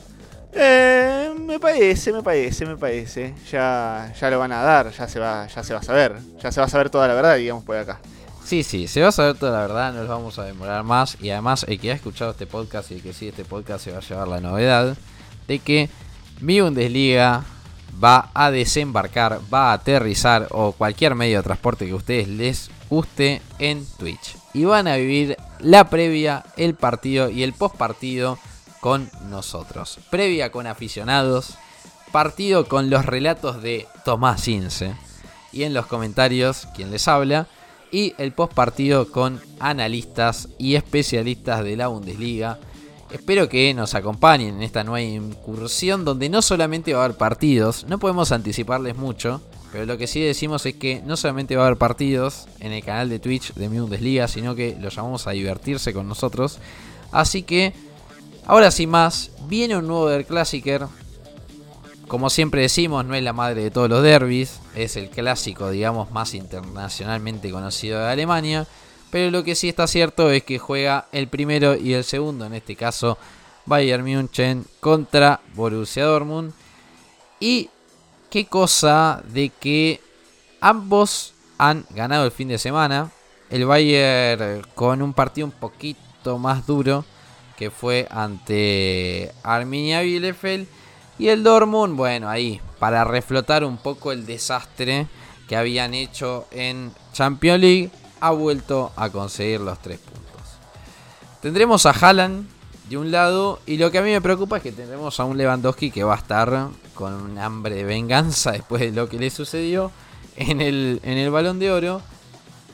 Eh, 0.55 1.31
me 1.39 1.61
parece, 1.61 2.11
me 2.11 2.23
parece, 2.23 2.65
me 2.65 2.79
parece. 2.79 3.35
Ya, 3.53 4.11
ya 4.19 4.31
lo 4.31 4.39
van 4.39 4.53
a 4.53 4.63
dar, 4.63 4.91
ya 4.91 5.07
se 5.07 5.21
va, 5.21 5.47
ya 5.49 5.63
se 5.63 5.75
va 5.75 5.81
a 5.81 5.83
saber. 5.83 6.17
Ya 6.43 6.51
se 6.51 6.61
va 6.61 6.67
a 6.67 6.71
saber 6.71 6.89
toda 6.89 7.09
la 7.09 7.13
verdad, 7.13 7.37
digamos, 7.37 7.63
por 7.63 7.77
acá. 7.77 8.01
Sí, 8.43 8.63
sí, 8.63 8.89
se 8.89 9.03
va 9.03 9.09
a 9.09 9.13
saber 9.13 9.37
toda 9.37 9.53
la 9.53 9.61
verdad, 9.67 9.93
no 9.93 9.99
nos 9.99 10.09
vamos 10.09 10.39
a 10.39 10.45
demorar 10.45 10.83
más. 10.83 11.19
Y 11.21 11.29
además, 11.29 11.67
el 11.69 11.79
que 11.79 11.93
ha 11.93 11.95
escuchado 11.95 12.31
este 12.31 12.47
podcast 12.47 12.91
y 12.93 12.95
el 12.95 13.03
que 13.03 13.13
sigue 13.13 13.33
este 13.33 13.45
podcast 13.45 13.85
se 13.85 13.93
va 13.93 13.99
a 13.99 14.01
llevar 14.01 14.29
la 14.29 14.41
novedad 14.41 14.97
de 15.47 15.59
que 15.59 15.91
mi 16.41 16.59
Bundesliga 16.63 17.45
va 18.03 18.31
a 18.35 18.51
desembarcar, 18.51 19.41
va 19.53 19.71
a 19.71 19.75
aterrizar 19.75 20.49
o 20.51 20.73
cualquier 20.73 21.15
medio 21.15 21.39
de 21.39 21.45
transporte 21.45 21.87
que 21.87 21.93
a 21.93 21.97
ustedes 21.97 22.29
les 22.29 22.71
guste 22.89 23.41
en 23.59 23.87
Twitch. 23.99 24.37
Y 24.53 24.65
van 24.65 24.89
a 24.89 24.97
vivir 24.97 25.37
la 25.61 25.89
previa, 25.89 26.45
el 26.57 26.75
partido 26.75 27.31
y 27.31 27.43
el 27.43 27.53
post 27.53 27.77
partido 27.77 28.39
con 28.81 29.11
nosotros. 29.29 29.99
Previa 30.11 30.51
con 30.51 30.67
aficionados, 30.67 31.55
partido 32.11 32.67
con 32.67 32.91
los 32.91 33.07
relatos 33.07 33.63
de 33.63 33.87
Tomás 34.05 34.49
Ince. 34.49 34.95
Y 35.53 35.65
en 35.65 35.75
los 35.75 35.87
comentarios, 35.87 36.67
quien 36.75 36.91
les 36.91 37.07
habla. 37.09 37.47
Y 37.93 38.15
el 38.19 38.33
post 38.33 38.55
partido 38.55 39.11
con 39.11 39.41
analistas 39.59 40.49
y 40.59 40.77
especialistas 40.77 41.65
de 41.65 41.77
la 41.77 41.89
Bundesliga. 41.89 42.59
Espero 43.13 43.49
que 43.49 43.75
nos 43.75 43.95
acompañen 43.95 44.57
en 44.57 44.63
esta 44.63 44.85
nueva 44.85 45.03
incursión 45.03 46.05
donde 46.05 46.29
no 46.29 46.43
solamente 46.43 46.95
va 46.95 47.03
a 47.03 47.05
haber 47.07 47.17
partidos, 47.17 47.85
no 47.89 47.99
podemos 47.99 48.31
anticiparles 48.31 48.97
mucho, 48.97 49.41
pero 49.73 49.85
lo 49.85 49.99
que 49.99 50.07
sí 50.07 50.21
decimos 50.21 50.65
es 50.67 50.75
que 50.75 51.03
no 51.05 51.17
solamente 51.17 51.57
va 51.57 51.65
a 51.65 51.67
haber 51.67 51.79
partidos 51.79 52.47
en 52.61 52.71
el 52.71 52.85
canal 52.85 53.09
de 53.09 53.19
Twitch 53.19 53.55
de 53.55 53.69
Mi 53.69 53.81
Bundesliga, 53.81 54.29
sino 54.29 54.55
que 54.55 54.77
los 54.81 54.95
llamamos 54.95 55.27
a 55.27 55.33
divertirse 55.33 55.93
con 55.93 56.09
nosotros. 56.09 56.59
Así 57.11 57.43
que, 57.43 57.73
ahora 58.47 58.71
sin 58.71 58.91
más, 58.91 59.33
viene 59.49 59.77
un 59.77 59.89
nuevo 59.89 60.09
Der 60.09 60.25
Klassiker. 60.25 60.87
Como 62.07 62.31
siempre 62.31 62.63
decimos, 62.63 63.05
no 63.05 63.15
es 63.15 63.23
la 63.25 63.33
madre 63.33 63.63
de 63.63 63.71
todos 63.73 63.89
los 63.89 64.03
derbis, 64.03 64.61
es 64.77 64.97
el 64.97 65.11
clásico, 65.11 65.71
digamos, 65.71 66.13
más 66.13 66.35
internacionalmente 66.35 67.51
conocido 67.51 68.01
de 68.01 68.09
Alemania. 68.09 68.67
Pero 69.11 69.31
lo 69.31 69.43
que 69.43 69.55
sí 69.55 69.69
está 69.69 69.87
cierto 69.87 70.31
es 70.31 70.45
que 70.45 70.59
juega 70.59 71.07
el 71.13 71.29
primero 71.29 71.75
y 71.77 71.95
el 71.95 72.05
segundo, 72.05 72.47
en 72.47 72.55
este 72.55 72.77
caso 72.77 73.19
Bayern 73.67 74.05
München 74.05 74.65
contra 74.81 75.41
Borussia 75.55 76.05
Dortmund. 76.05 76.53
Y 77.41 77.69
qué 78.31 78.47
cosa 78.47 79.23
de 79.29 79.49
que 79.49 80.01
ambos 80.61 81.35
han 81.59 81.85
ganado 81.91 82.25
el 82.25 82.31
fin 82.31 82.49
de 82.49 82.59
semana. 82.59 83.11
El 83.51 83.67
Bayern 83.67 84.63
con 84.75 85.03
un 85.03 85.13
partido 85.13 85.47
un 85.47 85.53
poquito 85.53 86.39
más 86.39 86.67
duro 86.67 87.05
que 87.57 87.71
fue 87.71 88.07
ante 88.11 89.33
Arminia 89.43 90.01
Bielefeld. 90.01 90.67
Y 91.19 91.29
el 91.29 91.43
Dortmund, 91.43 91.97
bueno, 91.97 92.31
ahí, 92.31 92.61
para 92.79 93.05
reflotar 93.05 93.65
un 93.65 93.77
poco 93.77 94.13
el 94.13 94.25
desastre 94.25 95.07
que 95.47 95.57
habían 95.57 95.93
hecho 95.93 96.47
en 96.51 96.93
Champions 97.13 97.61
League, 97.61 97.91
ha 98.21 98.31
vuelto 98.31 98.93
a 98.97 99.11
conseguir 99.11 99.61
los 99.61 99.79
tres 99.81 99.99
puntos. 99.99 100.31
Tendremos 101.41 101.87
a 101.87 101.91
Haaland 101.91 102.47
de 102.89 102.99
un 102.99 103.11
lado 103.11 103.61
y 103.67 103.77
lo 103.77 103.91
que 103.91 103.99
a 103.99 104.03
mí 104.03 104.11
me 104.11 104.21
preocupa 104.21 104.59
es 104.59 104.63
que 104.63 104.73
tendremos 104.73 105.19
a 105.21 105.25
un 105.25 105.39
Lewandowski 105.39 105.91
que 105.91 106.05
va 106.05 106.15
a 106.15 106.19
estar 106.19 106.69
con 106.95 107.15
un 107.15 107.39
hambre 107.39 107.77
de 107.77 107.85
venganza 107.85 108.53
después 108.53 108.83
de 108.83 108.93
lo 108.93 109.09
que 109.09 109.19
le 109.19 109.31
sucedió 109.31 109.91
en 110.37 110.61
el, 110.61 111.01
en 111.03 111.17
el 111.17 111.31
balón 111.31 111.59
de 111.59 111.71
oro. 111.71 112.03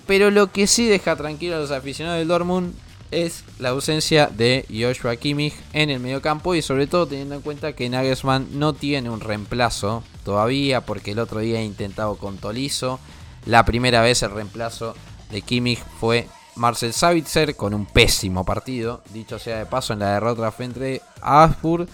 Pero 0.07 0.31
lo 0.31 0.51
que 0.53 0.67
sí 0.67 0.87
deja 0.87 1.17
tranquilo 1.17 1.57
a 1.57 1.59
los 1.59 1.71
aficionados 1.71 2.19
del 2.19 2.29
Dortmund 2.29 2.75
es 3.11 3.45
la 3.59 3.71
ausencia 3.71 4.29
de 4.29 4.65
Joshua 4.69 5.17
Kimmich 5.17 5.55
en 5.73 5.91
el 5.91 6.01
mediocampo 6.01 6.55
y 6.55 6.63
sobre 6.63 6.87
todo 6.87 7.07
teniendo 7.07 7.35
en 7.35 7.41
cuenta 7.43 7.75
que 7.75 7.89
Nagelsmann 7.89 8.49
no 8.59 8.73
tiene 8.73 9.11
un 9.11 9.21
reemplazo 9.21 10.03
todavía 10.25 10.81
porque 10.81 11.13
el 11.13 11.19
otro 11.19 11.41
día 11.41 11.59
ha 11.59 11.63
intentado 11.63 12.17
con 12.17 12.39
Tolizo. 12.39 12.99
La 13.45 13.65
primera 13.65 14.01
vez 14.01 14.23
el 14.23 14.33
reemplazo 14.33 14.95
de 15.31 15.43
Kimmich 15.43 15.83
fue 16.01 16.27
Marcel 16.57 16.93
Savitzer 16.93 17.55
con 17.55 17.75
un 17.75 17.87
pésimo 17.87 18.45
partido, 18.45 19.03
dicho 19.13 19.39
sea 19.39 19.59
de 19.59 19.67
paso 19.67 19.93
en 19.93 20.01
la 20.01 20.15
derrota 20.15 20.51
frente 20.51 21.03
a 21.21 21.45
Augsburg. 21.45 21.89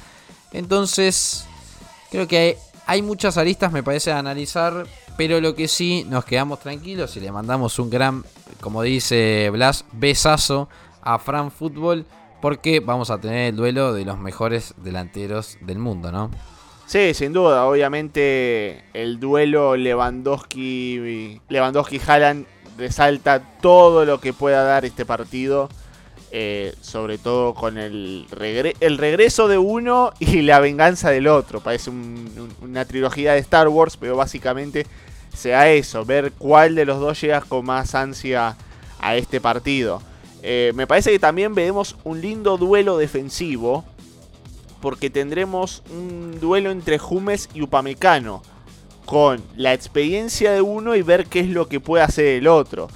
Entonces, 0.52 1.44
creo 2.10 2.28
que 2.28 2.56
hay, 2.86 3.02
muchas 3.02 3.36
aristas, 3.38 3.72
me 3.72 3.82
parece, 3.82 4.12
a 4.12 4.18
analizar, 4.18 4.86
pero 5.16 5.40
lo 5.40 5.54
que 5.54 5.68
sí 5.68 6.04
nos 6.08 6.24
quedamos 6.24 6.60
tranquilos 6.60 7.16
y 7.16 7.20
le 7.20 7.32
mandamos 7.32 7.78
un 7.78 7.90
gran, 7.90 8.24
como 8.60 8.82
dice 8.82 9.50
Blas, 9.50 9.84
besazo 9.92 10.68
a 11.02 11.18
Fran 11.18 11.50
Fútbol, 11.50 12.06
porque 12.40 12.80
vamos 12.80 13.10
a 13.10 13.20
tener 13.20 13.50
el 13.50 13.56
duelo 13.56 13.92
de 13.92 14.04
los 14.04 14.18
mejores 14.18 14.74
delanteros 14.78 15.58
del 15.60 15.78
mundo, 15.78 16.12
¿no? 16.12 16.30
Sí, 16.86 17.14
sin 17.14 17.32
duda, 17.32 17.64
obviamente 17.64 18.84
el 18.92 19.18
duelo 19.18 19.76
Lewandowski 19.76 21.40
Lewandowski 21.48 21.98
resalta 22.78 23.40
todo 23.60 24.04
lo 24.04 24.20
que 24.20 24.32
pueda 24.32 24.62
dar 24.64 24.84
este 24.84 25.04
partido. 25.04 25.68
eh, 26.34 26.74
sobre 26.80 27.18
todo 27.18 27.52
con 27.52 27.76
el, 27.76 28.26
regre- 28.30 28.74
el 28.80 28.96
regreso 28.96 29.48
de 29.48 29.58
uno 29.58 30.14
y 30.18 30.40
la 30.40 30.60
venganza 30.60 31.10
del 31.10 31.26
otro. 31.26 31.60
Parece 31.60 31.90
un- 31.90 32.32
un- 32.60 32.70
una 32.70 32.86
trilogía 32.86 33.34
de 33.34 33.38
Star 33.40 33.68
Wars, 33.68 33.98
pero 33.98 34.16
básicamente 34.16 34.86
sea 35.36 35.70
eso, 35.70 36.06
ver 36.06 36.32
cuál 36.38 36.74
de 36.74 36.86
los 36.86 37.00
dos 37.00 37.20
llega 37.20 37.42
con 37.42 37.66
más 37.66 37.94
ansia 37.94 38.56
a 38.98 39.16
este 39.16 39.42
partido. 39.42 40.00
Eh, 40.42 40.72
me 40.74 40.86
parece 40.86 41.10
que 41.10 41.18
también 41.18 41.54
veremos 41.54 41.96
un 42.02 42.22
lindo 42.22 42.56
duelo 42.56 42.96
defensivo, 42.96 43.84
porque 44.80 45.10
tendremos 45.10 45.82
un 45.90 46.40
duelo 46.40 46.70
entre 46.70 46.98
Jumes 46.98 47.50
y 47.52 47.60
Upamecano 47.60 48.42
con 49.12 49.42
la 49.56 49.74
experiencia 49.74 50.52
de 50.52 50.62
uno 50.62 50.96
y 50.96 51.02
ver 51.02 51.26
qué 51.26 51.40
es 51.40 51.48
lo 51.48 51.68
que 51.68 51.80
puede 51.80 52.02
hacer 52.02 52.24
el 52.24 52.46
otro. 52.46 52.88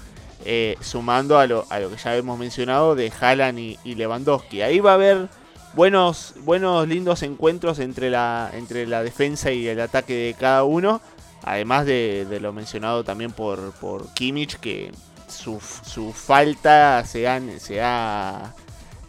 eh, 0.46 0.76
sumando 0.80 1.38
a 1.38 1.46
lo, 1.46 1.66
a 1.70 1.80
lo 1.80 1.90
que 1.90 1.96
ya 1.96 2.16
hemos 2.16 2.38
mencionado 2.38 2.94
de 2.94 3.12
Haaland 3.20 3.58
y, 3.58 3.94
Lewandowski. 3.96 4.62
Ahí 4.62 4.78
va 4.78 4.92
a 4.92 4.94
haber 4.94 5.28
buenos, 5.74 6.34
buenos 6.44 6.86
lindos 6.86 7.22
encuentros 7.22 7.80
entre 7.80 8.10
la, 8.10 8.50
entre 8.54 8.86
la 8.86 9.02
defensa 9.02 9.50
y 9.50 9.66
el 9.66 9.80
ataque 9.80 10.14
de 10.14 10.34
cada 10.38 10.62
uno. 10.64 11.00
Además 11.42 11.84
de, 11.84 12.26
de 12.30 12.40
lo 12.40 12.52
mencionado 12.52 13.02
también 13.04 13.32
por, 13.32 13.72
por 13.72 14.08
Kimmich, 14.14 14.56
que 14.58 14.92
su, 15.28 15.60
su 15.60 16.12
falta 16.12 17.04
sea, 17.04 17.42
sea, 17.58 18.54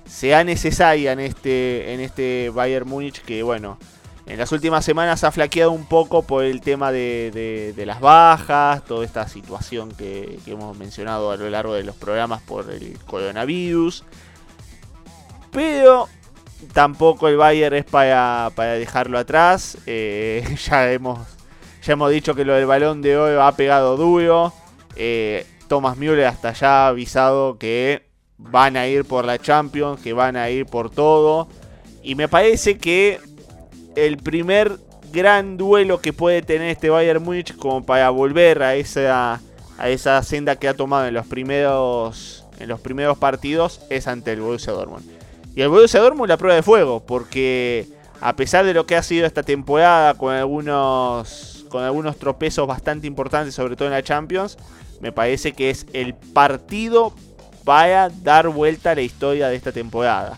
sea 0.05 0.43
necesaria 0.43 1.11
en 1.13 1.19
este, 1.19 1.93
en 1.93 1.99
este 1.99 2.49
Bayern 2.49 2.89
Múnich, 2.89 3.21
que 3.21 3.43
bueno, 3.43 3.77
en 4.27 4.37
las 4.37 4.51
últimas 4.51 4.83
semanas 4.83 5.23
ha 5.23 5.31
flaqueado 5.31 5.71
un 5.71 5.85
poco 5.85 6.21
por 6.21 6.43
el 6.43 6.59
tema 6.59 6.91
de, 6.91 7.73
las 7.85 8.01
bajas, 8.01 8.83
toda 8.83 9.05
esta 9.05 9.27
situación 9.27 9.89
que, 9.91 10.39
hemos 10.45 10.77
mencionado 10.77 11.31
a 11.31 11.37
lo 11.37 11.49
largo 11.49 11.73
de 11.73 11.83
los 11.83 11.95
programas 11.95 12.41
por 12.41 12.69
el 12.69 12.97
coronavirus. 13.05 14.03
Pero 15.51 16.09
tampoco 16.73 17.29
el 17.29 17.37
Bayern 17.37 17.77
es 17.77 17.85
para, 17.85 18.51
dejarlo 18.77 19.17
atrás. 19.17 19.77
Eh, 19.85 20.43
ya, 20.65 20.91
hemos, 20.91 21.19
dicho 22.11 22.35
que 22.35 22.43
lo 22.43 22.53
del 22.53 22.65
balón 22.65 23.01
de 23.01 23.17
hoy 23.17 23.37
ha 23.41 23.51
pegado 23.53 23.95
duro. 23.95 24.51
Eh, 24.97 25.45
Thomas 25.69 25.95
Müller 25.95 26.25
hasta 26.25 26.51
ya 26.51 26.85
ha 26.85 26.87
avisado 26.89 27.57
que 27.57 28.09
van 28.37 28.75
a 28.75 28.87
ir 28.87 29.05
por 29.05 29.23
la 29.23 29.39
Champions, 29.39 30.01
que 30.01 30.11
van 30.11 30.35
a 30.35 30.49
ir 30.49 30.65
por 30.65 30.89
todo. 30.89 31.47
Y 32.03 32.15
me 32.15 32.27
parece 32.27 32.77
que 32.77 33.19
el 33.97 34.17
primer 34.17 34.77
gran 35.11 35.57
duelo 35.57 35.99
que 36.01 36.13
puede 36.13 36.43
tener 36.43 36.69
este 36.69 36.91
Bayern 36.91 37.23
Múnich 37.23 37.55
como 37.57 37.83
para 37.83 38.11
volver 38.11 38.61
a 38.61 38.75
esa, 38.75 39.41
a 39.79 39.89
esa 39.89 40.21
senda 40.21 40.55
que 40.55 40.67
ha 40.67 40.75
tomado 40.75 41.07
en 41.07 41.15
los 41.15 41.25
primeros 41.25 42.45
en 42.59 42.69
los 42.69 42.79
primeros 42.79 43.17
partidos 43.17 43.81
es 43.89 44.07
ante 44.07 44.33
el 44.33 44.41
Borussia 44.41 44.73
Dortmund. 44.73 45.05
Y 45.55 45.61
el 45.61 45.69
Borussia 45.69 45.99
Dortmund 45.99 46.29
la 46.29 46.37
prueba 46.37 46.55
de 46.55 46.63
fuego, 46.63 47.03
porque 47.05 47.87
a 48.19 48.35
pesar 48.35 48.65
de 48.65 48.73
lo 48.73 48.85
que 48.85 48.95
ha 48.95 49.03
sido 49.03 49.25
esta 49.25 49.43
temporada 49.43 50.15
con 50.15 50.33
algunos 50.33 51.65
con 51.69 51.83
algunos 51.83 52.17
tropezos 52.17 52.67
bastante 52.67 53.07
importantes, 53.07 53.55
sobre 53.55 53.75
todo 53.75 53.87
en 53.87 53.93
la 53.93 54.03
Champions, 54.03 54.57
me 55.01 55.11
parece 55.11 55.53
que 55.53 55.69
es 55.69 55.85
el 55.93 56.13
partido 56.13 57.13
para 57.63 58.09
dar 58.09 58.47
vuelta 58.47 58.91
a 58.91 58.95
la 58.95 59.01
historia 59.01 59.49
de 59.49 59.55
esta 59.55 59.71
temporada. 59.71 60.37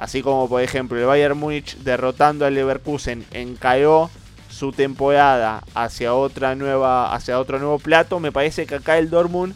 Así 0.00 0.22
como 0.22 0.48
por 0.48 0.62
ejemplo 0.62 0.98
el 0.98 1.04
Bayern 1.04 1.36
Múnich 1.36 1.76
derrotando 1.76 2.46
al 2.46 2.54
Leverkusen 2.54 3.26
encaó 3.32 4.10
su 4.48 4.72
temporada 4.72 5.62
hacia 5.74 6.14
otra 6.14 6.54
nueva 6.54 7.14
hacia 7.14 7.38
otro 7.38 7.58
nuevo 7.58 7.78
plato, 7.78 8.18
me 8.18 8.32
parece 8.32 8.64
que 8.64 8.76
acá 8.76 8.96
el 8.96 9.10
Dortmund 9.10 9.54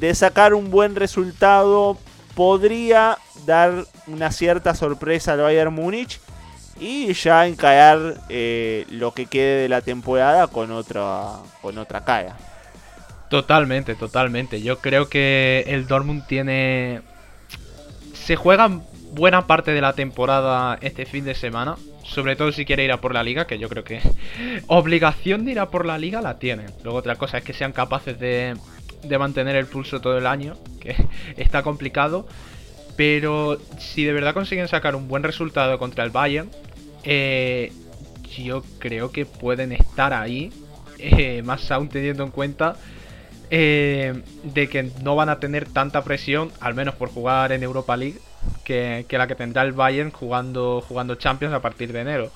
de 0.00 0.14
sacar 0.14 0.54
un 0.54 0.70
buen 0.70 0.96
resultado 0.96 1.98
podría 2.34 3.18
dar 3.44 3.84
una 4.06 4.32
cierta 4.32 4.74
sorpresa 4.74 5.34
al 5.34 5.42
Bayern 5.42 5.74
Múnich 5.74 6.18
y 6.80 7.12
ya 7.12 7.46
encarar 7.46 8.22
eh, 8.30 8.86
lo 8.88 9.12
que 9.12 9.26
quede 9.26 9.62
de 9.62 9.68
la 9.68 9.82
temporada 9.82 10.46
con 10.46 10.72
otra 10.72 11.32
con 11.60 11.76
otra. 11.76 12.02
Totalmente, 13.28 13.94
totalmente. 13.96 14.62
Yo 14.62 14.78
creo 14.78 15.10
que 15.10 15.64
el 15.66 15.86
Dortmund 15.86 16.26
tiene 16.26 17.02
se 18.14 18.36
juega 18.36 18.70
buena 19.14 19.46
parte 19.46 19.72
de 19.72 19.80
la 19.80 19.92
temporada 19.92 20.78
este 20.80 21.06
fin 21.06 21.24
de 21.24 21.34
semana, 21.34 21.76
sobre 22.02 22.36
todo 22.36 22.52
si 22.52 22.64
quiere 22.64 22.84
ir 22.84 22.92
a 22.92 23.00
por 23.00 23.14
la 23.14 23.22
liga, 23.22 23.46
que 23.46 23.58
yo 23.58 23.68
creo 23.68 23.84
que 23.84 24.00
obligación 24.66 25.44
de 25.44 25.52
ir 25.52 25.60
a 25.60 25.70
por 25.70 25.86
la 25.86 25.98
liga 25.98 26.20
la 26.20 26.38
tienen. 26.38 26.66
Luego 26.82 26.98
otra 26.98 27.16
cosa 27.16 27.38
es 27.38 27.44
que 27.44 27.52
sean 27.52 27.72
capaces 27.72 28.18
de, 28.18 28.54
de 29.02 29.18
mantener 29.18 29.56
el 29.56 29.66
pulso 29.66 30.00
todo 30.00 30.18
el 30.18 30.26
año, 30.26 30.54
que 30.80 30.96
está 31.36 31.62
complicado. 31.62 32.26
Pero 32.96 33.58
si 33.78 34.04
de 34.04 34.12
verdad 34.12 34.34
consiguen 34.34 34.68
sacar 34.68 34.94
un 34.94 35.08
buen 35.08 35.22
resultado 35.22 35.78
contra 35.78 36.04
el 36.04 36.10
Bayern, 36.10 36.50
eh, 37.02 37.72
yo 38.36 38.62
creo 38.78 39.10
que 39.10 39.26
pueden 39.26 39.72
estar 39.72 40.12
ahí, 40.12 40.52
eh, 40.98 41.42
más 41.42 41.70
aún 41.70 41.88
teniendo 41.88 42.24
en 42.24 42.30
cuenta 42.30 42.76
eh, 43.50 44.22
de 44.42 44.68
que 44.68 44.90
no 45.02 45.16
van 45.16 45.28
a 45.28 45.38
tener 45.38 45.68
tanta 45.68 46.02
presión, 46.04 46.50
al 46.60 46.74
menos 46.74 46.94
por 46.94 47.08
jugar 47.10 47.52
en 47.52 47.62
Europa 47.62 47.96
League, 47.96 48.18
que, 48.64 49.06
que 49.08 49.18
la 49.18 49.26
que 49.26 49.34
tendrá 49.34 49.62
el 49.62 49.72
Bayern 49.72 50.10
jugando, 50.10 50.82
jugando 50.86 51.14
Champions 51.16 51.54
a 51.54 51.60
partir 51.60 51.92
de 51.92 52.00
enero. 52.00 52.30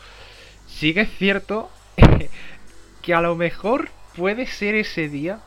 Sí 0.66 0.94
que 0.94 1.02
es 1.02 1.11
cierto 1.16 1.70
que 3.02 3.14
a 3.14 3.20
lo 3.20 3.36
mejor 3.36 3.88
puede 4.16 4.46
ser 4.46 4.74
ese 4.74 5.09
día, 5.09 5.40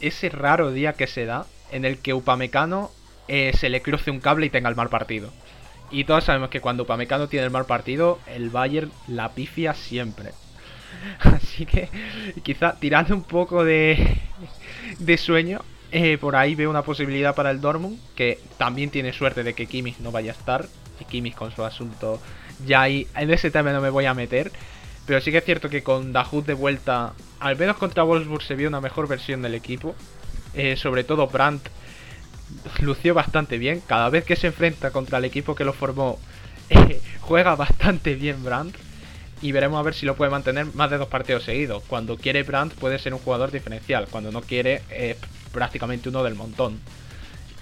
ese 0.00 0.28
raro 0.28 0.72
día 0.72 0.94
que 0.94 1.06
se 1.06 1.26
da, 1.26 1.46
en 1.70 1.84
el 1.84 1.98
que 1.98 2.14
Upamecano 2.14 2.90
eh, 3.28 3.52
se 3.56 3.68
le 3.68 3.82
cruce 3.82 4.10
un 4.10 4.20
cable 4.20 4.46
y 4.46 4.50
tenga 4.50 4.68
el 4.68 4.76
mal 4.76 4.88
partido. 4.88 5.32
Y 5.90 6.04
todos 6.04 6.24
sabemos 6.24 6.48
que 6.48 6.60
cuando 6.60 6.84
Upamecano 6.84 7.28
tiene 7.28 7.46
el 7.46 7.52
mal 7.52 7.66
partido, 7.66 8.18
el 8.26 8.50
Bayern 8.50 8.90
la 9.08 9.30
pifia 9.32 9.74
siempre. 9.74 10.32
Así 11.20 11.66
que 11.66 11.88
quizá 12.42 12.78
tirando 12.78 13.14
un 13.14 13.24
poco 13.24 13.64
de, 13.64 14.18
de 14.98 15.18
sueño, 15.18 15.60
eh, 15.92 16.16
por 16.16 16.36
ahí 16.36 16.54
veo 16.54 16.70
una 16.70 16.82
posibilidad 16.82 17.34
para 17.34 17.50
el 17.50 17.60
Dortmund, 17.60 17.98
que 18.16 18.40
también 18.56 18.88
tiene 18.88 19.12
suerte 19.12 19.42
de 19.42 19.52
que 19.52 19.66
Kimmich 19.66 19.98
no 19.98 20.10
vaya 20.10 20.32
a 20.32 20.34
estar. 20.34 20.66
Y 20.98 21.04
Kimmich 21.04 21.34
con 21.34 21.54
su 21.54 21.62
asunto, 21.64 22.18
ya 22.66 22.80
ahí 22.80 23.06
en 23.14 23.30
ese 23.30 23.50
tema 23.50 23.72
no 23.72 23.82
me 23.82 23.90
voy 23.90 24.06
a 24.06 24.14
meter. 24.14 24.50
Pero 25.06 25.20
sí 25.20 25.30
que 25.30 25.38
es 25.38 25.44
cierto 25.44 25.68
que 25.68 25.82
con 25.82 26.14
Dahoud 26.14 26.44
de 26.44 26.54
vuelta, 26.54 27.12
al 27.40 27.56
menos 27.58 27.76
contra 27.76 28.04
Wolfsburg 28.04 28.42
se 28.42 28.54
vio 28.54 28.68
una 28.68 28.80
mejor 28.80 29.06
versión 29.06 29.42
del 29.42 29.54
equipo. 29.54 29.94
Eh, 30.54 30.76
sobre 30.76 31.04
todo 31.04 31.26
Brandt 31.26 31.68
lució 32.80 33.12
bastante 33.12 33.58
bien. 33.58 33.82
Cada 33.86 34.08
vez 34.08 34.24
que 34.24 34.36
se 34.36 34.46
enfrenta 34.46 34.92
contra 34.92 35.18
el 35.18 35.26
equipo 35.26 35.54
que 35.54 35.64
lo 35.64 35.74
formó, 35.74 36.18
eh, 36.70 37.02
juega 37.20 37.54
bastante 37.54 38.14
bien 38.14 38.42
Brandt. 38.42 38.76
Y 39.42 39.52
veremos 39.52 39.78
a 39.78 39.82
ver 39.82 39.92
si 39.92 40.06
lo 40.06 40.16
puede 40.16 40.30
mantener 40.30 40.66
más 40.72 40.88
de 40.90 40.96
dos 40.96 41.08
partidos 41.08 41.42
seguidos. 41.42 41.82
Cuando 41.86 42.16
quiere 42.16 42.44
Brandt 42.44 42.74
puede 42.76 42.98
ser 42.98 43.12
un 43.12 43.20
jugador 43.20 43.50
diferencial. 43.50 44.06
Cuando 44.08 44.32
no 44.32 44.40
quiere, 44.40 44.82
prácticamente 45.52 46.08
uno 46.08 46.22
del 46.22 46.34
montón. 46.34 46.80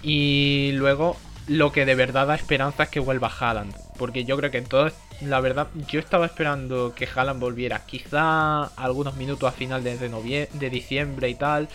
Y 0.03 0.73
luego, 0.75 1.17
lo 1.47 1.73
que 1.73 1.85
de 1.85 1.95
verdad 1.95 2.27
da 2.27 2.35
esperanza 2.35 2.85
es 2.85 2.89
que 2.89 3.01
vuelva 3.01 3.29
Haaland. 3.29 3.75
Porque 3.99 4.25
yo 4.25 4.37
creo 4.37 4.51
que 4.51 4.59
en 4.59 4.67
todo, 4.67 4.91
la 5.21 5.41
verdad, 5.41 5.69
yo 5.89 6.01
estaba 6.01 6.27
esperando 6.27 6.95
que 6.95 7.09
Haaland 7.15 7.41
volviera. 7.41 7.85
Quizá 7.87 8.65
algunos 8.65 9.17
minutos 9.17 9.49
a 9.49 9.53
final 9.53 9.85
de, 9.85 10.49
de 10.53 10.71
diciembre 10.71 11.29
y 11.29 11.35
tal. 11.35 11.69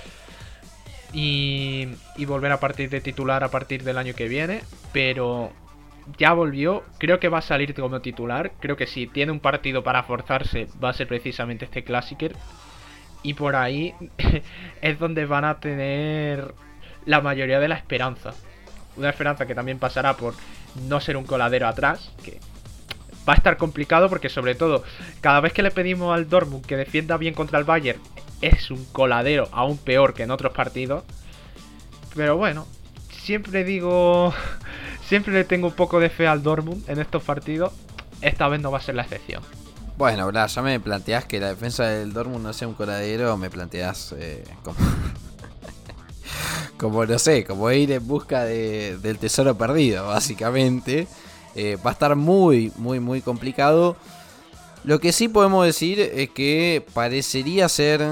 Y, 1.14 1.88
y 2.18 2.26
volver 2.26 2.52
a 2.52 2.60
partir 2.60 2.90
de 2.90 3.00
titular 3.00 3.44
a 3.44 3.50
partir 3.50 3.84
del 3.84 3.98
año 3.98 4.16
que 4.16 4.28
viene. 4.28 4.64
Pero 4.92 5.52
ya 6.18 6.34
volvió, 6.34 6.84
creo 6.98 7.20
que 7.20 7.30
va 7.30 7.40
a 7.40 7.42
salir 7.42 7.74
como 7.74 8.02
titular, 8.02 8.52
creo 8.60 8.78
que 8.78 8.88
si 8.88 9.08
tiene 9.08 9.32
un 9.32 9.40
partido 9.40 9.84
para 9.84 10.04
forzarse 10.04 10.68
va 10.84 10.90
a 10.90 10.94
ser 10.94 11.08
precisamente 11.08 11.66
este 11.66 11.84
Classicer 11.84 12.36
y 13.26 13.34
por 13.34 13.56
ahí 13.56 13.96
es 14.82 15.00
donde 15.00 15.26
van 15.26 15.46
a 15.46 15.60
tener 15.60 16.54
la 17.06 17.22
mayoría 17.22 17.60
de 17.60 17.68
la 17.68 17.76
esperanza. 17.76 18.34
Una 18.98 19.10
esperanza 19.10 19.46
que 19.46 19.56
también 19.56 19.80
pasará 19.80 20.16
por 20.16 20.36
no 20.88 21.02
ser 21.02 21.18
un 21.18 21.26
coladero 21.26 21.68
atrás, 21.68 22.12
que 22.24 22.40
va 23.28 23.34
a 23.34 23.36
estar 23.36 23.58
complicado 23.58 24.10
porque 24.10 24.30
sobre 24.30 24.54
todo 24.54 24.84
cada 25.22 25.42
vez 25.42 25.54
que 25.54 25.64
le 25.64 25.72
pedimos 25.72 26.14
al 26.14 26.30
Dortmund 26.30 26.66
que 26.66 26.78
defienda 26.78 27.18
bien 27.18 27.34
contra 27.34 27.58
el 27.58 27.66
Bayern 27.66 28.00
es 28.42 28.70
un 28.70 28.86
coladero 28.86 29.50
aún 29.52 29.78
peor 29.78 30.14
que 30.14 30.24
en 30.24 30.32
otros 30.32 30.54
partidos. 30.54 31.04
Pero 32.14 32.38
bueno, 32.38 32.68
siempre 33.10 33.64
digo 33.64 34.34
Siempre 35.08 35.34
le 35.34 35.44
tengo 35.44 35.68
un 35.68 35.74
poco 35.74 36.00
de 36.00 36.10
fe 36.10 36.28
al 36.28 36.42
Dortmund 36.42 36.90
en 36.90 37.00
estos 37.00 37.24
partidos. 37.24 37.74
Esta 38.22 38.48
vez 38.48 38.60
no 38.60 38.72
va 38.72 38.80
a 38.80 38.82
ser 38.82 38.96
la 38.96 39.04
excepción. 39.04 39.44
Bueno, 39.98 40.28
Blas, 40.28 40.56
ya 40.56 40.62
me 40.62 40.78
planteás 40.82 41.24
que 41.24 41.40
la 41.40 41.48
defensa 41.48 41.86
del 41.86 42.12
Dortmund 42.12 42.44
no 42.44 42.52
sea 42.52 42.68
un 42.68 42.74
coladero, 42.74 43.38
me 43.38 43.50
planteás 43.50 44.14
eh, 44.18 44.44
como... 44.62 44.78
como 46.78 47.06
no 47.06 47.18
sé, 47.18 47.46
como 47.46 47.72
ir 47.72 47.94
en 47.94 48.06
busca 48.06 48.44
del 48.44 49.18
tesoro 49.20 49.58
perdido, 49.58 50.08
básicamente. 50.08 51.08
Eh, 51.56 51.78
va 51.78 51.92
a 51.92 51.94
estar 51.94 52.14
muy, 52.18 52.74
muy, 52.76 53.00
muy 53.00 53.22
complicado. 53.22 53.96
Lo 54.84 55.00
que 55.00 55.14
sí 55.14 55.30
podemos 55.30 55.66
decir 55.66 56.02
es 56.02 56.30
que 56.30 56.86
parecería 56.94 57.70
ser, 57.70 58.06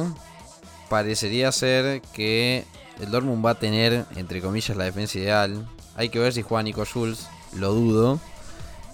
parecería 0.89 1.51
ser 1.51 2.01
que 2.13 2.63
el 3.01 3.11
Dortmund 3.11 3.45
va 3.45 3.51
a 3.51 3.59
tener, 3.59 4.05
entre 4.15 4.41
comillas, 4.41 4.77
la 4.77 4.85
defensa 4.85 5.19
ideal. 5.19 5.67
Hay 5.97 6.07
que 6.07 6.19
ver 6.19 6.31
si 6.31 6.43
juega 6.43 6.63
Nico 6.63 6.85
Schulz, 6.85 7.27
lo 7.53 7.73
dudo. 7.73 8.21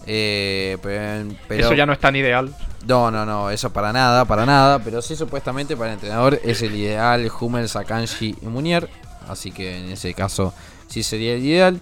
Eh, 0.05 0.77
pero, 0.81 1.61
eso 1.61 1.73
ya 1.73 1.85
no 1.85 1.93
es 1.93 1.99
tan 1.99 2.15
ideal. 2.15 2.53
No, 2.87 3.11
no, 3.11 3.25
no, 3.25 3.49
eso 3.49 3.71
para 3.71 3.91
nada, 3.91 4.25
para 4.25 4.45
nada. 4.45 4.79
Pero 4.79 5.01
sí, 5.01 5.15
supuestamente 5.15 5.75
para 5.75 5.91
el 5.91 5.95
entrenador 5.95 6.39
es 6.43 6.61
el 6.61 6.75
ideal 6.75 7.29
Hummel, 7.39 7.69
Sakanji 7.69 8.35
y 8.41 8.45
Munier. 8.45 8.89
Así 9.27 9.51
que 9.51 9.77
en 9.77 9.91
ese 9.91 10.13
caso 10.13 10.53
sí 10.87 11.03
sería 11.03 11.33
el 11.33 11.45
ideal. 11.45 11.81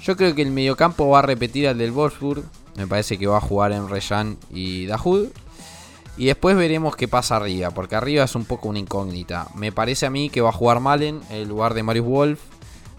Yo 0.00 0.16
creo 0.16 0.34
que 0.34 0.42
el 0.42 0.50
mediocampo 0.50 1.08
va 1.08 1.20
a 1.20 1.22
repetir 1.22 1.66
al 1.66 1.78
del 1.78 1.92
Wolfsburg. 1.92 2.44
Me 2.76 2.86
parece 2.86 3.18
que 3.18 3.26
va 3.26 3.38
a 3.38 3.40
jugar 3.40 3.72
en 3.72 3.88
Rejan 3.88 4.36
y 4.50 4.86
Dahoud. 4.86 5.28
Y 6.16 6.26
después 6.26 6.56
veremos 6.56 6.94
qué 6.94 7.08
pasa 7.08 7.36
arriba, 7.36 7.70
porque 7.72 7.96
arriba 7.96 8.24
es 8.24 8.34
un 8.36 8.44
poco 8.44 8.68
una 8.68 8.78
incógnita. 8.78 9.48
Me 9.54 9.72
parece 9.72 10.06
a 10.06 10.10
mí 10.10 10.30
que 10.30 10.40
va 10.40 10.50
a 10.50 10.52
jugar 10.52 10.78
Malen 10.78 11.20
en 11.30 11.48
lugar 11.48 11.74
de 11.74 11.82
Marius 11.82 12.06
Wolf. 12.06 12.40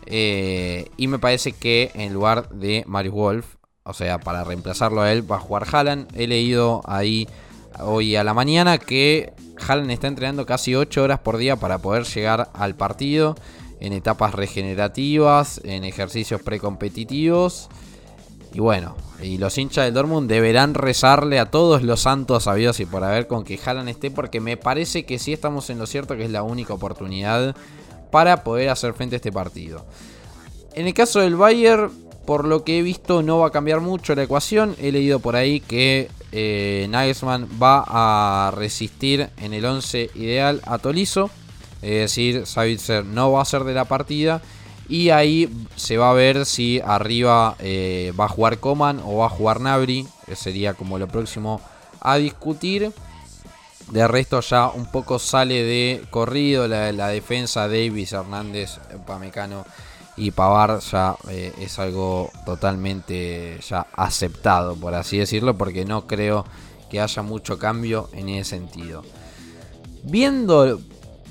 Eh, 0.05 0.89
y 0.97 1.07
me 1.07 1.17
parece 1.17 1.53
que 1.53 1.91
en 1.93 2.13
lugar 2.13 2.49
de 2.49 2.83
Marius 2.87 3.15
Wolf, 3.15 3.45
o 3.87 3.93
sea, 3.93 4.17
para 4.19 4.43
reemplazarlo 4.43 5.01
a 5.01 5.11
él, 5.11 5.31
va 5.31 5.35
a 5.35 5.39
jugar 5.39 5.67
Haaland. 5.71 6.07
He 6.15 6.25
leído 6.25 6.81
ahí 6.85 7.27
hoy 7.79 8.15
a 8.15 8.23
la 8.23 8.33
mañana 8.33 8.79
que 8.79 9.31
Haaland 9.59 9.91
está 9.91 10.07
entrenando 10.07 10.47
casi 10.47 10.73
8 10.73 11.03
horas 11.03 11.19
por 11.19 11.37
día 11.37 11.55
para 11.55 11.77
poder 11.77 12.03
llegar 12.05 12.49
al 12.53 12.73
partido 12.73 13.35
en 13.79 13.93
etapas 13.93 14.33
regenerativas, 14.33 15.61
en 15.63 15.83
ejercicios 15.83 16.41
precompetitivos. 16.41 17.69
Y 18.53 18.59
bueno, 18.59 18.95
y 19.21 19.37
los 19.37 19.55
hinchas 19.55 19.85
del 19.85 19.93
Dortmund 19.93 20.27
deberán 20.27 20.73
rezarle 20.73 21.37
a 21.37 21.51
todos 21.51 21.83
los 21.83 22.01
santos 22.01 22.45
sabios 22.45 22.79
y 22.79 22.87
por 22.87 23.03
haber 23.03 23.27
con 23.27 23.43
que 23.43 23.59
Haaland 23.63 23.89
esté, 23.89 24.09
porque 24.09 24.41
me 24.41 24.57
parece 24.57 25.05
que 25.05 25.19
sí 25.19 25.31
estamos 25.31 25.69
en 25.69 25.77
lo 25.77 25.85
cierto 25.85 26.17
que 26.17 26.25
es 26.25 26.31
la 26.31 26.41
única 26.41 26.73
oportunidad 26.73 27.55
para 28.09 28.43
poder 28.43 28.69
hacer 28.69 28.95
frente 28.95 29.15
a 29.15 29.17
este 29.17 29.31
partido. 29.31 29.85
En 30.73 30.87
el 30.87 30.93
caso 30.95 31.19
del 31.19 31.35
Bayern, 31.35 32.04
por 32.25 32.45
lo 32.45 32.63
que 32.63 32.79
he 32.79 32.81
visto, 32.81 33.21
no 33.21 33.39
va 33.39 33.47
a 33.47 33.51
cambiar 33.51 33.81
mucho 33.81 34.15
la 34.15 34.23
ecuación. 34.23 34.75
He 34.79 34.91
leído 34.91 35.19
por 35.19 35.35
ahí 35.35 35.59
que 35.59 36.09
eh, 36.31 36.89
va 37.61 37.83
a 37.87 38.51
resistir 38.51 39.29
en 39.37 39.53
el 39.53 39.65
11 39.65 40.11
ideal 40.15 40.61
a 40.65 40.77
Tolizo. 40.77 41.29
Es 41.81 41.91
decir, 41.91 42.45
Savitzer 42.45 43.05
no 43.05 43.31
va 43.31 43.41
a 43.41 43.45
ser 43.45 43.63
de 43.63 43.73
la 43.73 43.85
partida. 43.85 44.41
Y 44.87 45.09
ahí 45.09 45.49
se 45.75 45.97
va 45.97 46.11
a 46.11 46.13
ver 46.13 46.45
si 46.45 46.79
arriba 46.79 47.55
eh, 47.59 48.13
va 48.19 48.25
a 48.25 48.29
jugar 48.29 48.59
Coman 48.59 49.01
o 49.03 49.17
va 49.17 49.27
a 49.27 49.29
jugar 49.29 49.61
Nabri. 49.61 50.07
Que 50.25 50.35
sería 50.35 50.73
como 50.73 50.97
lo 50.97 51.07
próximo 51.07 51.61
a 52.01 52.17
discutir. 52.17 52.91
De 53.91 54.07
resto 54.07 54.39
ya 54.41 54.69
un 54.69 54.91
poco 54.91 55.19
sale 55.19 55.63
de 55.63 56.03
corrido 56.09 56.67
la, 56.67 57.07
defensa 57.09 57.67
Davis, 57.67 58.13
Hernández, 58.13 58.79
Pamecano 59.05 59.63
y 60.17 60.31
Pavar 60.31 60.79
ya 60.79 61.17
eh, 61.29 61.53
es 61.59 61.77
algo 61.79 62.31
totalmente 62.45 63.59
ya 63.67 63.87
aceptado, 63.93 64.75
por 64.75 64.93
así 64.93 65.17
decirlo, 65.17 65.57
porque 65.57 65.85
no 65.85 66.07
creo 66.07 66.45
que 66.89 67.01
haya 67.01 67.21
mucho 67.21 67.59
cambio 67.59 68.09
en 68.13 68.29
ese 68.29 68.51
sentido. 68.51 69.03
Viendo, 70.03 70.79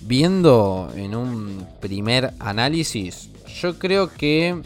viendo 0.02 0.90
en 0.96 1.14
un 1.14 1.66
primer 1.80 2.34
análisis, 2.40 3.30
yo 3.60 3.78
creo 3.78 4.12
que 4.12 4.60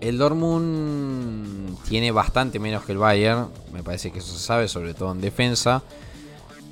el 0.00 0.18
Dortmund 0.18 1.78
tiene 1.88 2.10
bastante 2.10 2.58
menos 2.58 2.84
que 2.84 2.92
el 2.92 2.98
Bayern. 2.98 3.48
Me 3.72 3.82
parece 3.82 4.10
que 4.10 4.18
eso 4.18 4.32
se 4.32 4.44
sabe, 4.44 4.68
sobre 4.68 4.92
todo 4.92 5.12
en 5.12 5.20
defensa. 5.20 5.82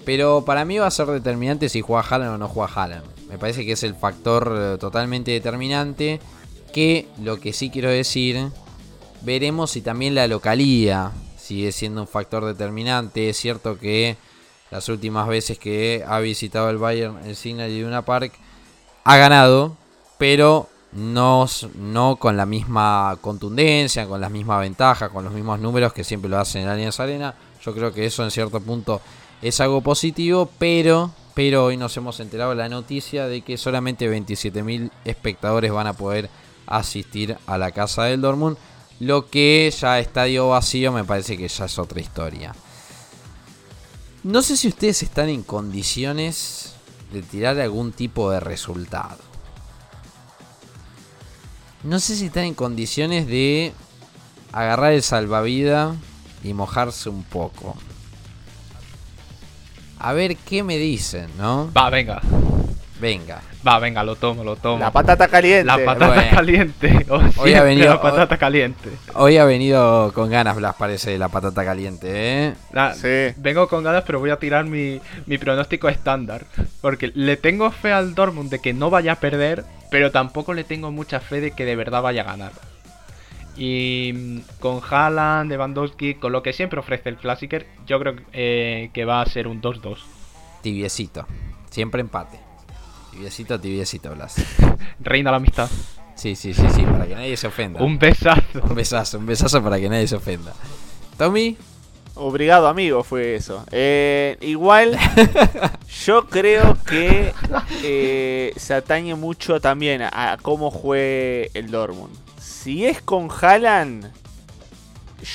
Pero 0.04 0.44
para 0.44 0.64
mí 0.64 0.78
va 0.78 0.88
a 0.88 0.90
ser 0.90 1.06
determinante 1.06 1.68
si 1.68 1.80
juega 1.80 2.02
Haaland 2.02 2.34
o 2.34 2.38
no 2.38 2.48
juega 2.48 2.72
Haaland. 2.74 3.21
Me 3.32 3.38
parece 3.38 3.64
que 3.64 3.72
es 3.72 3.82
el 3.82 3.94
factor 3.94 4.54
eh, 4.54 4.78
totalmente 4.78 5.30
determinante. 5.30 6.20
Que 6.70 7.08
lo 7.18 7.40
que 7.40 7.54
sí 7.54 7.70
quiero 7.70 7.88
decir, 7.88 8.50
veremos 9.22 9.70
si 9.70 9.80
también 9.80 10.14
la 10.14 10.26
localía 10.26 11.12
sigue 11.38 11.72
siendo 11.72 12.02
un 12.02 12.06
factor 12.06 12.44
determinante. 12.44 13.30
Es 13.30 13.38
cierto 13.38 13.78
que 13.78 14.16
las 14.70 14.88
últimas 14.90 15.28
veces 15.28 15.58
que 15.58 16.04
ha 16.06 16.20
visitado 16.20 16.68
el 16.68 16.76
Bayern 16.76 17.18
el 17.24 17.34
Signal 17.34 17.70
Iduna 17.70 18.02
Park 18.02 18.34
ha 19.04 19.16
ganado, 19.16 19.76
pero 20.18 20.68
no, 20.92 21.46
no 21.74 22.16
con 22.16 22.36
la 22.36 22.44
misma 22.44 23.16
contundencia, 23.22 24.06
con 24.06 24.20
las 24.20 24.30
mismas 24.30 24.60
ventajas, 24.60 25.10
con 25.10 25.24
los 25.24 25.32
mismos 25.32 25.58
números 25.58 25.94
que 25.94 26.04
siempre 26.04 26.30
lo 26.30 26.38
hacen 26.38 26.62
en 26.62 26.68
Allianz 26.68 27.00
Arena. 27.00 27.34
Yo 27.64 27.74
creo 27.74 27.94
que 27.94 28.04
eso 28.04 28.24
en 28.24 28.30
cierto 28.30 28.60
punto 28.60 29.00
es 29.40 29.58
algo 29.60 29.80
positivo, 29.80 30.50
pero, 30.58 31.10
pero 31.34 31.64
hoy 31.64 31.76
nos 31.76 31.96
hemos 31.96 32.20
enterado 32.20 32.54
la 32.54 32.68
noticia 32.68 33.26
de 33.26 33.42
que 33.42 33.56
solamente 33.56 34.10
27.000 34.10 34.90
espectadores 35.04 35.72
van 35.72 35.86
a 35.86 35.92
poder 35.94 36.28
asistir 36.66 37.38
a 37.46 37.58
la 37.58 37.72
casa 37.72 38.04
del 38.04 38.20
Dortmund. 38.20 38.56
Lo 39.00 39.28
que 39.28 39.72
ya 39.76 39.98
estadio 39.98 40.48
vacío 40.48 40.92
me 40.92 41.04
parece 41.04 41.36
que 41.36 41.48
ya 41.48 41.64
es 41.64 41.78
otra 41.78 42.00
historia. 42.00 42.54
No 44.22 44.42
sé 44.42 44.56
si 44.56 44.68
ustedes 44.68 45.02
están 45.02 45.28
en 45.28 45.42
condiciones 45.42 46.74
de 47.12 47.22
tirar 47.22 47.58
algún 47.58 47.92
tipo 47.92 48.30
de 48.30 48.40
resultado. 48.40 49.18
No 51.82 51.98
sé 51.98 52.14
si 52.14 52.26
están 52.26 52.44
en 52.44 52.54
condiciones 52.54 53.26
de 53.26 53.72
agarrar 54.52 54.92
el 54.92 55.02
salvavidas 55.02 55.96
y 56.44 56.54
mojarse 56.54 57.08
un 57.08 57.24
poco. 57.24 57.76
A 60.04 60.12
ver 60.12 60.36
qué 60.36 60.62
me 60.62 60.78
dicen, 60.78 61.28
¿no? 61.38 61.70
Va, 61.76 61.88
venga. 61.88 62.20
Venga. 63.00 63.40
Va, 63.66 63.78
venga, 63.78 64.02
lo 64.02 64.16
tomo, 64.16 64.42
lo 64.44 64.56
tomo. 64.56 64.78
La 64.78 64.90
patata 64.90 65.28
caliente. 65.28 65.64
La 65.64 65.78
patata 65.78 66.08
Bueno. 66.14 66.30
caliente. 66.30 67.06
Oh, 67.08 67.20
Hoy 67.36 67.54
ha 67.54 67.62
venido- 67.62 67.88
La 67.94 68.00
patata 68.02 68.36
caliente. 68.36 68.90
Hoy 69.14 69.36
ha 69.38 69.44
venido 69.44 70.12
con 70.12 70.28
ganas 70.30 70.56
Blas, 70.56 70.74
parece, 70.76 71.16
la 71.18 71.28
patata 71.28 71.64
caliente, 71.64 72.08
¿eh? 72.12 72.54
La- 72.72 72.94
Sí. 72.94 73.32
Vengo 73.36 73.68
con 73.68 73.84
ganas, 73.84 74.02
pero 74.04 74.18
voy 74.18 74.30
a 74.30 74.36
tirar 74.36 74.64
mi, 74.64 75.00
mi 75.26 75.38
pronóstico 75.38 75.88
estándar. 75.88 76.46
Porque 76.80 77.12
le 77.14 77.36
tengo 77.36 77.70
fe 77.70 77.92
al 77.92 78.14
Dortmund 78.14 78.50
de 78.50 78.58
que 78.60 78.72
no 78.72 78.90
vaya 78.90 79.12
a 79.12 79.16
perder, 79.16 79.64
pero 79.90 80.10
tampoco 80.10 80.52
le 80.54 80.64
tengo 80.64 80.90
mucha 80.90 81.20
fe 81.20 81.40
de 81.40 81.52
que 81.52 81.64
de 81.64 81.76
verdad 81.76 82.02
vaya 82.02 82.22
a 82.22 82.24
ganar. 82.24 82.52
Y 83.56 84.12
mm, 84.14 84.38
con 84.60 84.80
Haaland, 84.88 85.50
Lewandowski, 85.50 86.14
con 86.14 86.32
lo 86.32 86.42
que 86.42 86.52
siempre 86.52 86.80
ofrece 86.80 87.08
el 87.08 87.16
Classicer, 87.16 87.66
yo 87.86 87.98
creo 87.98 88.16
eh, 88.32 88.90
que 88.92 89.04
va 89.04 89.20
a 89.20 89.26
ser 89.26 89.46
un 89.46 89.60
2-2. 89.60 89.98
Tibiecito. 90.62 91.26
Siempre 91.70 92.00
empate. 92.00 92.38
Tibiecito, 93.10 93.60
tibiecito, 93.60 94.14
Blas. 94.14 94.36
Reina 95.00 95.30
la 95.30 95.36
amistad. 95.38 95.68
Sí, 96.14 96.36
sí, 96.36 96.54
sí, 96.54 96.66
sí, 96.74 96.82
para 96.82 97.06
que 97.06 97.14
nadie 97.14 97.36
se 97.36 97.46
ofenda. 97.46 97.82
Un 97.82 97.98
besazo. 97.98 98.60
Un 98.62 98.74
besazo, 98.74 99.18
un 99.18 99.26
besazo 99.26 99.62
para 99.62 99.80
que 99.80 99.88
nadie 99.88 100.06
se 100.06 100.16
ofenda. 100.16 100.52
Tommy, 101.18 101.56
Obrigado, 102.14 102.68
amigo, 102.68 103.02
fue 103.04 103.36
eso. 103.36 103.64
Eh, 103.70 104.36
igual, 104.42 104.98
yo 106.04 106.26
creo 106.26 106.76
que 106.86 107.32
eh, 107.82 108.52
se 108.56 108.74
atañe 108.74 109.14
mucho 109.14 109.60
también 109.60 110.02
a, 110.02 110.32
a 110.32 110.36
cómo 110.36 110.70
juegue 110.70 111.50
el 111.54 111.70
Dortmund. 111.70 112.14
Si 112.62 112.86
es 112.86 113.02
con 113.02 113.28
Haaland, 113.28 114.12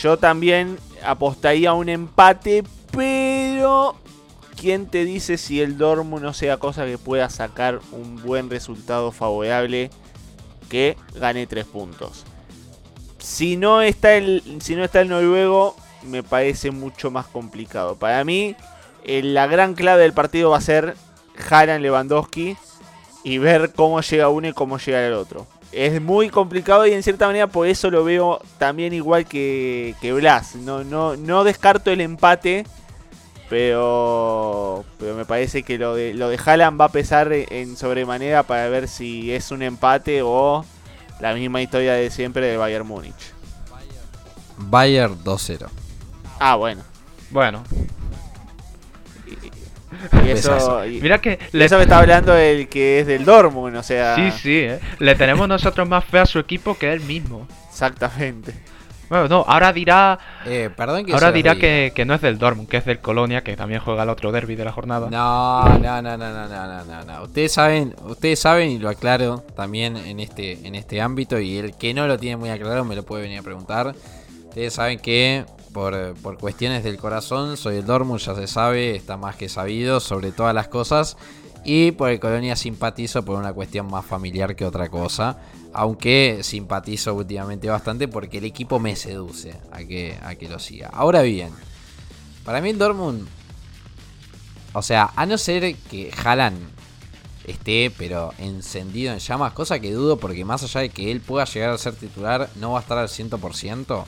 yo 0.02 0.16
también 0.16 0.80
apostaría 1.04 1.72
a 1.72 1.74
un 1.74 1.90
empate, 1.90 2.64
pero 2.92 3.98
¿quién 4.56 4.86
te 4.86 5.04
dice 5.04 5.38
si 5.38 5.60
el 5.60 5.78
Dortmund 5.78 6.24
no 6.24 6.34
sea 6.34 6.56
cosa 6.56 6.86
que 6.86 6.98
pueda 6.98 7.30
sacar 7.30 7.82
un 7.92 8.16
buen 8.24 8.50
resultado 8.50 9.12
favorable 9.12 9.90
que 10.70 10.96
gane 11.16 11.48
tres 11.48 11.66
puntos? 11.66 12.24
Si 13.18 13.58
no 13.58 13.82
está 13.82 14.14
el, 14.14 14.42
si 14.62 14.78
no 14.78 14.86
está 14.86 15.02
el 15.02 15.10
noruego, 15.10 15.76
me 16.04 16.24
parece 16.24 16.72
mucho 16.72 17.12
más 17.12 17.26
complicado. 17.26 17.98
Para 17.98 18.24
mí, 18.24 18.56
eh, 19.04 19.22
la 19.22 19.48
gran 19.48 19.74
clave 19.74 20.04
del 20.04 20.14
partido 20.14 20.52
va 20.52 20.60
a 20.60 20.62
ser 20.62 20.96
Haaland 21.50 21.82
Lewandowski 21.82 22.56
y 23.26 23.38
ver 23.38 23.74
cómo 23.74 24.00
llega 24.00 24.30
uno 24.30 24.48
y 24.48 24.54
cómo 24.54 24.78
llega 24.78 25.06
el 25.06 25.12
otro. 25.12 25.46
Es 25.72 26.02
muy 26.02 26.30
complicado 26.30 26.86
y 26.88 26.94
en 26.94 27.04
cierta 27.04 27.28
manera 27.28 27.48
por 27.48 27.68
eso 27.68 27.92
lo 27.92 28.04
veo 28.04 28.40
también 28.58 28.94
igual 28.94 29.26
que, 29.26 29.96
que 30.02 30.14
Blas. 30.14 30.56
No, 30.56 30.84
no, 30.84 31.16
no 31.18 31.44
descarto 31.44 31.92
el 31.92 32.02
empate, 32.02 32.66
pero, 33.50 34.86
pero 35.00 35.16
me 35.16 35.26
parece 35.26 35.64
que 35.64 35.78
lo 35.78 35.96
de, 35.96 36.14
lo 36.14 36.30
de 36.30 36.40
Haaland 36.44 36.80
va 36.80 36.86
a 36.86 36.90
pesar 36.90 37.32
en 37.32 37.76
sobremanera 37.78 38.44
para 38.44 38.70
ver 38.70 38.88
si 38.88 39.32
es 39.32 39.52
un 39.52 39.62
empate 39.62 40.22
o 40.22 40.66
la 41.20 41.34
misma 41.34 41.62
historia 41.62 41.94
de 41.94 42.12
siempre 42.12 42.48
de 42.48 42.58
Bayern 42.58 42.88
Múnich. 42.88 43.34
Bayern 44.58 45.24
2-0. 45.24 45.68
Ah, 46.40 46.56
bueno. 46.56 46.84
Bueno, 47.30 47.64
Y 50.26 50.32
eso, 50.32 50.86
y, 50.86 51.00
Mira 51.02 51.20
que 51.20 51.40
le... 51.52 51.66
eso 51.66 51.78
me 51.78 51.84
está 51.84 52.00
hablando 52.00 52.36
el 52.36 52.68
que 52.68 53.00
es 53.00 53.08
del 53.08 53.26
Dortmund, 53.26 53.76
o 53.76 53.84
sea. 53.84 54.16
Sí, 54.16 54.32
sí, 54.32 54.58
¿eh? 54.60 54.80
le 55.00 55.16
tenemos 55.16 55.48
nosotros 55.48 55.88
más 55.88 56.04
fe 56.06 56.20
a 56.20 56.26
su 56.26 56.40
equipo 56.40 56.78
que 56.78 56.92
él 56.92 57.02
mismo. 57.02 57.48
Exactamente. 57.70 58.54
Bueno, 59.10 59.28
no, 59.28 59.46
ahora 59.48 59.72
dirá. 59.72 60.20
Eh, 60.46 60.70
perdón 60.76 61.06
que 61.06 61.14
ahora 61.14 61.32
dirá 61.32 61.56
que, 61.56 61.94
que, 61.96 62.04
no 62.04 62.14
es 62.14 62.22
del 62.22 62.38
Dortmund, 62.38 62.68
que 62.68 62.78
es 62.78 62.86
del 62.86 63.00
Colonia, 63.00 63.42
que 63.42 63.56
también 63.56 63.80
juega 63.80 64.04
el 64.04 64.10
otro 64.10 64.32
derby 64.32 64.56
de 64.56 64.66
la 64.66 64.72
jornada. 64.72 65.10
No, 65.10 65.64
no, 65.80 66.02
no, 66.02 66.18
no, 66.18 66.34
no, 66.34 66.48
no, 66.48 66.84
no, 66.84 67.04
no. 67.04 67.24
Ustedes 67.24 67.54
saben, 67.54 67.96
ustedes 68.04 68.40
saben 68.40 68.70
y 68.70 68.80
lo 68.80 68.90
aclaro 68.90 69.46
también 69.56 69.96
en 69.96 70.20
este, 70.20 70.68
en 70.68 70.76
este 70.76 71.00
ámbito 71.00 71.40
y 71.40 71.58
el 71.58 71.78
que 71.78 71.94
no 71.94 72.06
lo 72.08 72.18
tiene 72.18 72.36
muy 72.36 72.50
aclarado 72.50 72.84
me 72.84 72.96
lo 72.96 73.04
puede 73.04 73.24
venir 73.24 73.40
a 73.40 73.44
preguntar. 73.44 73.96
Ustedes 74.50 74.74
saben 74.74 75.00
que 75.00 75.46
por, 75.74 76.16
por 76.16 76.38
cuestiones 76.38 76.84
del 76.84 76.98
corazón 76.98 77.58
soy 77.58 77.78
el 77.78 77.86
Dortmund, 77.86 78.20
ya 78.20 78.36
se 78.36 78.48
sabe, 78.48 78.96
está 78.96 79.18
más 79.18 79.36
que 79.36 79.50
sabido 79.50 80.00
sobre 80.00 80.32
todas 80.32 80.54
las 80.54 80.68
cosas. 80.68 81.18
Y 81.64 81.92
por 81.92 82.10
el 82.10 82.20
Colonia 82.20 82.56
simpatizo 82.56 83.24
por 83.24 83.38
una 83.38 83.54
cuestión 83.54 83.88
más 83.90 84.06
familiar 84.06 84.56
que 84.56 84.66
otra 84.66 84.90
cosa. 84.90 85.40
Aunque 85.74 86.40
simpatizo 86.42 87.14
últimamente 87.14 87.70
bastante 87.70 88.08
porque 88.08 88.38
el 88.38 88.46
equipo 88.46 88.80
me 88.80 88.96
seduce 88.96 89.54
a 89.72 89.80
que, 89.80 90.18
a 90.24 90.36
que 90.36 90.48
lo 90.48 90.60
siga. 90.60 90.90
Ahora 90.94 91.22
bien, 91.24 91.52
para 92.46 92.62
mí 92.62 92.70
el 92.70 92.78
Dortmund 92.78 93.28
o 94.78 94.84
sea, 94.84 95.12
a 95.16 95.26
no 95.26 95.40
ser 95.40 95.76
que 95.76 96.12
Haaland 96.24 96.60
esté, 97.46 97.92
pero 97.98 98.32
encendido 98.38 99.12
en 99.12 99.18
llamas, 99.18 99.54
cosa 99.54 99.80
que 99.80 99.92
dudo 99.92 100.18
porque 100.18 100.46
más 100.46 100.62
allá 100.62 100.82
de 100.82 100.90
que 100.90 101.12
él 101.12 101.20
pueda 101.20 101.46
llegar 101.46 101.72
a 101.72 101.80
ser 101.80 101.96
titular, 101.96 102.48
no 102.58 102.74
va 102.74 102.78
a 102.78 102.82
estar 102.84 103.00
al 103.00 103.08
100%. 103.08 104.06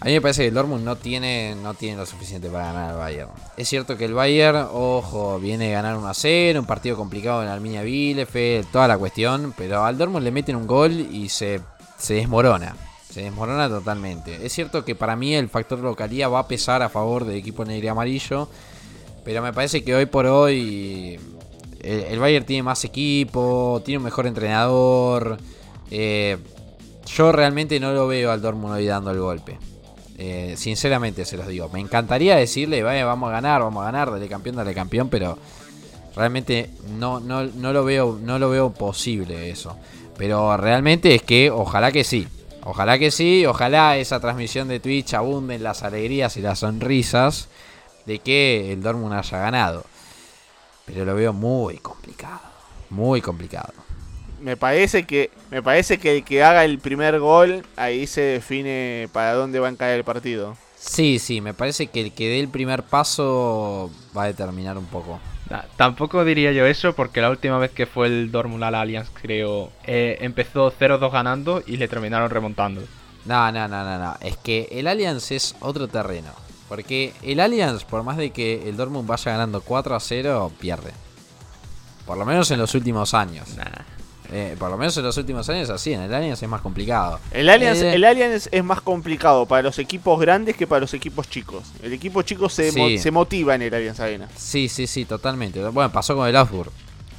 A 0.00 0.04
mí 0.04 0.12
me 0.12 0.20
parece 0.20 0.42
que 0.42 0.48
el 0.48 0.54
Dortmund 0.54 0.84
no 0.84 0.96
tiene, 0.96 1.56
no 1.62 1.72
tiene 1.72 1.96
lo 1.96 2.04
suficiente 2.04 2.50
para 2.50 2.66
ganar 2.66 2.90
al 2.90 2.96
Bayern. 2.98 3.30
Es 3.56 3.68
cierto 3.68 3.96
que 3.96 4.04
el 4.04 4.12
Bayern, 4.12 4.68
ojo, 4.70 5.38
viene 5.38 5.74
a 5.74 5.82
ganar 5.82 5.96
1 5.96 6.06
a 6.06 6.14
0, 6.14 6.60
un 6.60 6.66
partido 6.66 6.96
complicado 6.96 7.42
en 7.42 7.48
Arminia 7.48 7.82
Bielefeld, 7.82 8.70
toda 8.70 8.88
la 8.88 8.98
cuestión, 8.98 9.54
pero 9.56 9.84
al 9.84 9.96
Dortmund 9.96 10.24
le 10.24 10.30
meten 10.30 10.56
un 10.56 10.66
gol 10.66 10.92
y 10.92 11.30
se, 11.30 11.60
se 11.96 12.14
desmorona. 12.14 12.76
Se 13.10 13.22
desmorona 13.22 13.70
totalmente. 13.70 14.44
Es 14.44 14.52
cierto 14.52 14.84
que 14.84 14.94
para 14.94 15.16
mí 15.16 15.34
el 15.34 15.48
factor 15.48 15.78
localía 15.78 16.28
va 16.28 16.40
a 16.40 16.48
pesar 16.48 16.82
a 16.82 16.90
favor 16.90 17.24
del 17.24 17.36
equipo 17.36 17.64
negro 17.64 17.86
y 17.86 17.88
amarillo. 17.88 18.48
Pero 19.24 19.42
me 19.42 19.54
parece 19.54 19.82
que 19.82 19.94
hoy 19.94 20.04
por 20.04 20.26
hoy 20.26 21.18
el, 21.80 22.18
Bayern 22.18 22.44
tiene 22.44 22.62
más 22.62 22.84
equipo, 22.84 23.80
tiene 23.84 23.98
un 23.98 24.04
mejor 24.04 24.26
entrenador. 24.26 25.38
Eh, 25.90 26.36
yo 27.06 27.32
realmente 27.32 27.80
no 27.80 27.92
lo 27.92 28.06
veo 28.06 28.30
al 28.30 28.42
Dortmund 28.42 28.74
hoy 28.74 28.86
dando 28.86 29.10
el 29.10 29.20
golpe. 29.20 29.58
Eh, 30.18 30.54
sinceramente 30.56 31.24
se 31.24 31.36
los 31.36 31.46
digo. 31.46 31.68
Me 31.68 31.80
encantaría 31.80 32.36
decirle, 32.36 32.82
"Vaya, 32.82 33.04
vamos 33.04 33.28
a 33.28 33.32
ganar, 33.32 33.60
vamos 33.62 33.82
a 33.82 33.86
ganar, 33.86 34.10
dale 34.10 34.28
campeón, 34.28 34.56
dale 34.56 34.74
campeón, 34.74 35.08
pero 35.08 35.38
realmente 36.14 36.70
no, 36.98 37.20
no, 37.20 37.44
no 37.44 37.72
lo 37.72 37.84
veo, 37.84 38.18
no 38.22 38.38
lo 38.38 38.48
veo 38.48 38.72
posible 38.72 39.50
eso. 39.50 39.76
Pero 40.16 40.56
realmente 40.56 41.14
es 41.14 41.22
que 41.22 41.50
ojalá 41.50 41.92
que 41.92 42.04
sí. 42.04 42.26
Ojalá 42.64 42.98
que 42.98 43.10
sí, 43.10 43.46
ojalá 43.46 43.96
esa 43.96 44.18
transmisión 44.18 44.66
de 44.66 44.80
Twitch 44.80 45.14
abunden 45.14 45.62
las 45.62 45.82
alegrías 45.82 46.36
y 46.36 46.40
las 46.40 46.60
sonrisas 46.60 47.48
de 48.06 48.18
que 48.18 48.72
el 48.72 48.82
Dortmund 48.82 49.14
haya 49.14 49.38
ganado. 49.38 49.84
Pero 50.84 51.04
lo 51.04 51.14
veo 51.14 51.32
muy 51.32 51.76
complicado. 51.78 52.40
Muy 52.90 53.20
complicado. 53.20 53.85
Me 54.40 54.56
parece 54.56 55.04
que 55.04 55.30
me 55.50 55.62
parece 55.62 55.98
que 55.98 56.16
el 56.16 56.24
que 56.24 56.42
haga 56.42 56.64
el 56.64 56.78
primer 56.78 57.18
gol 57.20 57.64
ahí 57.76 58.06
se 58.06 58.20
define 58.20 59.08
para 59.12 59.34
dónde 59.34 59.60
va 59.60 59.68
a 59.68 59.74
caer 59.74 59.98
el 59.98 60.04
partido. 60.04 60.56
Sí, 60.76 61.18
sí, 61.18 61.40
me 61.40 61.54
parece 61.54 61.88
que 61.88 62.00
el 62.00 62.12
que 62.12 62.28
dé 62.28 62.40
el 62.40 62.48
primer 62.48 62.82
paso 62.82 63.90
va 64.16 64.24
a 64.24 64.26
determinar 64.26 64.76
un 64.76 64.86
poco. 64.86 65.18
Nah, 65.48 65.62
tampoco 65.76 66.24
diría 66.24 66.52
yo 66.52 66.66
eso 66.66 66.94
porque 66.94 67.20
la 67.20 67.30
última 67.30 67.58
vez 67.58 67.70
que 67.70 67.86
fue 67.86 68.08
el 68.08 68.30
Dortmund 68.30 68.64
al 68.64 68.74
Allianz, 68.74 69.08
creo, 69.10 69.70
eh, 69.84 70.18
empezó 70.20 70.72
0-2 70.72 71.10
ganando 71.10 71.62
y 71.66 71.76
le 71.76 71.88
terminaron 71.88 72.30
remontando. 72.30 72.82
No, 73.24 73.50
no, 73.52 73.68
no, 73.68 73.84
no, 73.84 73.98
no. 73.98 74.16
Es 74.20 74.36
que 74.36 74.68
el 74.70 74.86
Allianz 74.86 75.30
es 75.32 75.56
otro 75.60 75.88
terreno. 75.88 76.30
Porque 76.68 77.12
el 77.22 77.40
Allianz, 77.40 77.84
por 77.84 78.02
más 78.02 78.16
de 78.16 78.30
que 78.30 78.68
el 78.68 78.76
Dortmund 78.76 79.06
vaya 79.06 79.32
ganando 79.32 79.60
4 79.60 79.94
a 79.94 80.00
0, 80.00 80.52
pierde. 80.58 80.92
Por 82.04 82.18
lo 82.18 82.24
menos 82.24 82.50
en 82.50 82.58
los 82.58 82.74
últimos 82.74 83.14
años. 83.14 83.56
Nah. 83.56 83.95
Eh, 84.32 84.56
por 84.58 84.70
lo 84.70 84.76
menos 84.76 84.96
en 84.96 85.04
los 85.04 85.16
últimos 85.16 85.48
años 85.48 85.70
así. 85.70 85.92
En 85.92 86.00
el 86.02 86.12
Allianz 86.12 86.42
es 86.42 86.48
más 86.48 86.60
complicado. 86.60 87.20
El 87.30 87.48
Allianz, 87.48 87.80
Eh, 87.82 87.94
el 87.94 88.04
Allianz 88.04 88.48
es 88.50 88.64
más 88.64 88.80
complicado 88.80 89.46
para 89.46 89.62
los 89.62 89.78
equipos 89.78 90.18
grandes 90.20 90.56
que 90.56 90.66
para 90.66 90.80
los 90.80 90.94
equipos 90.94 91.28
chicos. 91.30 91.64
El 91.82 91.92
equipo 91.92 92.22
chico 92.22 92.48
se, 92.48 92.72
Sí. 92.72 92.78
mo- 92.78 92.88
se 93.02 93.10
motiva 93.10 93.54
en 93.54 93.62
el 93.62 93.74
Allianz 93.74 94.00
Arena. 94.00 94.28
Sí, 94.36 94.68
sí, 94.68 94.86
sí, 94.86 95.04
totalmente. 95.04 95.62
Bueno, 95.68 95.92
pasó 95.92 96.16
con 96.16 96.26
el 96.28 96.34
Augsburg. 96.36 96.70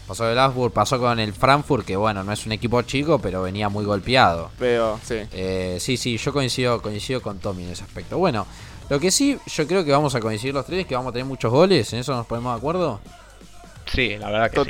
Pasó 0.08 0.24
con 0.24 0.32
el 0.32 0.40
Augsburg, 0.40 0.72
pasó 0.74 1.00
con 1.00 1.20
el 1.20 1.34
Frankfurt, 1.34 1.86
que 1.86 1.96
bueno, 1.98 2.24
no 2.24 2.32
es 2.32 2.46
un 2.46 2.54
equipo 2.54 2.82
chico, 2.84 3.20
pero 3.20 3.42
venía 3.42 3.68
muy 3.68 3.84
golpeado. 3.84 4.52
Pero 4.58 5.00
sí. 5.04 5.16
Eh, 5.34 5.78
sí, 5.82 5.98
sí, 5.98 6.18
yo 6.18 6.32
coincido, 6.32 6.82
coincido 6.82 7.22
con 7.22 7.40
Tommy 7.40 7.64
en 7.66 7.72
ese 7.72 7.84
aspecto. 7.84 8.18
Bueno, 8.18 8.48
lo 8.90 9.00
que 9.02 9.12
sí, 9.12 9.38
yo 9.48 9.68
creo 9.68 9.84
que 9.84 9.92
vamos 9.92 10.16
a 10.16 10.22
coincidir 10.22 10.54
los 10.54 10.66
tres, 10.66 10.88
que 10.88 10.96
vamos 10.96 11.10
a 11.10 11.14
tener 11.14 11.26
muchos 11.26 11.52
goles, 11.52 11.92
¿en 11.92 12.00
eso 12.00 12.16
nos 12.16 12.26
ponemos 12.26 12.54
de 12.54 12.58
acuerdo? 12.58 13.02
Sí, 13.92 14.18
la 14.18 14.30
verdad 14.30 14.50
que 14.50 14.56
sí. 14.64 14.70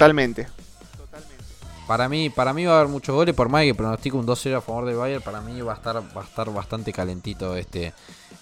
Para 1.87 2.09
mí, 2.09 2.29
para 2.29 2.53
mí 2.53 2.65
va 2.65 2.73
a 2.73 2.79
haber 2.79 2.91
muchos 2.91 3.15
goles, 3.15 3.33
por 3.33 3.47
más 3.47 3.63
que 3.63 3.73
pronostico 3.73 4.17
un 4.17 4.27
2-0 4.27 4.57
a 4.57 4.61
favor 4.61 4.85
del 4.85 4.97
Bayern, 4.97 5.23
para 5.23 5.39
mí 5.39 5.61
va 5.61 5.71
a 5.71 5.75
estar, 5.75 6.53
bastante 6.53 6.91
calentito 6.91 7.55
este, 7.55 7.93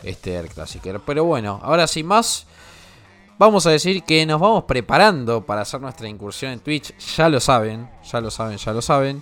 este 0.02 0.36
El 0.36 0.48
Clasicer. 0.50 1.00
Pero 1.06 1.26
bueno, 1.26 1.60
ahora 1.62 1.86
sin 1.86 2.08
más, 2.08 2.48
vamos 3.38 3.68
a 3.68 3.70
decir 3.70 4.04
que 4.04 4.26
nos 4.26 4.42
vamos 4.42 4.64
preparando 4.64 5.46
para 5.46 5.62
hacer 5.62 5.80
nuestra 5.80 6.10
incursión 6.10 6.54
en 6.54 6.60
Twitch. 6.60 6.98
Ya 7.16 7.30
lo 7.30 7.40
saben, 7.40 7.88
ya 8.12 8.20
lo 8.20 8.32
saben, 8.32 8.58
ya 8.58 8.74
lo 8.74 8.82
saben. 8.82 9.22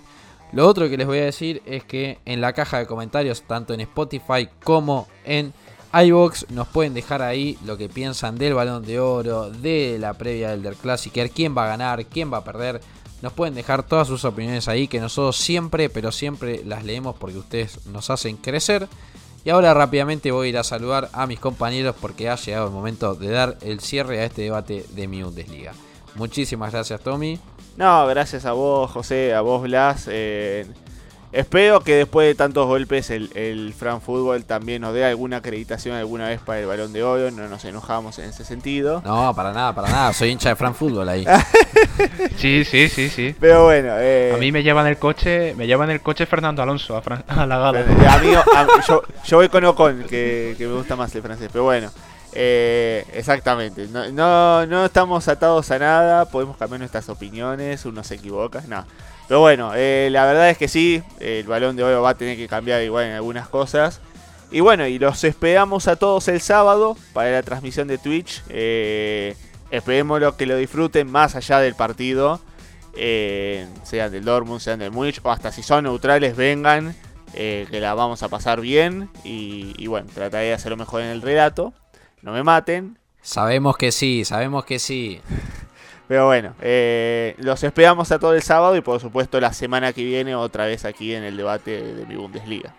Lo 0.52 0.66
otro 0.66 0.88
que 0.88 0.96
les 0.96 1.06
voy 1.06 1.18
a 1.18 1.24
decir 1.24 1.60
es 1.66 1.84
que 1.84 2.18
en 2.24 2.40
la 2.40 2.54
caja 2.54 2.78
de 2.78 2.86
comentarios, 2.86 3.42
tanto 3.42 3.74
en 3.74 3.80
Spotify 3.80 4.48
como 4.62 5.06
en 5.24 5.52
iVoox, 5.92 6.50
nos 6.50 6.68
pueden 6.68 6.94
dejar 6.94 7.20
ahí 7.20 7.58
lo 7.64 7.76
que 7.76 7.90
piensan 7.90 8.38
del 8.38 8.54
balón 8.54 8.86
de 8.86 9.00
oro, 9.00 9.50
de 9.50 9.98
la 10.00 10.14
previa 10.14 10.50
del 10.50 10.62
Der 10.62 10.76
Classicer, 10.76 11.30
quién 11.30 11.54
va 11.54 11.64
a 11.64 11.68
ganar, 11.68 12.06
quién 12.06 12.32
va 12.32 12.38
a 12.38 12.44
perder. 12.44 12.80
Nos 13.24 13.32
pueden 13.32 13.54
dejar 13.54 13.84
todas 13.84 14.06
sus 14.06 14.26
opiniones 14.26 14.68
ahí, 14.68 14.86
que 14.86 15.00
nosotros 15.00 15.38
siempre, 15.38 15.88
pero 15.88 16.12
siempre 16.12 16.62
las 16.62 16.84
leemos 16.84 17.16
porque 17.16 17.38
ustedes 17.38 17.86
nos 17.86 18.10
hacen 18.10 18.36
crecer. 18.36 18.86
Y 19.46 19.48
ahora 19.48 19.72
rápidamente 19.72 20.30
voy 20.30 20.48
a 20.48 20.50
ir 20.50 20.58
a 20.58 20.62
saludar 20.62 21.08
a 21.14 21.26
mis 21.26 21.40
compañeros 21.40 21.96
porque 21.98 22.28
ha 22.28 22.36
llegado 22.36 22.66
el 22.66 22.72
momento 22.74 23.14
de 23.14 23.30
dar 23.30 23.56
el 23.62 23.80
cierre 23.80 24.20
a 24.20 24.26
este 24.26 24.42
debate 24.42 24.84
de 24.90 25.08
mi 25.08 25.22
Bundesliga. 25.22 25.72
Muchísimas 26.16 26.70
gracias 26.70 27.00
Tommy. 27.00 27.38
No, 27.78 28.06
gracias 28.08 28.44
a 28.44 28.52
vos, 28.52 28.90
José, 28.90 29.32
a 29.32 29.40
vos, 29.40 29.62
Blas. 29.62 30.04
eh, 30.10 30.66
espero 31.34 31.80
que 31.80 31.94
después 31.96 32.26
de 32.28 32.34
tantos 32.34 32.66
golpes 32.66 33.10
el, 33.10 33.30
el 33.36 33.74
Fran 33.74 34.00
Fútbol 34.00 34.44
también 34.44 34.80
nos 34.82 34.94
dé 34.94 35.04
alguna 35.04 35.38
acreditación 35.38 35.94
alguna 35.96 36.28
vez 36.28 36.40
para 36.40 36.60
el 36.60 36.66
balón 36.66 36.92
de 36.92 37.02
oro. 37.02 37.30
No 37.30 37.48
nos 37.48 37.64
enojamos 37.64 38.18
en 38.18 38.30
ese 38.30 38.44
sentido. 38.44 39.02
No, 39.04 39.34
para 39.34 39.52
nada, 39.52 39.74
para 39.74 39.88
nada. 39.90 40.12
Soy 40.12 40.30
hincha 40.30 40.48
de 40.50 40.56
Fran 40.56 40.74
Fútbol 40.74 41.08
ahí. 41.08 41.26
Sí, 42.36 42.64
sí, 42.64 42.88
sí, 42.88 43.08
sí. 43.08 43.34
Pero 43.40 43.64
bueno, 43.64 43.88
eh, 43.98 44.32
A 44.34 44.38
mí 44.38 44.50
me 44.52 44.62
llevan 44.62 44.86
el 44.86 44.96
coche, 44.98 45.54
me 45.54 45.66
llevan 45.66 45.90
el 45.90 46.00
coche 46.00 46.26
Fernando 46.26 46.62
Alonso 46.62 46.96
a, 46.96 47.02
Fran- 47.02 47.24
a 47.28 47.46
la 47.46 47.58
gala. 47.58 47.80
Eh, 47.80 47.84
a- 48.06 48.66
yo, 48.86 49.02
yo 49.24 49.36
voy 49.38 49.48
con 49.48 49.64
Ocon, 49.64 50.04
que, 50.08 50.54
que 50.58 50.66
me 50.66 50.74
gusta 50.74 50.96
más 50.96 51.14
el 51.14 51.22
francés. 51.22 51.48
Pero 51.52 51.64
bueno, 51.64 51.90
eh, 52.32 53.04
exactamente. 53.14 53.86
No, 53.88 54.10
no, 54.10 54.66
no 54.66 54.84
estamos 54.84 55.26
atados 55.28 55.70
a 55.70 55.78
nada, 55.78 56.24
podemos 56.26 56.56
cambiar 56.56 56.80
nuestras 56.80 57.08
opiniones, 57.08 57.84
uno 57.86 58.02
se 58.04 58.16
equivoca, 58.16 58.62
no. 58.68 58.84
Pero 59.28 59.40
bueno, 59.40 59.72
eh, 59.74 60.08
la 60.10 60.26
verdad 60.26 60.50
es 60.50 60.58
que 60.58 60.68
sí, 60.68 61.02
el 61.18 61.46
balón 61.46 61.76
de 61.76 61.82
oro 61.84 62.02
va 62.02 62.10
a 62.10 62.14
tener 62.14 62.36
que 62.36 62.46
cambiar 62.48 62.82
igual 62.82 63.06
en 63.06 63.12
algunas 63.12 63.48
cosas. 63.48 64.00
Y 64.50 64.60
bueno, 64.60 64.86
y 64.86 64.98
los 64.98 65.24
esperamos 65.24 65.88
a 65.88 65.96
todos 65.96 66.28
el 66.28 66.40
sábado 66.40 66.96
para 67.12 67.30
la 67.30 67.42
transmisión 67.42 67.88
de 67.88 67.98
Twitch. 67.98 68.42
Eh, 68.50 69.34
esperemos 69.70 70.20
que 70.36 70.46
lo 70.46 70.56
disfruten 70.56 71.10
más 71.10 71.34
allá 71.34 71.58
del 71.60 71.74
partido. 71.74 72.40
eh, 72.96 73.66
sean 73.82 74.12
del 74.12 74.24
Dortmund, 74.24 74.60
sean 74.60 74.78
del 74.78 74.92
Múnich, 74.92 75.20
o 75.24 75.30
hasta 75.30 75.50
si 75.50 75.62
son 75.62 75.84
neutrales, 75.84 76.36
vengan. 76.36 76.94
eh, 77.32 77.66
que 77.70 77.80
la 77.80 77.94
vamos 77.94 78.22
a 78.22 78.28
pasar 78.28 78.60
bien. 78.60 79.08
Y, 79.24 79.74
y 79.76 79.86
bueno, 79.88 80.08
trataré 80.14 80.46
de 80.46 80.52
hacer 80.54 80.70
lo 80.70 80.76
mejor 80.76 81.00
en 81.00 81.08
el 81.08 81.22
relato. 81.22 81.72
No 82.22 82.30
me 82.32 82.42
maten. 82.44 82.98
Sabemos 83.22 83.76
que 83.76 83.90
sí, 83.90 84.24
sabemos 84.24 84.64
que 84.64 84.78
sí. 84.78 85.20
Pero 86.06 86.26
bueno, 86.26 86.54
eh, 86.60 87.34
los 87.38 87.62
esperamos 87.64 88.12
a 88.12 88.18
todo 88.18 88.34
el 88.34 88.42
sábado 88.42 88.76
y 88.76 88.82
por 88.82 89.00
supuesto 89.00 89.40
la 89.40 89.52
semana 89.52 89.92
que 89.92 90.04
viene 90.04 90.34
otra 90.34 90.66
vez 90.66 90.84
aquí 90.84 91.14
en 91.14 91.24
el 91.24 91.36
debate 91.36 91.94
de 91.94 92.06
mi 92.06 92.16
Bundesliga. 92.16 92.74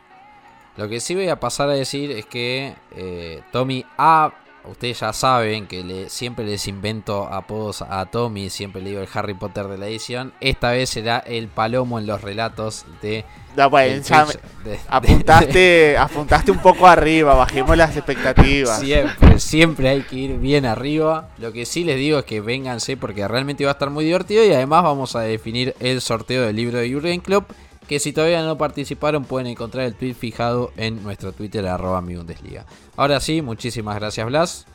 Lo 0.78 0.89
que 0.89 0.99
sí 0.99 1.15
voy 1.15 1.30
a 1.30 1.39
pasar 1.39 1.69
a 1.69 1.73
decir 1.73 2.11
es 2.11 2.26
que 2.26 2.76
eh, 2.95 3.41
Tommy 3.51 3.86
A. 3.97 4.32
Ustedes 4.70 4.99
ya 4.99 5.13
saben 5.13 5.68
que 5.68 5.84
le- 5.84 6.09
siempre 6.09 6.45
les 6.45 6.68
invento 6.68 7.26
apodos 7.32 7.82
a 7.82 8.05
Tommy, 8.05 8.49
siempre 8.49 8.82
le 8.82 8.89
digo 8.91 9.01
el 9.01 9.07
Harry 9.13 9.34
Potter 9.34 9.68
de 9.68 9.78
la 9.78 9.88
edición. 9.88 10.34
Esta 10.41 10.72
vez 10.72 10.89
será 10.89 11.20
el 11.20 11.47
palomo 11.47 11.99
en 11.99 12.07
los 12.07 12.22
relatos 12.22 12.86
de. 13.01 13.26
Da, 13.55 13.68
bueno, 13.68 14.01
Twitch 14.01 14.39
de- 14.66 14.80
apuntaste, 14.88 15.97
apuntaste 15.99 16.51
un 16.51 16.59
poco 16.59 16.88
arriba, 16.88 17.36
bajemos 17.36 17.78
las 17.78 17.95
expectativas. 17.95 18.80
Siempre, 18.80 19.39
siempre 19.39 19.89
hay 19.89 20.01
que 20.01 20.16
ir 20.16 20.38
bien 20.38 20.66
arriba. 20.66 21.30
Lo 21.38 21.51
que 21.53 21.66
sí 21.66 21.84
les 21.84 21.97
digo 21.97 22.20
es 22.20 22.26
que 22.26 22.41
vénganse 22.41 22.97
porque 22.97 23.28
realmente 23.28 23.63
va 23.63 23.72
a 23.72 23.74
estar 23.74 23.89
muy 23.89 24.03
divertido 24.05 24.43
y 24.43 24.51
además 24.53 24.84
vamos 24.84 25.16
a 25.16 25.22
definir 25.22 25.74
el 25.80 26.01
sorteo 26.01 26.41
del 26.43 26.55
libro 26.55 26.80
de 26.80 26.91
Jurgen 26.91 27.22
Klopp. 27.22 27.49
Que 27.88 28.00
si 28.00 28.14
todavía 28.14 28.42
no 28.44 28.58
participaron 28.58 29.26
pueden 29.26 29.48
encontrar 29.48 29.86
el 29.86 29.94
tweet 29.96 30.14
fijado 30.16 30.72
en 30.76 31.04
nuestro 31.04 31.32
Twitter 31.34 31.66
arroba 31.68 32.02
mi 32.02 32.16
Bundesliga. 32.16 32.66
Ahora 32.98 33.20
sí, 33.20 33.42
muchísimas 33.42 33.96
gracias 33.98 34.26
Blas. 34.26 34.68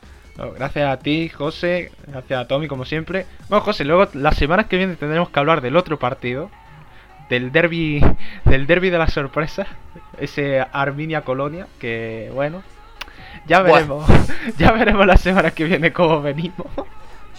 Gracias 0.56 0.88
a 0.90 0.98
ti, 0.98 1.28
José. 1.28 1.90
Gracias 2.06 2.40
a 2.40 2.46
Tommy, 2.48 2.66
como 2.66 2.84
siempre. 2.86 3.26
Bueno, 3.48 3.62
José, 3.64 3.84
luego 3.84 4.08
las 4.14 4.36
semanas 4.36 4.66
que 4.66 4.76
vienen 4.78 4.96
tendremos 4.96 5.28
que 5.28 5.38
hablar 5.38 5.60
del 5.60 5.76
otro 5.76 5.98
partido. 5.98 6.50
Del 7.28 7.52
derby, 7.52 8.00
del 8.46 8.66
derby 8.66 8.90
de 8.90 8.98
la 8.98 9.08
sorpresa. 9.08 9.66
Ese 10.18 10.60
Arminia-Colonia. 10.72 11.66
Que 11.78 12.30
bueno. 12.32 12.62
Ya 13.46 13.60
Bueno. 13.62 13.98
veremos. 14.04 14.06
Ya 14.58 14.72
veremos 14.72 15.06
la 15.06 15.16
semana 15.16 15.50
que 15.50 15.64
viene 15.64 15.92
cómo 15.92 16.22
venimos. 16.22 16.66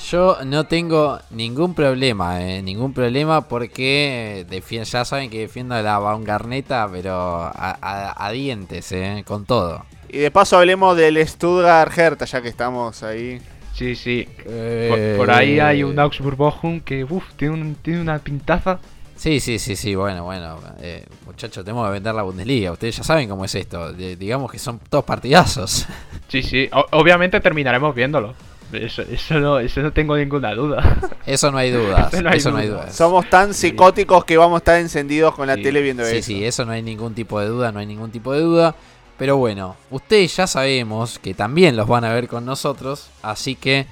Yo 0.10 0.38
no 0.45 0.66
tengo 0.66 1.20
ningún 1.30 1.74
problema, 1.74 2.41
eh, 2.41 2.62
ningún 2.62 2.93
problema 2.93 3.47
porque 3.47 4.45
defien- 4.49 4.84
ya 4.84 5.06
saben 5.06 5.30
que 5.30 5.39
defiendo 5.39 5.76
a 5.76 5.82
la 5.82 5.99
Baumgarneta, 5.99 6.89
pero 6.91 7.14
a, 7.14 7.52
a- 7.82 8.26
a 8.28 8.32
dientes, 8.32 8.91
eh, 8.91 9.24
con 9.26 9.45
todo. 9.45 9.86
Y 10.10 10.18
de 10.18 10.32
paso 10.32 10.58
hablemos 10.58 10.97
del 10.97 11.26
Stuttgart 11.26 11.97
Hertha, 11.97 12.26
ya 12.26 12.41
que 12.41 12.49
estamos 12.49 13.04
ahí. 13.04 13.39
Sí, 13.74 13.95
sí. 13.95 14.28
Por, 14.43 14.45
Eh, 14.54 15.14
por 15.18 15.32
ahí 15.32 15.60
hay 15.60 15.84
un 15.84 15.97
Augsburg 15.97 16.36
Bochum 16.36 16.82
que 16.82 17.04
uf, 17.06 17.24
tiene, 17.38 17.54
un- 17.54 17.76
tiene 17.76 18.02
una 18.02 18.20
pintaza. 18.20 18.80
Sí, 19.16 19.39
sí, 19.39 19.60
sí, 19.60 19.76
sí, 19.76 19.93
bueno, 19.95 20.24
bueno, 20.24 20.58
eh, 20.82 21.06
muchachos, 21.28 21.64
tenemos 21.64 21.86
que 21.88 21.93
vender 21.93 22.16
la 22.16 22.24
Bundesliga, 22.24 22.72
ustedes 22.72 22.97
ya 22.97 23.04
saben 23.04 23.30
cómo 23.30 23.45
es 23.45 23.54
esto, 23.56 23.93
de- 23.93 24.16
digamos 24.16 24.52
que 24.52 24.58
son 24.60 24.80
todos 24.89 25.06
partidazos. 25.06 25.86
Sí, 26.28 26.41
sí. 26.41 26.68
O- 26.74 26.88
obviamente 26.99 27.39
terminaremos 27.39 27.93
viéndolo. 27.93 28.34
Eso, 28.74 29.02
eso, 29.04 29.40
no, 29.40 29.60
eso 29.60 29.82
no 29.82 29.92
tengo 29.92 30.16
ninguna 30.18 30.54
duda. 30.54 30.98
Eso 31.26 31.52
no 31.52 31.58
hay 31.58 31.72
dudas, 31.72 32.14
Eso 32.14 32.22
no 32.24 32.30
hay 32.30 32.38
eso 32.38 32.52
no 32.52 32.58
hay 32.58 32.68
duda. 32.68 32.82
dudas. 32.84 32.96
Somos 32.96 33.30
tan 33.30 33.54
psicóticos 33.54 34.26
que 34.26 34.38
vamos 34.38 34.56
a 34.56 34.58
estar 34.60 34.80
encendidos 34.80 35.36
con 35.36 35.48
la 35.48 35.56
Sí. 35.56 35.64
tele 35.64 35.82
viendo 35.82 36.06
Sí, 36.06 36.18
eso. 36.18 36.28
sí, 36.28 36.46
eso 36.46 36.66
no 36.66 36.72
hay 36.72 36.82
ningún 36.82 37.14
tipo 37.14 37.40
de 37.40 37.48
duda, 37.48 37.72
no 37.72 37.80
hay 37.80 37.86
ningún 37.86 38.12
tipo 38.12 38.34
de 38.34 38.42
duda. 38.42 38.76
Pero 39.18 39.38
bueno, 39.38 39.76
ustedes 39.92 40.36
ya 40.36 40.48
sabemos 40.48 41.20
que 41.20 41.34
también 41.34 41.76
los 41.76 41.88
van 41.88 42.04
a 42.06 42.14
ver 42.14 42.28
con 42.28 42.44
nosotros, 42.46 43.10
así 43.22 43.54
que 43.56 43.86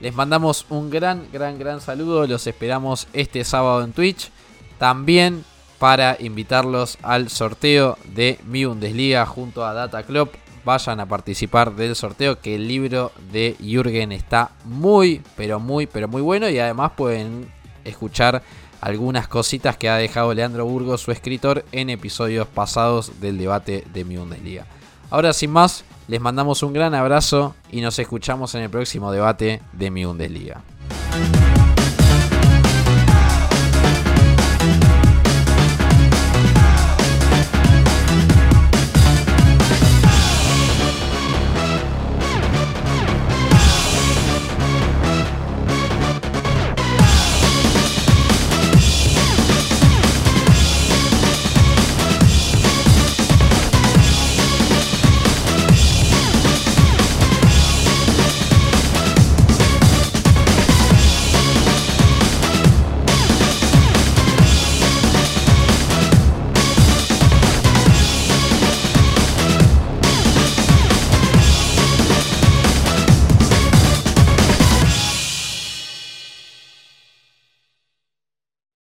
les 0.00 0.14
mandamos 0.14 0.66
un 0.68 0.90
gran, 0.90 1.26
gran, 1.32 1.58
gran 1.58 1.80
saludo. 1.80 2.26
Los 2.26 2.46
esperamos 2.46 3.08
este 3.14 3.42
sábado 3.44 3.82
en 3.82 3.92
Twitch. 3.92 4.30
También 4.78 5.44
para 5.78 6.16
invitarlos 6.20 6.98
al 7.02 7.30
sorteo 7.30 7.96
de 8.14 8.38
mi 8.46 8.64
Bundesliga 8.66 9.24
junto 9.24 9.64
a 9.64 9.72
Data 9.72 10.02
Club. 10.02 10.28
Vayan 10.66 10.98
a 10.98 11.06
participar 11.06 11.76
del 11.76 11.94
sorteo 11.94 12.40
que 12.40 12.56
el 12.56 12.66
libro 12.66 13.12
de 13.30 13.54
Jürgen 13.60 14.10
está 14.10 14.50
muy, 14.64 15.22
pero 15.36 15.60
muy, 15.60 15.86
pero 15.86 16.08
muy 16.08 16.20
bueno 16.20 16.50
y 16.50 16.58
además 16.58 16.90
pueden 16.96 17.52
escuchar 17.84 18.42
algunas 18.80 19.28
cositas 19.28 19.76
que 19.76 19.88
ha 19.88 19.94
dejado 19.94 20.34
Leandro 20.34 20.66
Burgos, 20.66 21.02
su 21.02 21.12
escritor, 21.12 21.64
en 21.70 21.88
episodios 21.88 22.48
pasados 22.48 23.20
del 23.20 23.38
debate 23.38 23.84
de 23.92 24.04
mi 24.04 24.16
Bundesliga. 24.16 24.66
Ahora 25.08 25.32
sin 25.32 25.52
más, 25.52 25.84
les 26.08 26.20
mandamos 26.20 26.64
un 26.64 26.72
gran 26.72 26.96
abrazo 26.96 27.54
y 27.70 27.80
nos 27.80 28.00
escuchamos 28.00 28.56
en 28.56 28.62
el 28.62 28.70
próximo 28.70 29.12
debate 29.12 29.62
de 29.72 29.90
mi 29.92 30.04
Bundesliga. 30.04 30.64